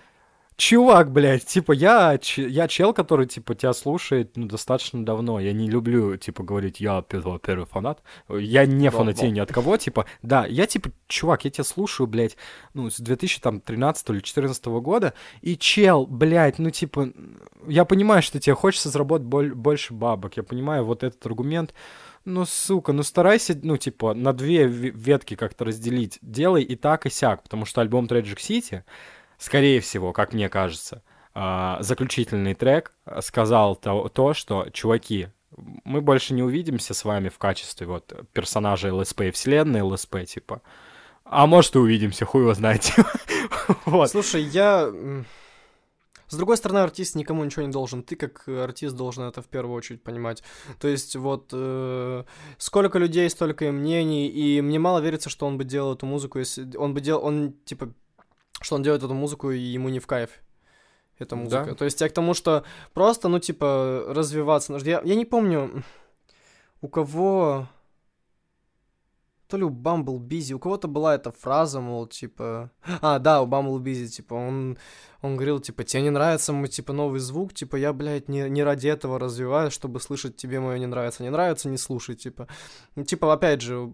чувак, 0.59 1.11
блядь, 1.11 1.45
типа, 1.45 1.71
я, 1.71 2.19
я 2.35 2.67
чел, 2.67 2.93
который, 2.93 3.25
типа, 3.25 3.55
тебя 3.55 3.73
слушает, 3.73 4.35
ну, 4.35 4.45
достаточно 4.45 5.03
давно. 5.03 5.39
Я 5.39 5.53
не 5.53 5.69
люблю, 5.69 6.17
типа, 6.17 6.43
говорить, 6.43 6.79
я 6.81 7.01
первый, 7.01 7.39
первый 7.39 7.65
фанат. 7.65 8.03
Я 8.29 8.65
не 8.65 8.91
фанатею 8.91 9.31
ни 9.31 9.39
от 9.39 9.51
кого, 9.51 9.77
типа, 9.77 10.05
да, 10.21 10.45
я, 10.45 10.67
типа, 10.67 10.91
чувак, 11.07 11.45
я 11.45 11.51
тебя 11.51 11.63
слушаю, 11.63 12.07
блядь, 12.07 12.37
ну, 12.73 12.89
с 12.89 12.99
2013 12.99 14.09
или 14.09 14.15
2014 14.17 14.65
года, 14.65 15.13
и 15.41 15.57
чел, 15.57 16.05
блядь, 16.05 16.59
ну, 16.59 16.69
типа, 16.69 17.09
я 17.67 17.85
понимаю, 17.85 18.21
что 18.21 18.39
тебе 18.39 18.53
хочется 18.53 18.89
заработать 18.89 19.25
больше 19.27 19.93
бабок, 19.93 20.37
я 20.37 20.43
понимаю 20.43 20.83
вот 20.83 21.03
этот 21.03 21.25
аргумент, 21.25 21.73
ну, 22.25 22.45
сука, 22.45 22.91
ну 22.91 23.03
старайся, 23.03 23.57
ну, 23.63 23.77
типа, 23.77 24.13
на 24.13 24.33
две 24.33 24.67
ветки 24.67 25.35
как-то 25.35 25.63
разделить. 25.63 26.19
Делай 26.21 26.63
и 26.63 26.75
так, 26.75 27.05
и 27.05 27.09
сяк, 27.09 27.43
потому 27.43 27.65
что 27.65 27.79
альбом 27.79 28.05
Tragic 28.05 28.37
City 28.37 28.83
скорее 29.39 29.79
всего, 29.79 30.13
как 30.13 30.33
мне 30.33 30.49
кажется, 30.49 31.01
а, 31.33 31.81
заключительный 31.81 32.53
трек 32.53 32.93
сказал 33.21 33.75
то, 33.75 34.09
то, 34.09 34.33
что, 34.35 34.69
чуваки, 34.71 35.29
мы 35.83 36.01
больше 36.01 36.33
не 36.33 36.43
увидимся 36.43 36.93
с 36.93 37.03
вами 37.03 37.29
в 37.29 37.37
качестве 37.37 37.87
вот 37.87 38.13
персонажа 38.33 38.93
ЛСП 38.93 39.21
и 39.21 39.31
вселенной 39.31 39.81
ЛСП, 39.81 40.25
типа. 40.25 40.61
А 41.23 41.47
может 41.47 41.75
и 41.75 41.79
увидимся, 41.79 42.25
хуй 42.25 42.41
его 42.41 42.53
знаете. 42.53 42.93
вот. 43.85 44.09
Слушай, 44.09 44.43
я... 44.43 44.91
С 46.27 46.35
другой 46.35 46.57
стороны, 46.57 46.79
артист 46.79 47.15
никому 47.15 47.43
ничего 47.43 47.65
не 47.65 47.71
должен. 47.71 48.03
Ты 48.03 48.15
как 48.15 48.47
артист 48.47 48.95
должен 48.95 49.23
это 49.23 49.41
в 49.41 49.47
первую 49.47 49.75
очередь 49.75 50.03
понимать. 50.03 50.43
То 50.79 50.87
есть 50.87 51.15
вот 51.15 51.49
э, 51.53 52.23
сколько 52.59 52.99
людей, 52.99 53.27
столько 53.31 53.65
и 53.65 53.71
мнений, 53.71 54.27
и 54.27 54.61
мне 54.61 54.77
мало 54.77 54.99
верится, 54.99 55.29
что 55.29 55.47
он 55.47 55.57
бы 55.57 55.63
делал 55.63 55.95
эту 55.95 56.05
музыку, 56.05 56.37
если 56.37 56.77
он 56.77 56.93
бы 56.93 57.01
делал, 57.01 57.25
он 57.25 57.53
типа 57.65 57.93
что 58.61 58.75
он 58.75 58.83
делает 58.83 59.03
эту 59.03 59.13
музыку, 59.13 59.51
и 59.51 59.59
ему 59.59 59.89
не 59.89 59.99
в 59.99 60.07
кайф 60.07 60.29
эта 61.17 61.35
музыка. 61.35 61.65
Да? 61.65 61.75
То 61.75 61.85
есть 61.85 62.01
я 62.01 62.09
к 62.09 62.13
тому, 62.13 62.33
что 62.33 62.63
просто, 62.93 63.27
ну, 63.27 63.39
типа, 63.39 64.05
развиваться. 64.07 64.77
Я, 64.77 65.01
я 65.03 65.15
не 65.15 65.25
помню, 65.25 65.83
у 66.81 66.87
кого... 66.87 67.67
То 69.47 69.57
ли 69.57 69.63
у 69.63 69.71
Busy, 70.19 70.53
у 70.53 70.59
кого-то 70.59 70.87
была 70.87 71.15
эта 71.15 71.31
фраза, 71.31 71.81
мол, 71.81 72.05
типа... 72.05 72.69
А, 73.01 73.17
да, 73.17 73.41
у 73.41 73.47
Busy, 73.79 74.07
типа, 74.07 74.35
он, 74.35 74.77
Он 75.21 75.35
говорил, 75.35 75.59
типа, 75.59 75.83
тебе 75.83 76.03
не 76.03 76.09
нравится 76.11 76.53
мой, 76.53 76.69
типа, 76.69 76.93
новый 76.93 77.19
звук, 77.19 77.53
типа, 77.53 77.75
я, 77.75 77.91
блядь, 77.91 78.29
не, 78.29 78.49
не 78.49 78.63
ради 78.63 78.87
этого 78.87 79.19
развиваю, 79.19 79.69
чтобы 79.69 79.99
слышать 79.99 80.37
тебе 80.37 80.61
мое 80.61 80.77
не 80.79 80.85
нравится. 80.85 81.23
Не 81.23 81.29
нравится, 81.29 81.67
не 81.67 81.77
слушай, 81.77 82.15
типа. 82.15 82.47
Ну, 82.95 83.03
типа, 83.03 83.33
опять 83.33 83.59
же, 83.61 83.91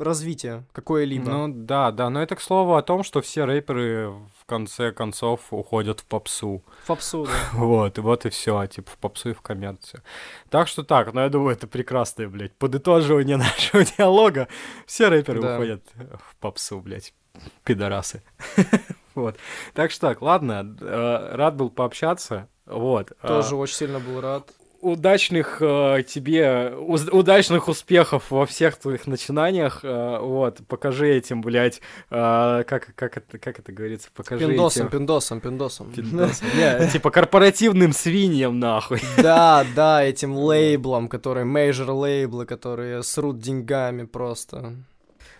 развитие 0.00 0.64
какое-либо. 0.72 1.30
Ну 1.30 1.48
да, 1.48 1.92
да, 1.92 2.10
но 2.10 2.20
это 2.22 2.34
к 2.34 2.40
слову 2.40 2.74
о 2.74 2.82
том, 2.82 3.04
что 3.04 3.20
все 3.20 3.44
рэперы 3.44 4.10
в 4.10 4.46
конце 4.46 4.90
концов 4.90 5.40
уходят 5.52 6.00
в 6.00 6.04
попсу. 6.06 6.64
В 6.82 6.86
попсу, 6.88 7.24
да. 7.26 7.32
Вот, 7.58 7.96
и 7.96 8.00
вот 8.00 8.26
и 8.26 8.30
все, 8.30 8.66
типа 8.66 8.90
в 8.90 8.98
попсу 8.98 9.30
и 9.30 9.32
в 9.32 9.40
коммерцию. 9.42 10.02
Так 10.50 10.66
что 10.66 10.82
так, 10.82 11.12
ну 11.14 11.20
я 11.20 11.28
думаю, 11.28 11.54
это 11.56 11.68
прекрасное, 11.68 12.28
блядь, 12.28 12.52
подытоживание 12.56 13.36
нашего 13.38 13.84
диалога. 13.84 14.48
Все 14.86 15.08
рэперы 15.08 15.40
Да. 15.40 15.54
уходят 15.54 15.82
в 15.96 16.36
попсу, 16.40 16.80
блядь, 16.80 17.14
пидорасы. 17.62 18.22
Вот. 19.14 19.36
Так 19.74 19.90
что 19.90 20.08
так, 20.08 20.22
ладно, 20.22 20.76
э, 20.80 21.28
рад 21.36 21.56
был 21.56 21.70
пообщаться. 21.70 22.48
Вот. 22.66 23.12
э, 23.22 23.28
Тоже 23.28 23.56
очень 23.56 23.76
сильно 23.76 24.00
был 24.00 24.20
рад. 24.20 24.50
удачных 24.80 25.58
э, 25.60 26.02
тебе, 26.06 26.74
удачных 26.76 27.68
успехов 27.68 28.30
во 28.30 28.44
всех 28.44 28.76
твоих 28.76 29.06
начинаниях. 29.06 29.80
э, 29.82 30.18
вот, 30.20 30.58
покажи 30.68 31.08
этим, 31.08 31.40
блядь, 31.42 31.80
э, 32.10 32.64
как, 32.66 32.92
как, 32.94 33.16
это, 33.16 33.38
как 33.38 33.58
это 33.58 33.72
говорится, 33.72 34.08
покажи 34.14 34.46
Пиндосам, 34.46 34.86
этим... 34.88 34.98
пиндосам, 34.98 35.40
пиндосам. 35.40 35.92
Пиндосам. 35.92 36.46
Не, 36.54 36.90
типа 36.90 37.10
корпоративным 37.10 37.92
свиньям, 37.92 38.58
нахуй. 38.58 39.00
Да, 39.16 39.64
да, 39.74 40.02
этим 40.02 40.36
лейблам, 40.36 41.08
которые, 41.08 41.44
major 41.44 41.90
лейблы, 41.90 42.44
которые 42.46 43.02
срут 43.02 43.38
деньгами 43.38 44.04
просто. 44.04 44.74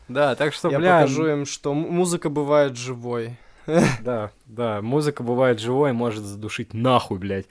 Да, 0.09 0.35
так 0.35 0.53
что, 0.53 0.70
Я 0.70 0.79
бля, 0.79 1.01
покажу 1.01 1.27
им, 1.27 1.47
что 1.47 1.72
музыка 1.75 2.29
бывает 2.29 2.77
живой. 2.77 3.39
да, 4.01 4.31
да, 4.47 4.83
музыка 4.83 5.23
бывает 5.23 5.61
живой, 5.61 5.93
может 5.93 6.25
задушить 6.25 6.75
нахуй, 6.75 7.19
блядь. 7.19 7.47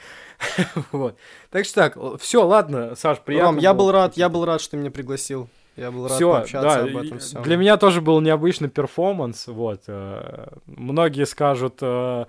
Вот. 0.91 1.18
Так 1.49 1.66
что 1.66 1.76
так, 1.76 1.97
все, 2.20 2.45
ладно, 2.45 2.95
Саш, 2.95 3.20
приятно 3.20 3.51
Ром, 3.51 3.57
я 3.57 3.74
был 3.74 3.91
рад, 3.91 4.18
я 4.18 4.30
был 4.30 4.45
рад, 4.45 4.61
что 4.61 4.72
ты 4.72 4.78
меня 4.78 4.91
пригласил. 4.91 5.49
Я 5.76 5.89
был 5.89 6.03
рад 6.07 6.18
Всё, 6.18 6.32
пообщаться 6.32 6.78
да, 6.78 6.84
об 6.84 6.97
этом 6.97 7.20
всем. 7.20 7.41
Для 7.41 7.57
меня 7.57 7.78
тоже 7.78 7.99
был 8.01 8.22
необычный 8.22 8.70
перформанс. 8.70 9.47
Вот. 9.47 9.82
э, 9.88 10.47
Многие 10.68 11.26
скажут. 11.26 11.80
э, 11.82 12.26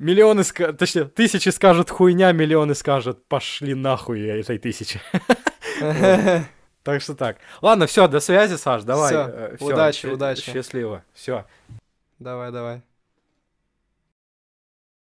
Миллионы, 0.00 0.42
точнее, 0.42 1.04
тысячи 1.04 1.48
скажут 1.50 1.88
хуйня, 1.90 2.32
миллионы 2.32 2.74
скажут 2.74 3.24
пошли 3.28 3.74
нахуй 3.74 4.20
этой 4.22 4.58
тысячи. 4.58 5.00
Так 6.84 7.00
что 7.00 7.14
так. 7.14 7.36
Ладно, 7.60 7.86
все, 7.86 8.08
до 8.08 8.18
связи, 8.18 8.56
Саш, 8.56 8.82
давай. 8.82 9.14
Э, 9.14 9.56
удачи, 9.60 10.06
удачи. 10.06 10.50
Счастливо. 10.50 11.04
Все. 11.14 11.44
Давай, 12.18 12.50
давай. 12.50 12.82